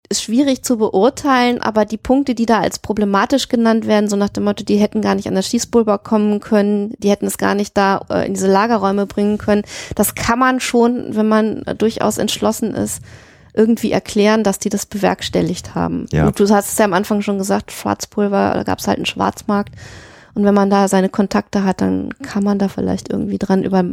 ist 0.09 0.23
schwierig 0.23 0.63
zu 0.63 0.77
beurteilen, 0.77 1.61
aber 1.61 1.85
die 1.85 1.97
Punkte, 1.97 2.35
die 2.35 2.45
da 2.45 2.59
als 2.59 2.79
problematisch 2.79 3.49
genannt 3.49 3.87
werden, 3.87 4.09
so 4.09 4.15
nach 4.15 4.29
dem 4.29 4.43
Motto, 4.43 4.63
die 4.63 4.77
hätten 4.77 5.01
gar 5.01 5.15
nicht 5.15 5.27
an 5.27 5.35
das 5.35 5.47
Schießpulver 5.47 5.97
kommen 5.97 6.39
können, 6.39 6.93
die 6.99 7.09
hätten 7.09 7.25
es 7.25 7.37
gar 7.37 7.55
nicht 7.55 7.75
da 7.75 8.05
äh, 8.09 8.25
in 8.25 8.33
diese 8.35 8.51
Lagerräume 8.51 9.05
bringen 9.05 9.37
können, 9.37 9.63
das 9.95 10.15
kann 10.15 10.39
man 10.39 10.59
schon, 10.59 11.15
wenn 11.15 11.27
man 11.27 11.63
äh, 11.63 11.75
durchaus 11.75 12.17
entschlossen 12.17 12.73
ist, 12.73 13.01
irgendwie 13.53 13.91
erklären, 13.91 14.43
dass 14.43 14.59
die 14.59 14.69
das 14.69 14.85
bewerkstelligt 14.85 15.75
haben. 15.75 16.07
Ja. 16.11 16.27
Und 16.27 16.39
du 16.39 16.49
hast 16.49 16.71
es 16.71 16.77
ja 16.77 16.85
am 16.85 16.93
Anfang 16.93 17.21
schon 17.21 17.37
gesagt, 17.37 17.71
Schwarzpulver, 17.71 18.53
da 18.55 18.63
gab 18.63 18.79
es 18.79 18.87
halt 18.87 18.97
einen 18.97 19.05
Schwarzmarkt. 19.05 19.75
Und 20.33 20.45
wenn 20.45 20.53
man 20.55 20.69
da 20.69 20.87
seine 20.87 21.09
Kontakte 21.09 21.63
hat, 21.63 21.81
dann 21.81 22.09
kann 22.23 22.43
man 22.43 22.57
da 22.57 22.67
vielleicht 22.67 23.09
irgendwie 23.09 23.37
dran 23.37 23.63
über 23.63 23.83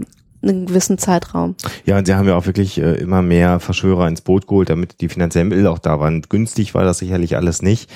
einen 0.43 0.67
gewissen 0.67 0.99
Zeitraum. 0.99 1.55
Ja, 1.85 1.99
und 1.99 2.07
sie 2.07 2.15
haben 2.15 2.27
ja 2.27 2.37
auch 2.37 2.47
wirklich 2.47 2.79
äh, 2.79 2.95
immer 2.95 3.23
mehr 3.23 3.61
Verschwörer 3.61 4.09
ins 4.09 4.21
Boot 4.21 4.47
geholt, 4.47 4.71
damit 4.71 5.01
die 5.01 5.09
finanziellen 5.09 5.49
Mittel 5.49 5.67
auch 5.67 5.79
da 5.79 6.01
waren. 6.01 6.23
Günstig 6.23 6.75
war 6.75 6.85
das 6.85 6.99
sicherlich 6.99 7.37
alles 7.37 7.63
nicht. 7.63 7.91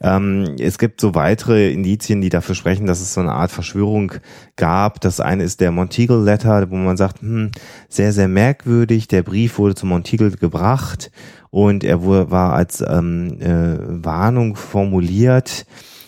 Ähm, 0.00 0.56
es 0.58 0.78
gibt 0.78 1.00
so 1.00 1.14
weitere 1.14 1.70
Indizien, 1.72 2.20
die 2.20 2.30
dafür 2.30 2.54
sprechen, 2.54 2.86
dass 2.86 3.00
es 3.00 3.14
so 3.14 3.20
eine 3.20 3.32
Art 3.32 3.50
Verschwörung 3.50 4.12
gab. 4.56 5.00
Das 5.00 5.20
eine 5.20 5.44
ist 5.44 5.60
der 5.60 5.72
Monteagle 5.72 6.22
Letter, 6.22 6.70
wo 6.70 6.76
man 6.76 6.96
sagt, 6.96 7.20
hm, 7.20 7.50
sehr, 7.88 8.12
sehr 8.12 8.28
merkwürdig. 8.28 9.08
Der 9.08 9.22
Brief 9.22 9.58
wurde 9.58 9.74
zu 9.74 9.86
Monteagle 9.86 10.30
gebracht 10.32 11.10
und 11.50 11.84
er 11.84 12.04
war 12.30 12.52
als 12.52 12.80
ähm, 12.80 13.40
äh, 13.40 14.04
Warnung 14.04 14.56
formuliert. 14.56 15.66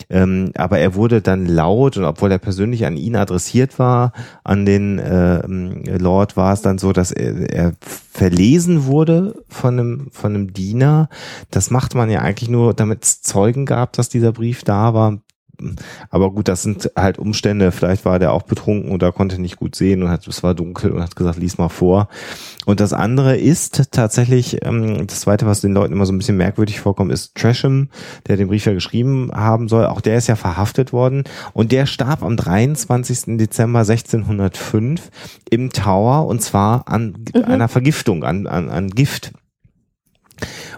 Ähm, 0.09 0.51
aber 0.55 0.79
er 0.79 0.95
wurde 0.95 1.21
dann 1.21 1.45
laut 1.45 1.97
und 1.97 2.05
obwohl 2.05 2.31
er 2.31 2.37
persönlich 2.37 2.85
an 2.85 2.97
ihn 2.97 3.15
adressiert 3.15 3.79
war, 3.79 4.13
an 4.43 4.65
den 4.65 4.99
äh, 4.99 5.45
Lord, 5.97 6.37
war 6.37 6.53
es 6.53 6.61
dann 6.61 6.77
so, 6.77 6.93
dass 6.93 7.11
er, 7.11 7.49
er 7.51 7.73
verlesen 7.81 8.85
wurde 8.85 9.43
von 9.49 9.79
einem, 9.79 10.07
von 10.11 10.35
einem 10.35 10.53
Diener. 10.53 11.09
Das 11.51 11.71
macht 11.71 11.95
man 11.95 12.09
ja 12.09 12.21
eigentlich 12.21 12.49
nur, 12.49 12.73
damit 12.73 13.03
es 13.03 13.21
Zeugen 13.21 13.65
gab, 13.65 13.93
dass 13.93 14.09
dieser 14.09 14.31
Brief 14.31 14.63
da 14.63 14.93
war. 14.93 15.19
Aber 16.09 16.31
gut, 16.31 16.47
das 16.47 16.63
sind 16.63 16.91
halt 16.95 17.19
Umstände. 17.19 17.71
Vielleicht 17.71 18.05
war 18.05 18.19
der 18.19 18.33
auch 18.33 18.41
betrunken 18.43 18.91
oder 18.91 19.11
konnte 19.11 19.39
nicht 19.39 19.57
gut 19.57 19.75
sehen 19.75 20.01
und 20.01 20.09
hat, 20.09 20.27
es 20.27 20.43
war 20.43 20.55
dunkel 20.55 20.91
und 20.91 21.01
hat 21.01 21.15
gesagt, 21.15 21.37
lies 21.37 21.57
mal 21.57 21.69
vor. 21.69 22.07
Und 22.65 22.79
das 22.79 22.93
andere 22.93 23.37
ist 23.37 23.91
tatsächlich, 23.91 24.65
ähm, 24.65 25.05
das 25.07 25.21
zweite, 25.21 25.45
was 25.45 25.61
den 25.61 25.73
Leuten 25.73 25.93
immer 25.93 26.05
so 26.05 26.13
ein 26.13 26.17
bisschen 26.17 26.37
merkwürdig 26.37 26.79
vorkommt, 26.79 27.11
ist 27.11 27.35
Tresham, 27.35 27.89
der 28.27 28.37
den 28.37 28.47
Brief 28.47 28.65
ja 28.65 28.73
geschrieben 28.73 29.29
haben 29.33 29.67
soll. 29.69 29.85
Auch 29.85 30.01
der 30.01 30.17
ist 30.17 30.27
ja 30.27 30.35
verhaftet 30.35 30.91
worden 30.91 31.23
und 31.53 31.71
der 31.71 31.85
starb 31.85 32.23
am 32.23 32.35
23. 32.35 33.37
Dezember 33.37 33.79
1605 33.79 35.11
im 35.49 35.71
Tower 35.71 36.27
und 36.27 36.41
zwar 36.41 36.87
an 36.87 37.15
einer 37.45 37.67
Vergiftung, 37.67 38.23
an, 38.23 38.47
an, 38.47 38.69
an 38.69 38.89
Gift. 38.89 39.33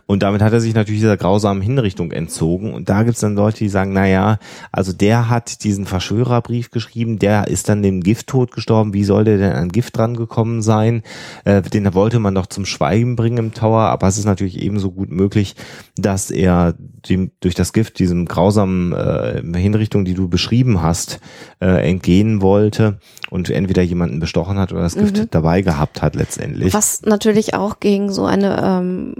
Und 0.05 0.23
damit 0.23 0.41
hat 0.41 0.53
er 0.53 0.59
sich 0.61 0.75
natürlich 0.75 1.01
dieser 1.01 1.17
grausamen 1.17 1.61
Hinrichtung 1.61 2.11
entzogen. 2.11 2.73
Und 2.73 2.89
da 2.89 3.03
gibt's 3.03 3.21
dann 3.21 3.35
Leute, 3.35 3.59
die 3.59 3.69
sagen, 3.69 3.93
na 3.93 4.07
ja, 4.07 4.37
also 4.71 4.93
der 4.93 5.29
hat 5.29 5.63
diesen 5.63 5.85
Verschwörerbrief 5.85 6.69
geschrieben, 6.71 7.17
der 7.19 7.47
ist 7.47 7.69
dann 7.69 7.81
dem 7.81 8.01
Gifttod 8.01 8.51
gestorben. 8.51 8.93
Wie 8.93 9.03
soll 9.03 9.23
der 9.23 9.37
denn 9.37 9.53
an 9.53 9.69
Gift 9.69 9.97
dran 9.97 10.15
gekommen 10.15 10.61
sein? 10.61 11.01
Äh, 11.43 11.61
den 11.61 11.93
wollte 11.93 12.19
man 12.19 12.35
doch 12.35 12.45
zum 12.47 12.65
Schweigen 12.65 13.15
bringen 13.15 13.37
im 13.37 13.53
Tower. 13.53 13.81
Aber 13.81 14.07
es 14.07 14.17
ist 14.17 14.25
natürlich 14.25 14.61
ebenso 14.61 14.91
gut 14.91 15.09
möglich, 15.09 15.55
dass 15.97 16.29
er 16.29 16.75
dem, 17.09 17.31
durch 17.39 17.55
das 17.55 17.73
Gift 17.73 17.99
diesem 17.99 18.25
grausamen 18.25 18.93
äh, 18.93 19.41
Hinrichtung, 19.59 20.05
die 20.05 20.13
du 20.13 20.27
beschrieben 20.27 20.81
hast, 20.81 21.19
äh, 21.61 21.89
entgehen 21.89 22.41
wollte 22.41 22.99
und 23.29 23.49
entweder 23.49 23.81
jemanden 23.81 24.19
bestochen 24.19 24.57
hat 24.59 24.71
oder 24.71 24.81
das 24.81 24.95
Gift 24.95 25.17
Mhm. 25.17 25.27
dabei 25.31 25.61
gehabt 25.61 26.01
hat 26.01 26.15
letztendlich. 26.15 26.73
Was 26.73 27.01
natürlich 27.03 27.53
auch 27.53 27.79
gegen 27.79 28.11
so 28.11 28.25
eine 28.25 28.61
ähm, 28.63 29.15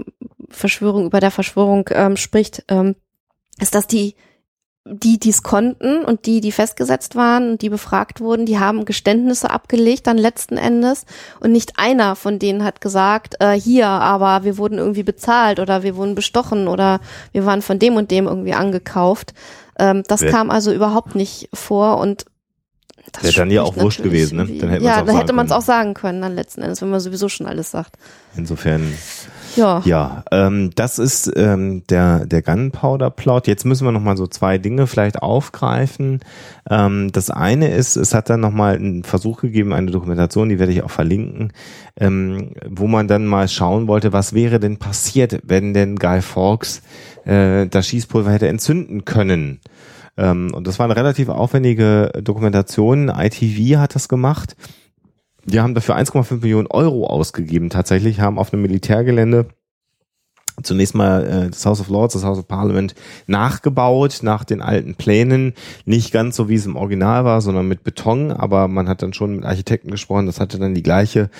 Verschwörung 0.50 1.06
über 1.06 1.20
der 1.20 1.30
Verschwörung 1.30 1.88
ähm, 1.92 2.16
spricht, 2.16 2.64
ähm, 2.68 2.96
ist, 3.60 3.74
dass 3.74 3.86
die 3.86 4.14
die 4.88 5.18
dies 5.18 5.42
konnten 5.42 6.04
und 6.04 6.26
die, 6.26 6.40
die 6.40 6.52
festgesetzt 6.52 7.16
waren 7.16 7.50
und 7.50 7.62
die 7.62 7.70
befragt 7.70 8.20
wurden, 8.20 8.46
die 8.46 8.60
haben 8.60 8.84
Geständnisse 8.84 9.50
abgelegt 9.50 10.06
dann 10.06 10.16
letzten 10.16 10.56
Endes 10.56 11.06
und 11.40 11.50
nicht 11.50 11.72
einer 11.76 12.14
von 12.14 12.38
denen 12.38 12.62
hat 12.62 12.80
gesagt, 12.80 13.34
äh, 13.40 13.54
hier, 13.54 13.88
aber 13.88 14.44
wir 14.44 14.58
wurden 14.58 14.78
irgendwie 14.78 15.02
bezahlt 15.02 15.58
oder 15.58 15.82
wir 15.82 15.96
wurden 15.96 16.14
bestochen 16.14 16.68
oder 16.68 17.00
wir 17.32 17.44
waren 17.44 17.62
von 17.62 17.80
dem 17.80 17.96
und 17.96 18.12
dem 18.12 18.26
irgendwie 18.26 18.54
angekauft. 18.54 19.34
Ähm, 19.78 20.04
das 20.06 20.20
Wer- 20.20 20.30
kam 20.30 20.50
also 20.50 20.72
überhaupt 20.72 21.16
nicht 21.16 21.48
vor 21.52 21.98
und 21.98 22.26
das 23.12 23.22
Wäre 23.22 23.34
dann 23.34 23.50
ja 23.50 23.62
auch 23.62 23.76
wurscht 23.76 24.02
gewesen, 24.02 24.36
ne? 24.36 24.46
Dann 24.58 24.68
hätte 24.68 24.84
ja, 24.84 25.02
dann 25.02 25.16
hätte 25.16 25.32
man 25.32 25.46
es 25.46 25.52
auch 25.52 25.62
sagen 25.62 25.94
können 25.94 26.20
dann 26.22 26.34
letzten 26.34 26.62
Endes, 26.62 26.82
wenn 26.82 26.90
man 26.90 26.98
sowieso 26.98 27.28
schon 27.28 27.46
alles 27.46 27.70
sagt. 27.70 27.96
Insofern 28.36 28.92
Ja. 29.56 29.82
Ja, 29.84 30.24
ähm, 30.30 30.70
das 30.74 30.98
ist 30.98 31.32
ähm, 31.36 31.82
der, 31.88 32.26
der 32.26 32.42
Gunpowder-Plot. 32.42 33.46
Jetzt 33.46 33.64
müssen 33.64 33.86
wir 33.86 33.92
nochmal 33.92 34.16
so 34.16 34.26
zwei 34.26 34.58
Dinge 34.58 34.86
vielleicht 34.86 35.22
aufgreifen. 35.22 36.20
Ähm, 36.70 37.10
das 37.12 37.30
eine 37.30 37.68
ist, 37.68 37.96
es 37.96 38.14
hat 38.14 38.30
dann 38.30 38.40
nochmal 38.40 38.76
einen 38.76 39.02
Versuch 39.02 39.40
gegeben, 39.40 39.72
eine 39.72 39.90
Dokumentation, 39.90 40.48
die 40.48 40.58
werde 40.58 40.72
ich 40.72 40.82
auch 40.82 40.90
verlinken, 40.90 41.52
ähm, 41.98 42.50
wo 42.68 42.86
man 42.86 43.08
dann 43.08 43.26
mal 43.26 43.48
schauen 43.48 43.88
wollte, 43.88 44.12
was 44.12 44.32
wäre 44.32 44.60
denn 44.60 44.78
passiert, 44.78 45.40
wenn 45.44 45.74
denn 45.74 45.96
Guy 45.96 46.22
Fawkes 46.22 46.82
äh, 47.24 47.66
das 47.66 47.86
Schießpulver 47.88 48.30
hätte 48.30 48.48
entzünden 48.48 49.04
können. 49.04 49.60
Ähm, 50.16 50.52
und 50.54 50.66
das 50.66 50.78
war 50.78 50.84
eine 50.84 50.96
relativ 50.96 51.28
aufwendige 51.28 52.10
Dokumentation. 52.22 53.08
ITV 53.08 53.78
hat 53.78 53.94
das 53.94 54.08
gemacht. 54.08 54.56
Die 55.46 55.60
haben 55.60 55.74
dafür 55.74 55.96
1,5 55.96 56.40
Millionen 56.40 56.66
Euro 56.66 57.06
ausgegeben 57.06 57.70
tatsächlich, 57.70 58.20
haben 58.20 58.38
auf 58.38 58.52
einem 58.52 58.62
Militärgelände 58.62 59.46
zunächst 60.62 60.94
mal 60.94 61.24
äh, 61.24 61.50
das 61.50 61.64
House 61.66 61.80
of 61.80 61.88
Lords, 61.88 62.14
das 62.14 62.24
House 62.24 62.38
of 62.38 62.48
Parliament 62.48 62.94
nachgebaut 63.26 64.20
nach 64.22 64.44
den 64.44 64.62
alten 64.62 64.94
Plänen. 64.94 65.54
Nicht 65.84 66.12
ganz 66.12 66.36
so, 66.36 66.48
wie 66.48 66.54
es 66.54 66.66
im 66.66 66.76
Original 66.76 67.24
war, 67.24 67.40
sondern 67.40 67.68
mit 67.68 67.84
Beton, 67.84 68.32
aber 68.32 68.68
man 68.68 68.88
hat 68.88 69.02
dann 69.02 69.12
schon 69.12 69.36
mit 69.36 69.44
Architekten 69.44 69.90
gesprochen. 69.90 70.26
Das 70.26 70.40
hatte 70.40 70.58
dann 70.58 70.74
die 70.74 70.82
gleiche 70.82 71.30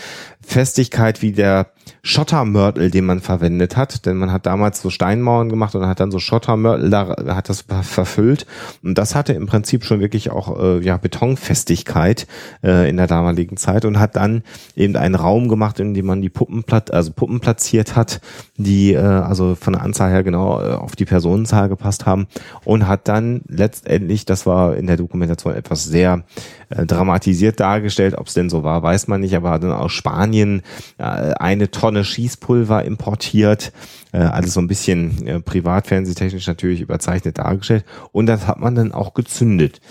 Festigkeit 0.40 1.22
wie 1.22 1.32
der 1.32 1.72
Schottermörtel, 2.02 2.90
den 2.90 3.04
man 3.04 3.20
verwendet 3.20 3.76
hat, 3.76 4.06
denn 4.06 4.16
man 4.16 4.30
hat 4.30 4.46
damals 4.46 4.80
so 4.80 4.90
Steinmauern 4.90 5.48
gemacht 5.48 5.74
und 5.74 5.86
hat 5.86 6.00
dann 6.00 6.10
so 6.10 6.18
Schottermörtel, 6.18 6.90
da 6.90 7.16
hat 7.34 7.48
das 7.48 7.64
verfüllt. 7.82 8.46
Und 8.82 8.96
das 8.96 9.14
hatte 9.14 9.32
im 9.32 9.46
Prinzip 9.46 9.84
schon 9.84 10.00
wirklich 10.00 10.30
auch 10.30 10.58
äh, 10.60 10.78
ja 10.84 10.96
Betonfestigkeit 10.96 12.26
äh, 12.62 12.88
in 12.88 12.96
der 12.96 13.06
damaligen 13.06 13.56
Zeit 13.56 13.84
und 13.84 13.98
hat 13.98 14.16
dann 14.16 14.42
eben 14.74 14.96
einen 14.96 15.14
Raum 15.14 15.48
gemacht, 15.48 15.80
in 15.80 15.94
dem 15.94 16.06
man 16.06 16.22
die 16.22 16.28
Puppen 16.28 16.64
platt, 16.64 16.92
also 16.92 17.12
Puppen 17.12 17.40
platziert 17.40 17.96
hat, 17.96 18.20
die 18.56 18.92
äh, 18.92 18.98
also 18.98 19.54
von 19.54 19.72
der 19.72 19.82
Anzahl 19.82 20.10
her 20.10 20.22
genau 20.22 20.60
äh, 20.60 20.74
auf 20.74 20.96
die 20.96 21.04
Personenzahl 21.04 21.68
gepasst 21.68 22.06
haben 22.06 22.26
und 22.64 22.86
hat 22.86 23.08
dann 23.08 23.42
letztendlich, 23.48 24.24
das 24.24 24.46
war 24.46 24.76
in 24.76 24.86
der 24.86 24.96
Dokumentation 24.96 25.54
etwas 25.54 25.84
sehr 25.84 26.24
äh, 26.68 26.86
dramatisiert 26.86 27.60
dargestellt, 27.60 28.16
ob 28.16 28.28
es 28.28 28.34
denn 28.34 28.50
so 28.50 28.62
war, 28.64 28.82
weiß 28.82 29.08
man 29.08 29.20
nicht, 29.20 29.36
aber 29.36 29.50
hat 29.50 29.62
dann 29.62 29.72
aus 29.72 29.92
Spanien 29.92 30.62
äh, 30.98 31.02
eine 31.02 31.70
Tonne 31.76 32.04
Schießpulver 32.04 32.84
importiert, 32.84 33.72
äh, 34.12 34.18
alles 34.18 34.54
so 34.54 34.60
ein 34.60 34.66
bisschen 34.66 35.26
äh, 35.26 35.40
privatfernsehtechnisch 35.40 36.46
natürlich 36.46 36.80
überzeichnet 36.80 37.36
dargestellt 37.36 37.84
und 38.12 38.24
das 38.26 38.46
hat 38.46 38.58
man 38.58 38.74
dann 38.74 38.92
auch 38.92 39.12
gezündet. 39.12 39.82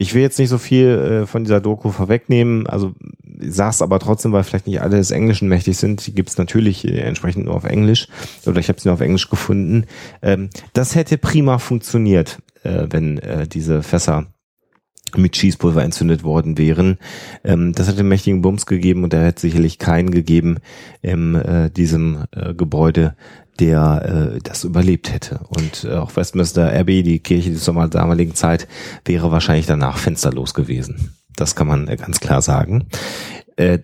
Ich 0.00 0.14
will 0.14 0.22
jetzt 0.22 0.38
nicht 0.38 0.48
so 0.48 0.58
viel 0.58 0.88
äh, 0.88 1.26
von 1.26 1.44
dieser 1.44 1.60
Doku 1.60 1.90
vorwegnehmen, 1.90 2.66
also 2.66 2.94
sag's 3.40 3.82
aber 3.82 4.00
trotzdem, 4.00 4.32
weil 4.32 4.42
vielleicht 4.42 4.66
nicht 4.66 4.80
alle 4.80 4.96
des 4.96 5.12
Englischen 5.12 5.48
mächtig 5.48 5.76
sind. 5.76 6.04
Die 6.06 6.14
gibt's 6.14 6.38
natürlich 6.38 6.84
äh, 6.86 6.98
entsprechend 7.00 7.44
nur 7.44 7.54
auf 7.54 7.64
Englisch 7.64 8.08
oder 8.46 8.58
ich 8.58 8.68
habe 8.68 8.80
sie 8.80 8.88
nur 8.88 8.94
auf 8.94 9.00
Englisch 9.00 9.30
gefunden. 9.30 9.86
Ähm, 10.22 10.50
das 10.72 10.96
hätte 10.96 11.18
prima 11.18 11.58
funktioniert, 11.58 12.38
äh, 12.64 12.86
wenn 12.90 13.18
äh, 13.18 13.46
diese 13.46 13.84
Fässer 13.84 14.26
mit 15.16 15.36
Schießpulver 15.36 15.82
entzündet 15.82 16.24
worden 16.24 16.58
wären. 16.58 16.98
Ähm, 17.44 17.72
das 17.72 17.88
hätte 17.88 18.00
einen 18.00 18.08
mächtigen 18.08 18.42
Bums 18.42 18.66
gegeben 18.66 19.04
und 19.04 19.12
da 19.12 19.22
hätte 19.22 19.40
sicherlich 19.40 19.78
keinen 19.78 20.10
gegeben 20.10 20.58
in 21.02 21.34
äh, 21.34 21.70
diesem 21.70 22.24
äh, 22.32 22.54
Gebäude, 22.54 23.16
der 23.58 24.34
äh, 24.34 24.38
das 24.42 24.64
überlebt 24.64 25.12
hätte. 25.12 25.40
Und 25.48 25.84
äh, 25.84 25.94
auch 25.94 26.14
Westminster 26.16 26.72
Abbey, 26.72 27.02
die 27.02 27.20
Kirche 27.20 27.54
zur 27.54 27.88
damaligen 27.88 28.34
Zeit, 28.34 28.68
wäre 29.04 29.30
wahrscheinlich 29.30 29.66
danach 29.66 29.98
fensterlos 29.98 30.54
gewesen. 30.54 31.14
Das 31.36 31.54
kann 31.54 31.66
man 31.66 31.88
äh, 31.88 31.96
ganz 31.96 32.20
klar 32.20 32.42
sagen. 32.42 32.86
Äh, 33.56 33.78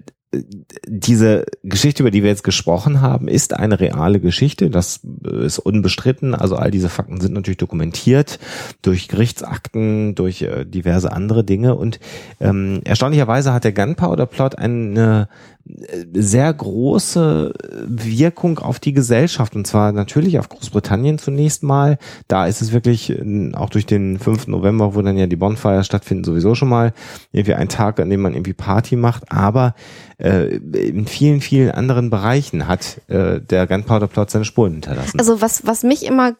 diese 0.87 1.45
Geschichte, 1.63 2.03
über 2.03 2.11
die 2.11 2.23
wir 2.23 2.31
jetzt 2.31 2.45
gesprochen 2.45 3.01
haben, 3.01 3.29
ist 3.29 3.55
eine 3.55 3.81
reale 3.81 4.21
Geschichte. 4.21 4.71
Das 4.71 5.01
ist 5.23 5.59
unbestritten. 5.59 6.35
Also 6.35 6.57
all 6.57 6.71
diese 6.71 6.89
Fakten 6.89 7.21
sind 7.21 7.35
natürlich 7.35 7.59
dokumentiert 7.59 8.39
durch 8.83 9.09
Gerichtsakten, 9.09 10.15
durch 10.15 10.43
äh, 10.43 10.65
diverse 10.65 11.13
andere 11.13 11.45
Dinge. 11.45 11.75
Und 11.75 12.01
ähm, 12.41 12.81
erstaunlicherweise 12.85 13.53
hat 13.53 13.65
der 13.65 13.73
Gunpowder 13.73 14.27
Plot 14.27 14.57
eine 14.57 15.29
sehr 15.67 16.53
große 16.53 17.55
Wirkung 17.87 18.59
auf 18.59 18.81
die 18.81 18.93
Gesellschaft 18.93 19.57
und 19.57 19.67
zwar 19.67 19.93
natürlich 19.93 20.39
auf 20.39 20.51
Großbritannien 20.51 21.19
zunächst 21.19 21.63
mal. 21.63 21.99
Da 22.29 22.47
ist 22.47 22.61
es 22.61 22.73
wirklich 22.73 23.11
äh, 23.11 23.53
auch 23.55 23.71
durch 23.71 23.87
den 23.87 24.19
5. 24.19 24.49
November, 24.49 24.95
wo 24.95 25.01
dann 25.01 25.17
ja 25.17 25.27
die 25.27 25.37
Bonfires 25.37 25.87
stattfinden, 25.87 26.25
sowieso 26.25 26.55
schon 26.55 26.69
mal 26.69 26.93
irgendwie 27.33 27.55
ein 27.55 27.71
Tag, 27.71 27.99
an 27.99 28.11
dem 28.11 28.21
man 28.21 28.35
irgendwie 28.35 28.53
Party 28.53 28.97
macht. 28.97 29.33
Aber 29.33 29.75
äh, 30.19 30.57
in 30.57 31.07
vielen, 31.07 31.41
vielen 31.41 31.71
anderen 31.71 32.11
Bereichen 32.11 32.69
hat 32.69 33.01
äh, 33.09 33.41
der 33.41 33.67
Gunpowder 33.67 34.09
Plot 34.09 34.31
seine 34.31 34.45
Spuren 34.45 34.73
hinterlassen. 34.73 35.19
Also 35.19 35.41
was, 35.41 35.67
was 35.67 35.83
mich 35.83 36.05
immer, 36.05 36.35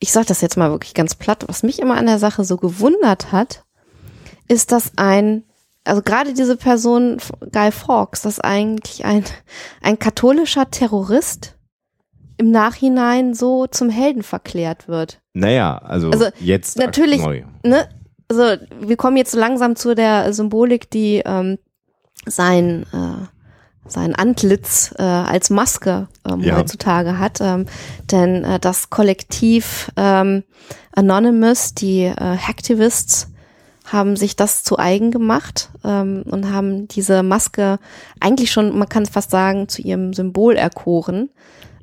ich 0.00 0.10
sage 0.10 0.26
das 0.26 0.40
jetzt 0.40 0.56
mal 0.56 0.70
wirklich 0.70 0.94
ganz 0.94 1.14
platt, 1.14 1.44
was 1.46 1.62
mich 1.62 1.78
immer 1.78 1.96
an 1.96 2.06
der 2.06 2.18
Sache 2.18 2.44
so 2.44 2.56
gewundert 2.56 3.30
hat, 3.30 3.64
ist, 4.48 4.72
dass 4.72 4.92
ein 4.96 5.44
also 5.84 6.02
gerade 6.02 6.32
diese 6.34 6.56
Person, 6.56 7.18
Guy 7.52 7.70
Fawkes, 7.70 8.22
das 8.22 8.34
ist 8.34 8.44
eigentlich 8.44 9.04
ein, 9.04 9.24
ein 9.82 9.98
katholischer 9.98 10.70
Terrorist 10.70 11.56
im 12.36 12.50
Nachhinein 12.50 13.34
so 13.34 13.66
zum 13.66 13.90
Helden 13.90 14.22
verklärt 14.22 14.88
wird. 14.88 15.20
Naja, 15.34 15.78
also, 15.78 16.10
Also, 16.10 16.26
jetzt 16.40 16.78
natürlich, 16.78 17.20
neu. 17.22 17.42
ne, 17.62 17.88
also 18.28 18.56
wir 18.80 18.96
kommen 18.96 19.16
jetzt 19.16 19.32
so 19.32 19.38
langsam 19.38 19.76
zu 19.76 19.94
der 19.94 20.32
Symbolik, 20.32 20.90
die 20.90 21.22
ähm, 21.24 21.58
sein 22.26 22.84
äh, 22.92 23.26
sein 23.86 24.14
Antlitz 24.14 24.94
äh, 24.98 25.02
als 25.02 25.50
Maske 25.50 26.08
ähm, 26.26 26.40
Ja. 26.40 26.56
heutzutage 26.56 27.18
hat, 27.18 27.40
ähm, 27.42 27.66
denn 28.10 28.42
äh, 28.42 28.58
das 28.58 28.88
Kollektiv 28.88 29.92
ähm, 29.96 30.42
Anonymous, 30.92 31.74
die 31.74 32.04
äh, 32.04 32.14
Hacktivists, 32.38 33.30
haben 33.94 34.16
sich 34.16 34.36
das 34.36 34.62
zu 34.62 34.78
eigen 34.78 35.10
gemacht 35.10 35.70
ähm, 35.84 36.24
und 36.30 36.52
haben 36.52 36.88
diese 36.88 37.22
Maske 37.22 37.78
eigentlich 38.20 38.52
schon, 38.52 38.76
man 38.76 38.88
kann 38.88 39.04
es 39.04 39.10
fast 39.10 39.30
sagen, 39.30 39.68
zu 39.68 39.80
ihrem 39.80 40.12
Symbol 40.12 40.56
erkoren. 40.56 41.30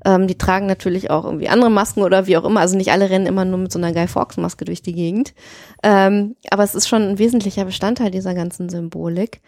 Ähm, 0.04 0.28
die 0.28 0.38
tragen 0.38 0.66
natürlich 0.66 1.10
auch 1.10 1.26
irgendwie 1.26 1.50
andere 1.50 1.72
Masken 1.72 2.02
oder 2.02 2.28
wie 2.28 2.38
auch 2.38 2.46
immer. 2.46 2.60
Also 2.60 2.78
nicht 2.78 2.92
alle 2.92 3.10
rennen 3.10 3.26
immer 3.26 3.46
nur 3.46 3.60
mit 3.60 3.72
so 3.72 3.80
einer 3.80 3.94
Guy 3.94 4.08
Fawkes 4.08 4.38
Maske 4.38 4.66
durch 4.66 4.82
die 4.82 4.94
Gegend. 4.94 5.34
Ähm, 5.84 6.36
aber 6.50 6.64
es 6.64 6.76
ist 6.76 6.88
schon 6.88 7.04
ein 7.04 7.20
wesentlicher 7.20 7.66
Bestandteil 7.66 8.12
dieser 8.12 8.34
ganzen 8.34 8.70
Symbolik. 8.70 9.42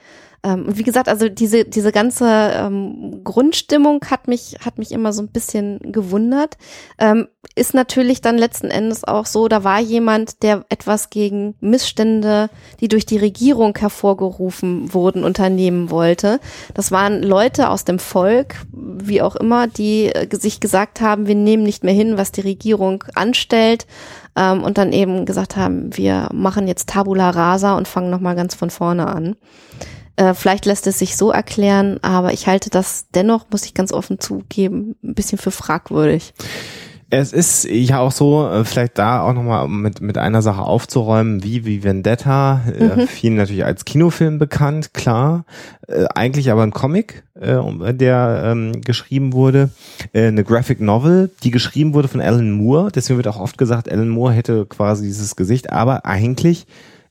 Ähm, 0.43 0.65
und 0.67 0.77
wie 0.77 0.83
gesagt, 0.83 1.07
also 1.07 1.29
diese, 1.29 1.63
diese 1.63 1.91
ganze 1.91 2.27
ähm, 2.27 3.23
Grundstimmung 3.23 4.01
hat 4.09 4.27
mich, 4.27 4.57
hat 4.63 4.77
mich 4.77 4.91
immer 4.91 5.13
so 5.13 5.21
ein 5.21 5.29
bisschen 5.29 5.79
gewundert. 5.91 6.57
Ähm, 6.99 7.27
ist 7.55 7.73
natürlich 7.73 8.21
dann 8.21 8.37
letzten 8.37 8.69
Endes 8.69 9.03
auch 9.05 9.25
so, 9.25 9.47
da 9.47 9.63
war 9.63 9.79
jemand, 9.79 10.43
der 10.43 10.65
etwas 10.69 11.09
gegen 11.09 11.55
Missstände, 11.61 12.49
die 12.79 12.87
durch 12.87 13.05
die 13.05 13.17
Regierung 13.17 13.77
hervorgerufen 13.77 14.93
wurden, 14.93 15.23
unternehmen 15.23 15.89
wollte. 15.89 16.39
Das 16.73 16.91
waren 16.91 17.23
Leute 17.23 17.69
aus 17.69 17.85
dem 17.85 17.99
Volk, 17.99 18.55
wie 18.71 19.21
auch 19.21 19.37
immer, 19.37 19.67
die 19.67 20.07
äh, 20.07 20.27
sich 20.35 20.59
gesagt 20.59 20.99
haben, 20.99 21.27
wir 21.27 21.35
nehmen 21.35 21.63
nicht 21.63 21.85
mehr 21.85 21.93
hin, 21.93 22.17
was 22.17 22.33
die 22.33 22.41
Regierung 22.41 23.05
anstellt. 23.15 23.87
Ähm, 24.35 24.63
und 24.63 24.77
dann 24.77 24.91
eben 24.91 25.25
gesagt 25.25 25.55
haben, 25.55 25.95
wir 25.95 26.27
machen 26.33 26.67
jetzt 26.67 26.89
Tabula 26.89 27.29
Rasa 27.29 27.77
und 27.77 27.87
fangen 27.87 28.09
nochmal 28.09 28.35
ganz 28.35 28.55
von 28.55 28.69
vorne 28.69 29.07
an. 29.07 29.37
Äh, 30.15 30.33
vielleicht 30.33 30.65
lässt 30.65 30.85
es 30.87 30.99
sich 30.99 31.17
so 31.17 31.31
erklären, 31.31 31.99
aber 32.01 32.33
ich 32.33 32.47
halte 32.47 32.69
das 32.69 33.05
dennoch, 33.15 33.45
muss 33.51 33.65
ich 33.65 33.73
ganz 33.73 33.91
offen 33.91 34.19
zugeben, 34.19 34.95
ein 35.03 35.15
bisschen 35.15 35.39
für 35.39 35.51
fragwürdig. 35.51 36.33
Es 37.15 37.31
ist 37.31 37.65
ja 37.69 37.99
auch 37.99 38.11
so, 38.11 38.49
äh, 38.49 38.65
vielleicht 38.65 38.97
da 38.97 39.21
auch 39.21 39.33
nochmal 39.33 39.67
mit, 39.67 40.01
mit 40.01 40.17
einer 40.17 40.41
Sache 40.41 40.63
aufzuräumen, 40.63 41.43
wie, 41.43 41.63
wie 41.63 41.83
Vendetta, 41.83 42.61
äh, 42.67 43.05
vielen 43.05 43.35
natürlich 43.35 43.65
als 43.65 43.85
Kinofilm 43.85 44.39
bekannt, 44.39 44.95
klar, 44.95 45.45
äh, 45.87 46.05
eigentlich 46.15 46.51
aber 46.51 46.63
ein 46.63 46.71
Comic, 46.71 47.23
äh, 47.39 47.93
der 47.93 48.43
ähm, 48.45 48.81
geschrieben 48.81 49.33
wurde, 49.33 49.69
äh, 50.13 50.27
eine 50.27 50.43
Graphic 50.43 50.81
Novel, 50.81 51.29
die 51.43 51.51
geschrieben 51.51 51.93
wurde 51.93 52.07
von 52.07 52.19
Alan 52.19 52.51
Moore, 52.51 52.91
deswegen 52.91 53.17
wird 53.17 53.27
auch 53.27 53.39
oft 53.39 53.59
gesagt, 53.59 53.91
Alan 53.91 54.09
Moore 54.09 54.33
hätte 54.33 54.65
quasi 54.65 55.05
dieses 55.05 55.35
Gesicht, 55.35 55.71
aber 55.71 56.07
eigentlich 56.07 56.65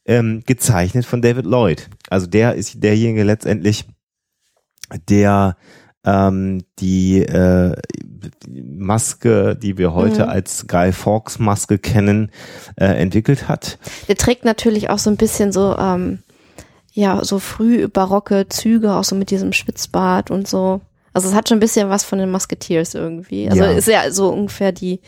ähm, 0.07 0.42
gezeichnet 0.46 1.05
von 1.07 1.22
David 1.22 1.46
Lloyd. 1.46 1.88
Also 2.11 2.26
der 2.26 2.55
ist 2.55 2.82
derjenige 2.82 3.22
letztendlich, 3.24 3.84
der 5.09 5.57
ähm, 6.05 6.64
die 6.80 7.20
äh, 7.22 7.76
Maske, 8.48 9.57
die 9.57 9.78
wir 9.78 9.94
heute 9.94 10.24
Mhm. 10.24 10.28
als 10.28 10.66
Guy 10.66 10.92
Fawkes 10.92 11.38
Maske 11.38 11.78
kennen, 11.78 12.30
äh, 12.76 12.86
entwickelt 12.86 13.48
hat. 13.48 13.78
Der 14.09 14.16
trägt 14.16 14.44
natürlich 14.44 14.90
auch 14.90 14.98
so 14.98 15.11
ein 15.11 15.16
bisschen 15.16 15.53
so, 15.53 15.76
ähm, 15.78 16.18
ja, 16.92 17.24
so 17.24 17.38
früh 17.38 17.86
barocke 17.88 18.48
Züge, 18.48 18.94
auch 18.94 19.05
so 19.05 19.14
mit 19.14 19.30
diesem 19.30 19.53
Spitzbart 19.53 20.30
und 20.30 20.48
so. 20.48 20.80
Also 21.12 21.28
es 21.28 21.34
hat 21.34 21.48
schon 21.48 21.59
ein 21.59 21.61
bisschen 21.61 21.88
was 21.88 22.05
von 22.05 22.18
den 22.18 22.30
Musketeers 22.30 22.94
irgendwie. 22.94 23.48
Also 23.48 23.62
Ja. 23.62 23.70
ist 23.70 23.88
ja 23.88 24.11
so 24.11 24.28
ungefähr 24.30 24.72
die, 24.72 25.00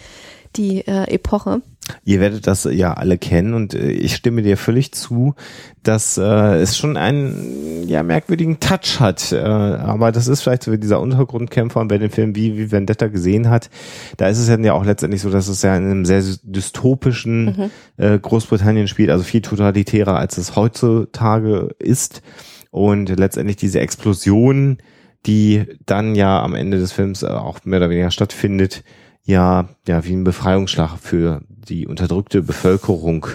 die 0.57 0.87
äh, 0.87 1.13
Epoche. 1.13 1.61
Ihr 2.05 2.21
werdet 2.21 2.47
das 2.47 2.65
ja 2.65 2.95
alle 2.95 3.19
kennen 3.19 3.55
und 3.55 3.75
äh, 3.75 3.91
ich 3.91 4.15
stimme 4.15 4.43
dir 4.43 4.57
völlig 4.57 4.93
zu, 4.93 5.35
dass 5.83 6.17
äh, 6.17 6.23
es 6.23 6.77
schon 6.77 6.97
einen 6.97 7.87
ja 7.87 8.03
merkwürdigen 8.03 8.59
Touch 8.61 9.01
hat. 9.01 9.33
Äh, 9.33 9.37
aber 9.37 10.11
das 10.13 10.29
ist 10.29 10.43
vielleicht 10.43 10.63
so 10.63 10.77
dieser 10.77 11.01
Untergrundkämpfer 11.01 11.81
und 11.81 11.91
wer 11.91 11.99
den 11.99 12.11
Film 12.11 12.35
wie, 12.37 12.57
wie 12.57 12.73
Vendetta 12.73 13.09
gesehen 13.09 13.51
hat, 13.51 13.69
da 14.17 14.29
ist 14.29 14.39
es 14.39 14.49
ja 14.49 14.73
auch 14.73 14.85
letztendlich 14.85 15.21
so, 15.21 15.31
dass 15.31 15.49
es 15.49 15.63
ja 15.63 15.77
in 15.77 15.85
einem 15.85 16.05
sehr 16.05 16.23
dystopischen 16.43 17.45
mhm. 17.45 17.71
äh, 17.97 18.19
Großbritannien 18.19 18.89
spielt, 18.89 19.11
also 19.11 19.25
viel 19.25 19.43
totalitärer 19.43 20.17
als 20.19 20.39
es 20.39 20.57
heutzutage 20.57 21.75
ist. 21.79 22.23
Und 22.71 23.09
letztendlich 23.17 23.57
diese 23.57 23.79
Explosion, 23.79 24.79
die 25.27 25.65
dann 25.87 26.15
ja 26.15 26.43
am 26.43 26.55
Ende 26.55 26.79
des 26.79 26.93
Films 26.93 27.23
äh, 27.23 27.27
auch 27.27 27.61
mehr 27.65 27.79
oder 27.79 27.91
weniger 27.91 28.11
stattfindet, 28.11 28.83
ja, 29.25 29.69
ja, 29.89 30.05
wie 30.05 30.13
ein 30.13 30.25
Befreiungsschlag 30.25 30.99
für 30.99 31.43
die 31.49 31.87
unterdrückte 31.87 32.43
Bevölkerung 32.43 33.27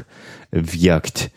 wirkt. 0.52 1.32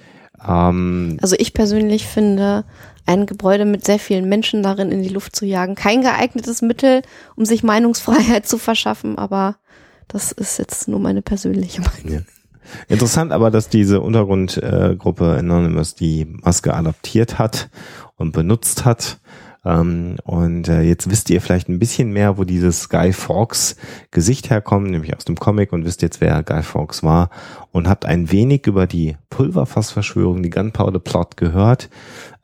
Ähm, 0.47 1.19
also 1.21 1.37
ich 1.39 1.55
persönlich 1.55 2.07
finde, 2.07 2.65
ein 3.07 3.27
Gebäude 3.27 3.65
mit 3.65 3.85
sehr 3.85 3.99
vielen 3.99 4.29
Menschen 4.29 4.63
darin 4.63 4.93
in 4.93 5.03
die 5.03 5.09
Luft 5.09 5.35
zu 5.35 5.45
jagen, 5.45 5.75
kein 5.75 6.03
geeignetes 6.03 6.63
Mittel, 6.63 7.03
um 7.35 7.45
sich 7.45 7.63
Meinungsfreiheit 7.63 8.47
zu 8.49 8.59
verschaffen, 8.59 9.19
aber 9.19 9.57
das 10.09 10.33
ist 10.33 10.59
jetzt 10.59 10.89
nur 10.89 11.01
meine 11.01 11.23
persönliche 11.23 11.81
Meinung. 11.81 12.13
Ja. 12.13 12.21
Interessant 12.89 13.33
aber, 13.33 13.51
dass 13.51 13.69
diese 13.69 14.01
Untergrundgruppe 14.01 15.37
Anonymous 15.39 15.95
die 15.95 16.27
Maske 16.27 16.75
adaptiert 16.75 17.39
hat 17.39 17.71
und 18.17 18.33
benutzt 18.33 18.85
hat 18.85 19.19
ähm, 19.65 20.17
und 20.25 20.69
äh, 20.69 20.83
jetzt 20.83 21.09
wisst 21.09 21.31
ihr 21.31 21.41
vielleicht 21.41 21.69
ein 21.69 21.79
bisschen 21.79 22.13
mehr, 22.13 22.37
wo 22.37 22.45
dieses 22.45 22.89
Guy 22.89 23.13
Fawkes 23.13 23.77
Gesicht 24.11 24.51
herkommt, 24.51 24.91
nämlich 24.91 25.17
aus 25.17 25.25
dem 25.25 25.37
Comic 25.37 25.73
und 25.73 25.85
wisst 25.85 26.03
jetzt, 26.03 26.21
wer 26.21 26.43
Guy 26.43 26.63
Fawkes 26.63 27.03
war 27.03 27.31
und 27.71 27.89
habt 27.89 28.05
ein 28.05 28.33
wenig 28.33 28.67
über 28.67 28.87
die 28.87 29.17
Pulverfassverschwörung, 29.31 30.43
die 30.43 30.51
Gunpowder 30.51 30.99
Plot 30.99 31.37
gehört. 31.37 31.91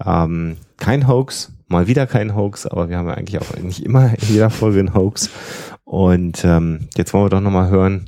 Ähm, 0.04 0.58
kein 0.76 1.08
Hoax, 1.08 1.52
mal 1.66 1.88
wieder 1.88 2.06
kein 2.06 2.36
Hoax, 2.36 2.66
aber 2.66 2.88
wir 2.88 2.98
haben 2.98 3.08
ja 3.08 3.14
eigentlich 3.14 3.40
auch 3.40 3.56
nicht 3.56 3.84
immer 3.84 4.12
in 4.12 4.28
jeder 4.28 4.50
Folge 4.50 4.78
einen 4.78 4.94
Hoax. 4.94 5.28
Und 5.84 6.44
ähm, 6.44 6.88
jetzt 6.96 7.12
wollen 7.14 7.24
wir 7.24 7.30
doch 7.30 7.40
nochmal 7.40 7.70
hören, 7.70 8.06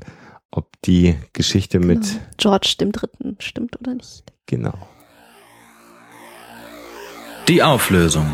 ob 0.52 0.68
die 0.82 1.16
Geschichte 1.32 1.80
genau. 1.80 1.94
mit 1.94 2.20
George 2.36 2.76
dem 2.80 2.92
Dritten 2.92 3.36
stimmt 3.40 3.80
oder 3.80 3.94
nicht. 3.94 4.32
Genau. 4.46 4.74
Die 7.48 7.62
Auflösung. 7.62 8.26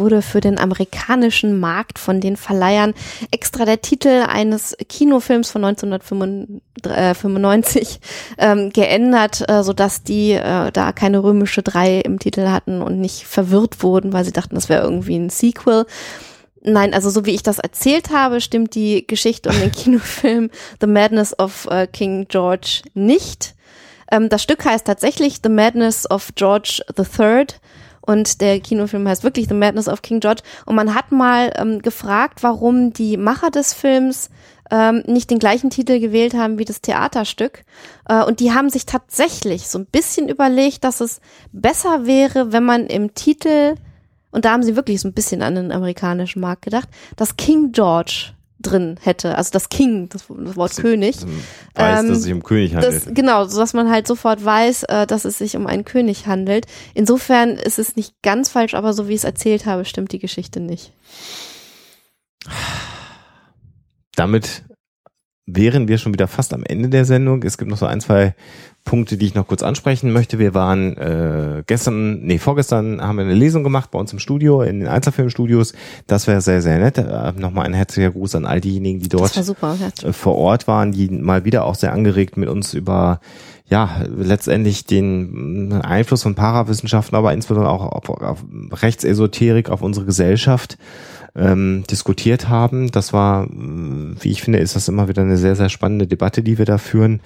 Wurde 0.00 0.22
für 0.22 0.40
den 0.40 0.58
amerikanischen 0.58 1.60
Markt 1.60 2.00
von 2.00 2.20
den 2.20 2.36
Verleihern 2.36 2.94
extra 3.30 3.64
der 3.64 3.80
Titel 3.80 4.24
eines 4.26 4.76
Kinofilms 4.88 5.52
von 5.52 5.64
1995 5.64 8.00
ähm, 8.38 8.70
geändert, 8.70 9.48
äh, 9.48 9.62
sodass 9.62 10.02
die 10.02 10.32
äh, 10.32 10.72
da 10.72 10.90
keine 10.92 11.22
römische 11.22 11.62
drei 11.62 12.00
im 12.00 12.18
Titel 12.18 12.48
hatten 12.48 12.82
und 12.82 12.98
nicht 12.98 13.22
verwirrt 13.24 13.84
wurden, 13.84 14.12
weil 14.12 14.24
sie 14.24 14.32
dachten, 14.32 14.56
das 14.56 14.68
wäre 14.68 14.82
irgendwie 14.82 15.14
ein 15.16 15.30
Sequel. 15.30 15.86
Nein, 16.62 16.92
also 16.92 17.08
so 17.08 17.24
wie 17.24 17.34
ich 17.34 17.42
das 17.42 17.58
erzählt 17.58 18.10
habe, 18.10 18.40
stimmt 18.40 18.74
die 18.74 19.06
Geschichte 19.06 19.48
um 19.48 19.58
den 19.58 19.72
Kinofilm 19.72 20.50
The 20.80 20.86
Madness 20.86 21.38
of 21.38 21.66
uh, 21.70 21.86
King 21.90 22.26
George 22.28 22.82
nicht. 22.94 23.54
Ähm, 24.10 24.28
das 24.28 24.42
Stück 24.42 24.64
heißt 24.64 24.86
tatsächlich 24.86 25.38
The 25.42 25.48
Madness 25.48 26.10
of 26.10 26.32
George 26.34 26.82
III 26.98 27.46
und 28.02 28.40
der 28.40 28.60
Kinofilm 28.60 29.08
heißt 29.08 29.24
wirklich 29.24 29.48
The 29.48 29.54
Madness 29.54 29.88
of 29.88 30.02
King 30.02 30.20
George. 30.20 30.42
Und 30.66 30.74
man 30.74 30.94
hat 30.94 31.12
mal 31.12 31.52
ähm, 31.56 31.80
gefragt, 31.80 32.42
warum 32.42 32.92
die 32.92 33.16
Macher 33.16 33.50
des 33.50 33.72
Films 33.72 34.30
ähm, 34.70 35.02
nicht 35.06 35.30
den 35.30 35.38
gleichen 35.38 35.70
Titel 35.70 35.98
gewählt 36.00 36.34
haben 36.34 36.58
wie 36.58 36.64
das 36.64 36.80
Theaterstück. 36.80 37.64
Äh, 38.08 38.22
und 38.24 38.40
die 38.40 38.52
haben 38.52 38.70
sich 38.70 38.86
tatsächlich 38.86 39.68
so 39.68 39.78
ein 39.78 39.86
bisschen 39.86 40.28
überlegt, 40.28 40.84
dass 40.84 41.00
es 41.00 41.20
besser 41.52 42.06
wäre, 42.06 42.52
wenn 42.52 42.64
man 42.64 42.86
im 42.86 43.14
Titel 43.14 43.76
und 44.30 44.44
da 44.44 44.52
haben 44.52 44.62
sie 44.62 44.76
wirklich 44.76 45.00
so 45.00 45.08
ein 45.08 45.12
bisschen 45.12 45.42
an 45.42 45.54
den 45.54 45.72
amerikanischen 45.72 46.40
Markt 46.40 46.62
gedacht, 46.62 46.88
dass 47.16 47.36
King 47.36 47.72
George 47.72 48.32
drin 48.60 48.96
hätte, 49.00 49.36
also 49.36 49.50
das 49.52 49.68
King, 49.70 50.08
das, 50.10 50.26
das 50.28 50.56
Wort 50.56 50.70
das 50.70 50.78
König. 50.78 51.16
Weiß, 51.74 52.00
ähm, 52.00 52.08
dass 52.08 52.18
es 52.18 52.22
sich 52.24 52.32
um 52.32 52.42
König 52.42 52.74
handelt. 52.74 53.06
Das, 53.06 53.14
genau, 53.14 53.44
so 53.46 53.58
dass 53.58 53.72
man 53.72 53.90
halt 53.90 54.06
sofort 54.06 54.44
weiß, 54.44 54.84
äh, 54.84 55.06
dass 55.06 55.24
es 55.24 55.38
sich 55.38 55.56
um 55.56 55.66
einen 55.66 55.84
König 55.84 56.26
handelt. 56.26 56.66
Insofern 56.94 57.50
ist 57.56 57.78
es 57.78 57.96
nicht 57.96 58.14
ganz 58.22 58.50
falsch, 58.50 58.74
aber 58.74 58.92
so 58.92 59.08
wie 59.08 59.12
ich 59.12 59.20
es 59.20 59.24
erzählt 59.24 59.66
habe, 59.66 59.84
stimmt 59.84 60.12
die 60.12 60.18
Geschichte 60.18 60.60
nicht. 60.60 60.92
Damit 64.14 64.64
wären 65.46 65.88
wir 65.88 65.98
schon 65.98 66.12
wieder 66.12 66.28
fast 66.28 66.54
am 66.54 66.62
Ende 66.64 66.88
der 66.88 67.04
Sendung. 67.04 67.42
Es 67.42 67.58
gibt 67.58 67.70
noch 67.70 67.78
so 67.78 67.86
ein, 67.86 68.00
zwei 68.00 68.34
Punkte, 68.84 69.16
die 69.16 69.26
ich 69.26 69.34
noch 69.34 69.46
kurz 69.46 69.62
ansprechen 69.62 70.12
möchte. 70.12 70.38
Wir 70.38 70.54
waren 70.54 70.96
äh, 70.96 71.62
gestern, 71.66 72.20
nee, 72.20 72.38
vorgestern 72.38 73.00
haben 73.00 73.16
wir 73.16 73.24
eine 73.24 73.34
Lesung 73.34 73.62
gemacht 73.62 73.90
bei 73.90 73.98
uns 73.98 74.12
im 74.12 74.18
Studio, 74.18 74.62
in 74.62 74.80
den 74.80 74.88
Einzelfilmstudios. 74.88 75.74
Das 76.06 76.26
wäre 76.26 76.40
sehr, 76.40 76.62
sehr 76.62 76.78
nett. 76.78 76.98
Äh, 76.98 77.32
Nochmal 77.36 77.66
ein 77.66 77.74
herzlicher 77.74 78.10
Gruß 78.10 78.36
an 78.36 78.46
all 78.46 78.60
diejenigen, 78.60 79.00
die 79.00 79.08
dort 79.08 79.32
super, 79.32 79.76
äh, 80.02 80.12
vor 80.12 80.36
Ort 80.36 80.66
waren, 80.66 80.92
die 80.92 81.10
mal 81.10 81.44
wieder 81.44 81.64
auch 81.64 81.74
sehr 81.74 81.92
angeregt 81.92 82.36
mit 82.36 82.48
uns 82.48 82.74
über 82.74 83.20
ja, 83.70 84.02
letztendlich 84.04 84.84
den 84.84 85.72
Einfluss 85.72 86.24
von 86.24 86.34
Parawissenschaften, 86.34 87.16
aber 87.16 87.32
insbesondere 87.32 87.70
auch 87.70 87.84
auf, 87.84 88.08
auf 88.08 88.44
Rechtsesoterik 88.72 89.70
auf 89.70 89.80
unsere 89.80 90.06
Gesellschaft 90.06 90.76
ähm, 91.36 91.84
diskutiert 91.90 92.48
haben. 92.48 92.90
Das 92.90 93.12
war, 93.12 93.46
wie 93.50 94.30
ich 94.30 94.42
finde, 94.42 94.58
ist 94.58 94.76
das 94.76 94.88
immer 94.88 95.08
wieder 95.08 95.22
eine 95.22 95.36
sehr, 95.36 95.56
sehr 95.56 95.68
spannende 95.68 96.06
Debatte, 96.06 96.42
die 96.42 96.58
wir 96.58 96.66
da 96.66 96.78
führen 96.78 97.20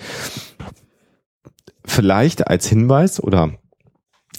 vielleicht 1.84 2.48
als 2.48 2.66
Hinweis 2.66 3.22
oder 3.22 3.52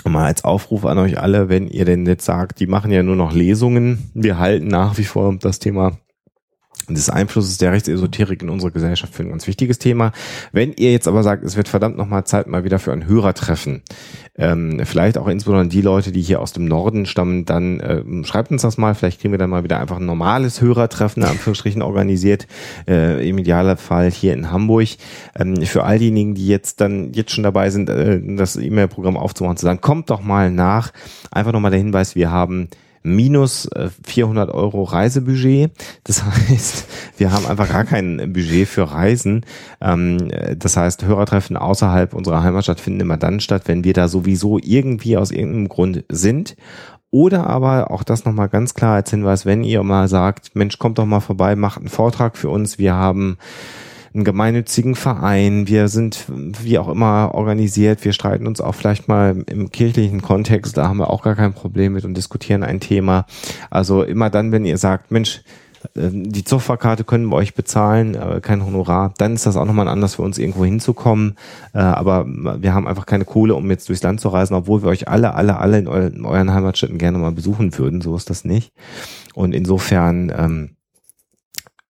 mal 0.04 0.26
als 0.26 0.44
Aufruf 0.44 0.86
an 0.86 0.98
euch 0.98 1.20
alle, 1.20 1.50
wenn 1.50 1.68
ihr 1.68 1.86
denn 1.86 2.06
jetzt 2.06 2.26
sagt, 2.26 2.60
die 2.60 2.68
machen 2.68 2.92
ja 2.92 3.04
nur 3.04 3.16
noch 3.16 3.34
Lesungen, 3.34 4.12
wir 4.14 4.38
halten 4.38 4.68
nach 4.68 4.98
wie 4.98 5.04
vor 5.04 5.36
das 5.40 5.60
Thema 5.60 5.98
des 6.90 7.10
Einflusses 7.10 7.58
der 7.58 7.72
Rechtsesoterik 7.72 8.42
in 8.42 8.50
unserer 8.50 8.72
Gesellschaft 8.72 9.14
für 9.14 9.24
ein 9.24 9.30
ganz 9.30 9.48
wichtiges 9.48 9.80
Thema. 9.80 10.12
Wenn 10.52 10.74
ihr 10.74 10.92
jetzt 10.92 11.08
aber 11.08 11.24
sagt, 11.24 11.44
es 11.44 11.58
wird 11.58 11.68
verdammt 11.68 11.98
nochmal 11.98 12.26
Zeit 12.26 12.48
mal 12.48 12.64
wieder 12.64 12.80
für 12.80 12.94
ein 12.94 13.08
Hörertreffen, 13.08 13.82
ähm, 14.38 14.82
vielleicht 14.84 15.18
auch 15.18 15.28
insbesondere 15.28 15.68
die 15.68 15.82
Leute, 15.82 16.12
die 16.12 16.22
hier 16.22 16.42
aus 16.42 16.52
dem 16.52 16.66
Norden 16.66 17.06
stammen, 17.06 17.46
dann 17.46 17.80
äh, 17.80 18.04
schreibt 18.26 18.52
uns 18.52 18.64
das 18.64 18.78
mal. 18.78 18.94
Vielleicht 18.94 19.22
kriegen 19.22 19.32
wir 19.32 19.38
dann 19.38 19.50
mal 19.50 19.64
wieder 19.64 19.80
einfach 19.80 19.98
ein 19.98 20.06
normales 20.06 20.62
Hörertreffen, 20.62 21.24
in 21.24 21.30
Anführungsstrichen, 21.30 21.82
organisiert, 21.82 22.48
äh, 22.88 23.28
im 23.28 23.38
Idealfall 23.38 24.12
hier 24.12 24.34
in 24.34 24.52
Hamburg. 24.52 24.90
Ähm, 25.38 25.62
für 25.66 25.84
all 25.84 26.00
diejenigen, 26.00 26.36
die 26.36 26.48
jetzt 26.48 26.82
dann 26.82 27.14
jetzt 27.14 27.32
schon 27.32 27.44
dabei 27.44 27.70
sind, 27.70 27.90
äh, 27.90 28.20
das 28.36 28.58
E-Mail-Programm 28.58 29.16
aufzumachen, 29.16 29.58
zu 29.58 29.66
sagen, 29.66 29.80
kommt 29.82 30.10
doch 30.10 30.22
mal 30.22 30.52
nach. 30.52 30.92
Einfach 31.32 31.54
nochmal 31.54 31.72
der 31.72 31.80
Hinweis, 31.80 32.16
wir 32.16 32.30
haben 32.30 32.70
minus 33.06 33.70
400 34.04 34.50
äh, 34.50 34.52
Euro 34.52 34.84
Reisebudget. 34.84 35.72
Das 36.04 36.24
heißt, 36.50 36.88
wir 37.18 37.32
haben 37.32 37.46
einfach 37.46 37.70
gar 37.70 37.86
kein 37.86 38.34
Budget 38.34 38.68
für 38.68 38.92
Reisen. 38.92 39.46
Ähm, 39.80 40.30
das 40.58 40.76
heißt, 40.76 41.06
Hörertreffen 41.06 41.58
außerhalb 41.58 42.14
unserer 42.14 42.44
Heimatstadt 42.44 42.80
finden 42.80 43.02
immer 43.02 43.18
dann 43.18 43.40
statt, 43.40 43.64
wenn 43.66 43.84
wir 43.84 43.94
da 43.94 44.08
sowieso 44.08 44.60
irgendwie 44.62 45.18
aus 45.18 45.32
irgendeinem 45.32 45.70
Grund 45.70 46.04
sind. 46.10 46.56
Oder 47.12 47.48
aber 47.48 47.92
auch 47.92 48.04
das 48.04 48.26
nochmal 48.26 48.50
ganz 48.50 48.74
klar 48.74 48.96
als 48.96 49.10
Hinweis, 49.10 49.46
wenn 49.46 49.64
ihr 49.64 49.82
mal 49.84 50.10
sagt, 50.10 50.56
Mensch, 50.56 50.80
kommt 50.80 50.98
doch 50.98 51.06
mal 51.06 51.22
vorbei, 51.22 51.56
macht 51.56 51.80
einen 51.80 51.88
Vortrag 51.88 52.36
für 52.36 52.50
uns. 52.50 52.78
Wir 52.78 52.94
haben 52.94 53.38
einen 54.16 54.24
gemeinnützigen 54.24 54.96
Verein, 54.96 55.68
wir 55.68 55.88
sind 55.88 56.26
wie 56.28 56.80
auch 56.80 56.88
immer 56.88 57.32
organisiert, 57.34 58.04
wir 58.06 58.14
streiten 58.14 58.48
uns 58.48 58.62
auch 58.62 58.74
vielleicht 58.74 59.08
mal 59.08 59.44
im 59.48 59.72
kirchlichen 59.72 60.22
Kontext, 60.22 60.78
da 60.78 60.88
haben 60.88 60.98
wir 60.98 61.10
auch 61.10 61.22
gar 61.22 61.36
kein 61.36 61.54
Problem 61.54 61.94
mit 61.94 62.06
und 62.06 62.16
diskutieren 62.16 62.64
ein 62.64 62.80
Thema. 62.80 63.26
Also 63.70 64.04
immer 64.04 64.30
dann, 64.30 64.52
wenn 64.52 64.66
ihr 64.66 64.78
sagt, 64.78 65.12
Mensch, 65.12 65.44
ähm, 65.96 66.32
die 66.32 66.44
Zugfahrkarte 66.44 67.04
können 67.04 67.28
wir 67.28 67.36
euch 67.36 67.54
bezahlen, 67.54 68.18
kein 68.42 68.66
Honorar, 68.66 69.14
dann 69.18 69.34
ist 69.36 69.46
das 69.46 69.58
auch 69.58 69.66
nochmal 69.66 69.88
ein 69.88 69.94
Anlass 69.94 70.16
für 70.16 70.22
uns, 70.22 70.38
irgendwo 70.38 70.66
hinzukommen. 70.66 71.36
Äh, 71.74 71.80
aber 71.80 72.26
wir 72.26 72.74
haben 72.74 72.88
einfach 72.88 73.06
keine 73.06 73.26
Kohle, 73.26 73.56
um 73.56 73.70
jetzt 73.70 73.90
durchs 73.90 74.04
Land 74.04 74.22
zu 74.22 74.30
reisen, 74.30 74.56
obwohl 74.56 74.82
wir 74.82 74.90
euch 74.90 75.08
alle, 75.08 75.36
alle, 75.36 75.58
alle 75.58 75.80
in 75.80 75.88
euren 76.26 76.54
Heimatstädten 76.54 76.98
gerne 76.98 77.18
mal 77.18 77.32
besuchen 77.32 77.78
würden. 77.78 78.02
So 78.02 78.16
ist 78.16 78.30
das 78.30 78.46
nicht. 78.46 78.72
Und 79.34 79.54
insofern, 79.54 80.32
ähm, 80.36 80.70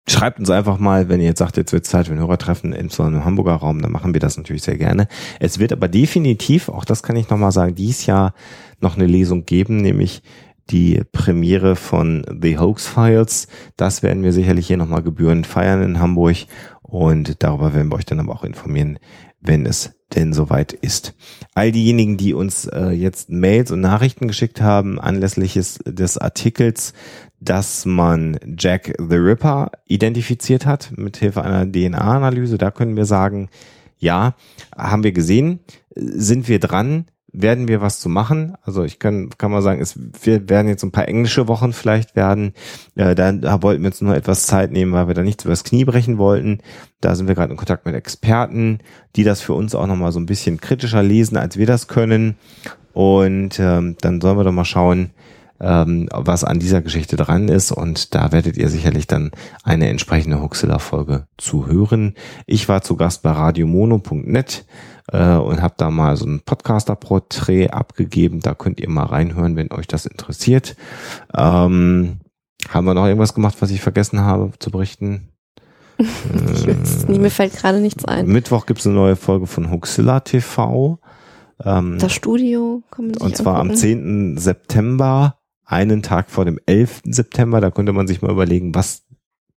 Schreibt 0.07 0.39
uns 0.39 0.51
einfach 0.51 0.79
mal, 0.79 1.09
wenn 1.09 1.21
ihr 1.21 1.29
jetzt 1.29 1.39
sagt, 1.39 1.57
jetzt 1.57 1.73
wird 1.73 1.87
Zeit 1.87 2.09
für 2.09 2.13
ein 2.13 2.19
Hörertreffen, 2.19 2.75
insbesondere 2.75 3.23
im 3.23 3.25
Hamburger 3.25 3.55
Raum, 3.55 3.81
dann 3.81 3.93
machen 3.93 4.13
wir 4.13 4.21
das 4.21 4.37
natürlich 4.37 4.63
sehr 4.63 4.77
gerne. 4.77 5.09
Es 5.41 5.59
wird 5.59 5.73
aber 5.73 5.89
definitiv, 5.89 6.69
auch 6.69 6.85
das 6.85 7.03
kann 7.03 7.17
ich 7.17 7.31
nochmal 7.31 7.53
sagen, 7.53 7.75
dies 7.75 8.05
Jahr 8.05 8.35
noch 8.81 8.97
eine 8.97 9.07
Lesung 9.07 9.47
geben, 9.47 9.79
nämlich 9.79 10.23
die 10.71 11.03
Premiere 11.13 11.77
von 11.77 12.25
The 12.41 12.59
Hoax 12.59 12.87
Files. 12.87 13.49
Das 13.77 14.03
werden 14.03 14.23
wir 14.23 14.33
sicherlich 14.33 14.67
hier 14.67 14.77
nochmal 14.77 15.03
gebührend 15.03 15.47
feiern 15.47 15.83
in 15.83 16.01
Hamburg 16.01 16.37
und 16.83 17.43
darüber 17.43 17.75
werden 17.75 17.91
wir 17.91 17.97
euch 17.97 18.07
dann 18.07 18.21
aber 18.21 18.35
auch 18.35 18.45
informieren, 18.45 18.99
wenn 19.41 19.67
es 19.67 19.93
denn 20.15 20.33
soweit 20.33 20.73
ist. 20.73 21.15
All 21.55 21.73
diejenigen, 21.73 22.17
die 22.17 22.35
uns 22.35 22.67
äh, 22.67 22.91
jetzt 22.91 23.31
Mails 23.31 23.71
und 23.71 23.81
Nachrichten 23.81 24.29
geschickt 24.29 24.61
haben 24.61 25.01
anlässlich 25.01 25.55
des 25.55 26.19
Artikels, 26.19 26.93
dass 27.41 27.85
man 27.85 28.39
Jack 28.59 28.95
the 28.99 29.17
Ripper 29.17 29.71
identifiziert 29.87 30.67
hat 30.67 30.93
mit 30.97 31.17
Hilfe 31.17 31.43
einer 31.43 31.71
DNA-Analyse, 31.71 32.59
da 32.59 32.71
können 32.71 32.97
wir 32.97 33.05
sagen, 33.05 33.49
ja, 33.99 34.35
haben 34.77 35.05
wir 35.05 35.13
gesehen, 35.13 35.61
sind 35.95 36.49
wir 36.49 36.59
dran, 36.59 37.07
werden 37.35 37.67
wir 37.67 37.81
was 37.81 37.99
zu 37.99 38.09
machen. 38.09 38.55
Also 38.63 38.85
ich 38.85 38.99
kann, 38.99 39.31
kann 39.37 39.51
mal 39.51 39.61
sagen, 39.61 39.81
es 39.81 39.99
wir 40.23 40.49
werden 40.49 40.69
jetzt 40.69 40.85
ein 40.85 40.93
paar 40.93 41.09
englische 41.09 41.49
Wochen 41.49 41.73
vielleicht 41.73 42.15
werden. 42.15 42.55
Äh, 42.95 43.15
da, 43.15 43.33
da 43.33 43.63
wollten 43.63 43.83
wir 43.83 43.89
uns 43.89 44.01
nur 44.01 44.15
etwas 44.15 44.47
Zeit 44.47 44.71
nehmen, 44.71 44.93
weil 44.93 45.09
wir 45.09 45.15
da 45.15 45.23
nichts 45.23 45.45
übers 45.45 45.65
Knie 45.65 45.85
brechen 45.85 46.17
wollten. 46.17 46.61
Da 47.01 47.17
sind 47.17 47.27
wir 47.27 47.35
gerade 47.35 47.51
in 47.51 47.57
Kontakt 47.57 47.87
mit 47.87 47.95
Experten, 47.95 48.79
die 49.17 49.25
das 49.25 49.41
für 49.41 49.53
uns 49.53 49.75
auch 49.75 49.87
nochmal 49.87 50.13
so 50.13 50.21
ein 50.21 50.27
bisschen 50.27 50.61
kritischer 50.61 51.03
lesen, 51.03 51.37
als 51.37 51.57
wir 51.57 51.67
das 51.67 51.89
können. 51.89 52.37
Und 52.93 53.59
ähm, 53.59 53.97
dann 54.01 54.21
sollen 54.21 54.39
wir 54.39 54.45
doch 54.45 54.53
mal 54.53 54.65
schauen, 54.65 55.11
ähm, 55.61 56.09
was 56.13 56.45
an 56.45 56.59
dieser 56.59 56.83
Geschichte 56.83 57.17
dran 57.17 57.49
ist. 57.49 57.73
Und 57.73 58.15
da 58.15 58.33
werdet 58.33 58.57
ihr 58.57 58.69
sicherlich 58.69 59.07
dann 59.07 59.31
eine 59.63 59.89
entsprechende 59.89 60.41
Huxilla-Folge 60.41 61.27
zu 61.39 61.67
hören. 61.67 62.15
Ich 62.47 62.69
war 62.69 62.83
zu 62.83 62.97
Gast 62.97 63.23
bei 63.23 63.31
radiomono.net 63.31 64.67
äh, 65.13 65.35
und 65.35 65.63
habe 65.63 65.75
da 65.77 65.91
mal 65.91 66.17
so 66.17 66.27
ein 66.27 66.41
Podcaster-Porträt 66.45 67.71
abgegeben. 67.71 68.41
Da 68.41 68.55
könnt 68.55 68.81
ihr 68.81 68.89
mal 68.89 69.07
reinhören, 69.07 69.57
wenn 69.57 69.73
euch 69.73 69.87
das 69.87 70.07
interessiert. 70.07 70.77
Ähm, 71.37 72.21
haben 72.69 72.87
wir 72.87 72.95
noch 72.95 73.07
irgendwas 73.07 73.35
gemacht, 73.35 73.57
was 73.61 73.71
ich 73.71 73.81
vergessen 73.81 74.21
habe 74.21 74.53
zu 74.59 74.71
berichten? 74.71 75.29
Jetzt, 76.67 77.09
mir 77.09 77.31
fällt 77.31 77.57
gerade 77.57 77.81
nichts 77.81 78.05
ein. 78.05 78.27
Mittwoch 78.27 78.67
gibt's 78.67 78.87
eine 78.87 78.97
neue 78.97 79.17
Folge 79.17 79.47
von 79.47 79.71
Huxilla 79.71 80.21
TV. 80.21 80.99
Ähm, 81.65 81.99
das 82.01 82.13
Studio 82.13 82.83
kann 82.91 83.07
man 83.07 83.15
sich 83.15 83.23
und 83.23 83.37
zwar 83.37 83.61
angucken. 83.61 83.71
am 83.71 83.77
10. 83.77 84.39
September, 84.39 85.39
einen 85.65 86.03
Tag 86.03 86.31
vor 86.31 86.45
dem 86.45 86.59
11. 86.67 87.03
September. 87.05 87.61
Da 87.61 87.71
könnte 87.71 87.93
man 87.93 88.07
sich 88.07 88.23
mal 88.23 88.31
überlegen, 88.31 88.75
was 88.75 89.05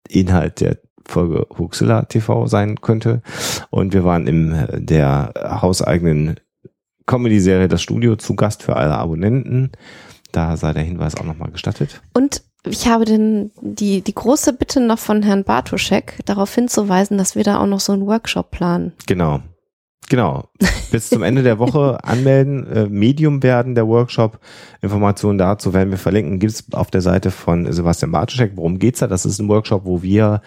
Inhalt 0.07 0.61
der 0.61 0.77
Folge 1.05 1.47
Huxilla 1.57 2.03
TV 2.03 2.47
sein 2.47 2.81
könnte. 2.81 3.21
Und 3.69 3.93
wir 3.93 4.03
waren 4.03 4.27
in 4.27 4.67
der 4.73 5.33
hauseigenen 5.61 6.39
Comedy-Serie 7.05 7.67
Das 7.67 7.81
Studio 7.81 8.15
zu 8.15 8.35
Gast 8.35 8.63
für 8.63 8.75
alle 8.75 8.97
Abonnenten. 8.97 9.71
Da 10.31 10.57
sei 10.57 10.73
der 10.73 10.83
Hinweis 10.83 11.15
auch 11.15 11.23
nochmal 11.23 11.51
gestattet. 11.51 12.01
Und 12.13 12.43
ich 12.65 12.87
habe 12.87 13.05
den, 13.05 13.51
die, 13.61 14.01
die 14.01 14.13
große 14.13 14.53
Bitte 14.53 14.81
noch 14.81 14.99
von 14.99 15.23
Herrn 15.23 15.45
Bartoschek, 15.45 16.19
darauf 16.25 16.53
hinzuweisen, 16.53 17.17
dass 17.17 17.35
wir 17.35 17.43
da 17.43 17.59
auch 17.59 17.67
noch 17.67 17.79
so 17.79 17.93
einen 17.93 18.05
Workshop 18.05 18.51
planen. 18.51 18.93
Genau. 19.05 19.41
Genau. 20.09 20.45
Bis 20.91 21.09
zum 21.09 21.21
Ende 21.21 21.43
der 21.43 21.59
Woche 21.59 22.03
anmelden, 22.03 22.65
äh, 22.67 22.87
Medium 22.87 23.43
werden 23.43 23.75
der 23.75 23.87
Workshop. 23.87 24.39
Informationen 24.81 25.37
dazu 25.37 25.73
werden 25.73 25.91
wir 25.91 25.97
verlinken. 25.97 26.39
Gibt 26.39 26.53
es 26.53 26.73
auf 26.73 26.89
der 26.91 27.01
Seite 27.01 27.29
von 27.29 27.71
Sebastian 27.71 28.11
Bartoschek. 28.11 28.53
Worum 28.55 28.79
geht's 28.79 28.99
da? 28.99 29.07
Das 29.07 29.25
ist 29.25 29.39
ein 29.39 29.49
Workshop, 29.49 29.85
wo 29.85 30.01
wir 30.01 30.41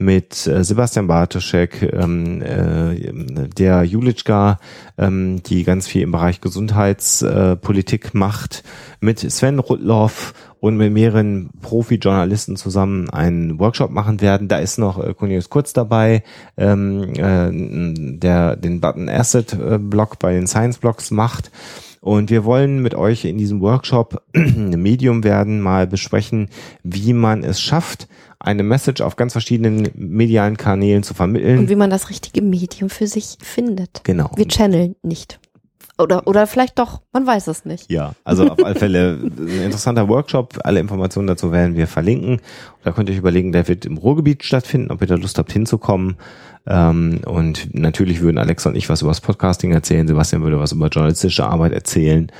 mit 0.00 0.46
äh, 0.46 0.64
Sebastian 0.64 1.06
Bartoschek, 1.06 1.82
ähm, 1.92 2.40
äh, 2.40 3.48
der 3.48 3.84
Julitschka, 3.84 4.58
ähm, 4.96 5.42
die 5.42 5.62
ganz 5.62 5.86
viel 5.86 6.02
im 6.02 6.10
Bereich 6.10 6.40
Gesundheitspolitik 6.40 8.06
äh, 8.06 8.16
macht, 8.16 8.64
mit 9.00 9.18
Sven 9.18 9.58
Rudloff 9.58 10.32
und 10.58 10.78
mit 10.78 10.92
mehreren 10.92 11.50
Profi-Journalisten 11.60 12.56
zusammen 12.56 13.10
einen 13.10 13.58
Workshop 13.60 13.90
machen 13.90 14.22
werden. 14.22 14.48
Da 14.48 14.58
ist 14.58 14.78
noch 14.78 14.98
äh, 15.04 15.12
Cornelius 15.12 15.50
Kurz 15.50 15.74
dabei, 15.74 16.22
ähm, 16.56 17.12
äh, 17.14 18.16
der 18.18 18.56
den 18.56 18.80
Button 18.80 19.10
Asset 19.10 19.52
äh, 19.52 19.78
Blog 19.78 20.18
bei 20.18 20.32
den 20.32 20.46
Science 20.46 20.78
Blogs 20.78 21.10
macht. 21.10 21.50
Und 22.00 22.30
wir 22.30 22.44
wollen 22.44 22.80
mit 22.80 22.94
euch 22.94 23.24
in 23.26 23.36
diesem 23.36 23.60
Workshop 23.60 24.22
Medium 24.34 25.22
werden, 25.22 25.60
mal 25.60 25.86
besprechen, 25.86 26.48
wie 26.82 27.12
man 27.12 27.44
es 27.44 27.60
schafft, 27.60 28.08
eine 28.38 28.62
Message 28.62 29.02
auf 29.02 29.16
ganz 29.16 29.32
verschiedenen 29.32 29.88
medialen 29.94 30.56
Kanälen 30.56 31.02
zu 31.02 31.12
vermitteln. 31.12 31.58
Und 31.58 31.68
wie 31.68 31.76
man 31.76 31.90
das 31.90 32.08
richtige 32.08 32.40
Medium 32.40 32.88
für 32.88 33.06
sich 33.06 33.36
findet. 33.42 34.02
genau. 34.02 34.30
Wir 34.34 34.48
channeln 34.48 34.96
nicht. 35.02 35.38
Oder, 36.00 36.26
oder 36.26 36.46
vielleicht 36.46 36.78
doch, 36.78 37.02
man 37.12 37.26
weiß 37.26 37.46
es 37.48 37.64
nicht. 37.64 37.90
Ja, 37.90 38.12
also 38.24 38.48
auf 38.48 38.64
alle 38.64 38.74
Fälle 38.74 39.18
ein 39.22 39.62
interessanter 39.64 40.08
Workshop. 40.08 40.58
Alle 40.64 40.80
Informationen 40.80 41.26
dazu 41.26 41.52
werden 41.52 41.76
wir 41.76 41.86
verlinken. 41.86 42.40
Da 42.82 42.92
könnt 42.92 43.08
ihr 43.08 43.14
euch 43.14 43.18
überlegen, 43.18 43.52
der 43.52 43.68
wird 43.68 43.84
im 43.84 43.98
Ruhrgebiet 43.98 44.44
stattfinden, 44.44 44.90
ob 44.90 45.00
ihr 45.00 45.06
da 45.06 45.16
Lust 45.16 45.38
habt 45.38 45.52
hinzukommen. 45.52 46.16
Ähm, 46.66 47.20
und 47.26 47.74
natürlich 47.74 48.20
würden 48.20 48.38
Alexa 48.38 48.68
und 48.68 48.76
ich 48.76 48.88
was 48.88 49.02
über 49.02 49.10
das 49.10 49.20
Podcasting 49.20 49.72
erzählen. 49.72 50.06
Sebastian 50.06 50.42
würde 50.42 50.58
was 50.58 50.72
über 50.72 50.88
journalistische 50.88 51.44
Arbeit 51.44 51.72
erzählen. 51.72 52.30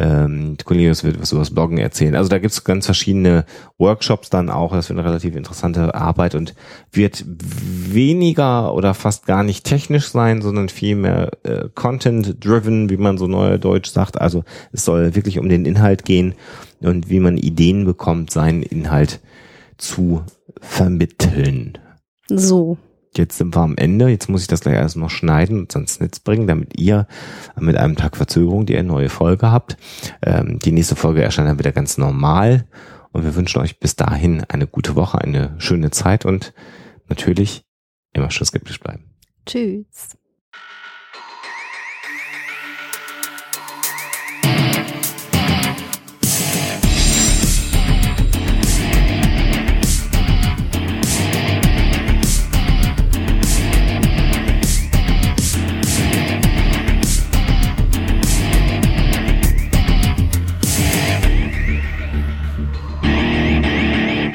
Ähm, 0.00 0.56
Cornelius 0.64 1.04
wird 1.04 1.20
was 1.20 1.32
über 1.32 1.40
das 1.40 1.50
Bloggen 1.50 1.76
erzählen. 1.76 2.14
Also 2.14 2.30
da 2.30 2.38
gibt's 2.38 2.64
ganz 2.64 2.86
verschiedene 2.86 3.44
Workshops 3.76 4.30
dann 4.30 4.48
auch. 4.48 4.72
Das 4.72 4.88
wird 4.88 4.98
eine 4.98 5.06
relativ 5.06 5.36
interessante 5.36 5.94
Arbeit 5.94 6.34
und 6.34 6.54
wird 6.90 7.22
weniger 7.26 8.72
oder 8.72 8.94
fast 8.94 9.26
gar 9.26 9.42
nicht 9.42 9.64
technisch 9.64 10.08
sein, 10.08 10.40
sondern 10.40 10.70
vielmehr 10.70 11.32
äh, 11.42 11.68
Content-driven, 11.74 12.88
wie 12.88 12.96
man 12.96 13.18
so 13.18 13.26
neudeutsch 13.26 13.90
sagt. 13.90 14.18
Also 14.18 14.42
es 14.72 14.86
soll 14.86 15.14
wirklich 15.14 15.38
um 15.38 15.50
den 15.50 15.66
Inhalt 15.66 16.06
gehen 16.06 16.34
und 16.80 17.10
wie 17.10 17.20
man 17.20 17.36
Ideen 17.36 17.84
bekommt, 17.84 18.30
seinen 18.30 18.62
Inhalt 18.62 19.20
zu 19.76 20.22
vermitteln. 20.62 21.76
So. 22.28 22.78
Jetzt 23.16 23.38
sind 23.38 23.56
wir 23.56 23.60
am 23.60 23.76
Ende. 23.76 24.08
Jetzt 24.08 24.28
muss 24.28 24.42
ich 24.42 24.48
das 24.48 24.60
gleich 24.60 24.74
erst 24.74 24.96
noch 24.96 25.10
schneiden 25.10 25.60
und 25.60 25.74
ans 25.74 26.00
Netz 26.00 26.20
bringen, 26.20 26.46
damit 26.46 26.78
ihr 26.78 27.06
mit 27.58 27.76
einem 27.76 27.96
Tag 27.96 28.16
Verzögerung 28.16 28.66
die 28.66 28.80
neue 28.82 29.08
Folge 29.08 29.50
habt. 29.50 29.76
Ähm, 30.22 30.58
die 30.60 30.72
nächste 30.72 30.96
Folge 30.96 31.22
erscheint 31.22 31.48
dann 31.48 31.58
wieder 31.58 31.72
ganz 31.72 31.98
normal. 31.98 32.66
Und 33.12 33.24
wir 33.24 33.34
wünschen 33.34 33.60
euch 33.60 33.80
bis 33.80 33.96
dahin 33.96 34.44
eine 34.44 34.68
gute 34.68 34.94
Woche, 34.94 35.18
eine 35.20 35.54
schöne 35.58 35.90
Zeit 35.90 36.24
und 36.24 36.52
natürlich 37.08 37.64
immer 38.12 38.30
schön 38.30 38.46
skeptisch 38.46 38.78
bleiben. 38.78 39.10
Tschüss. 39.46 40.19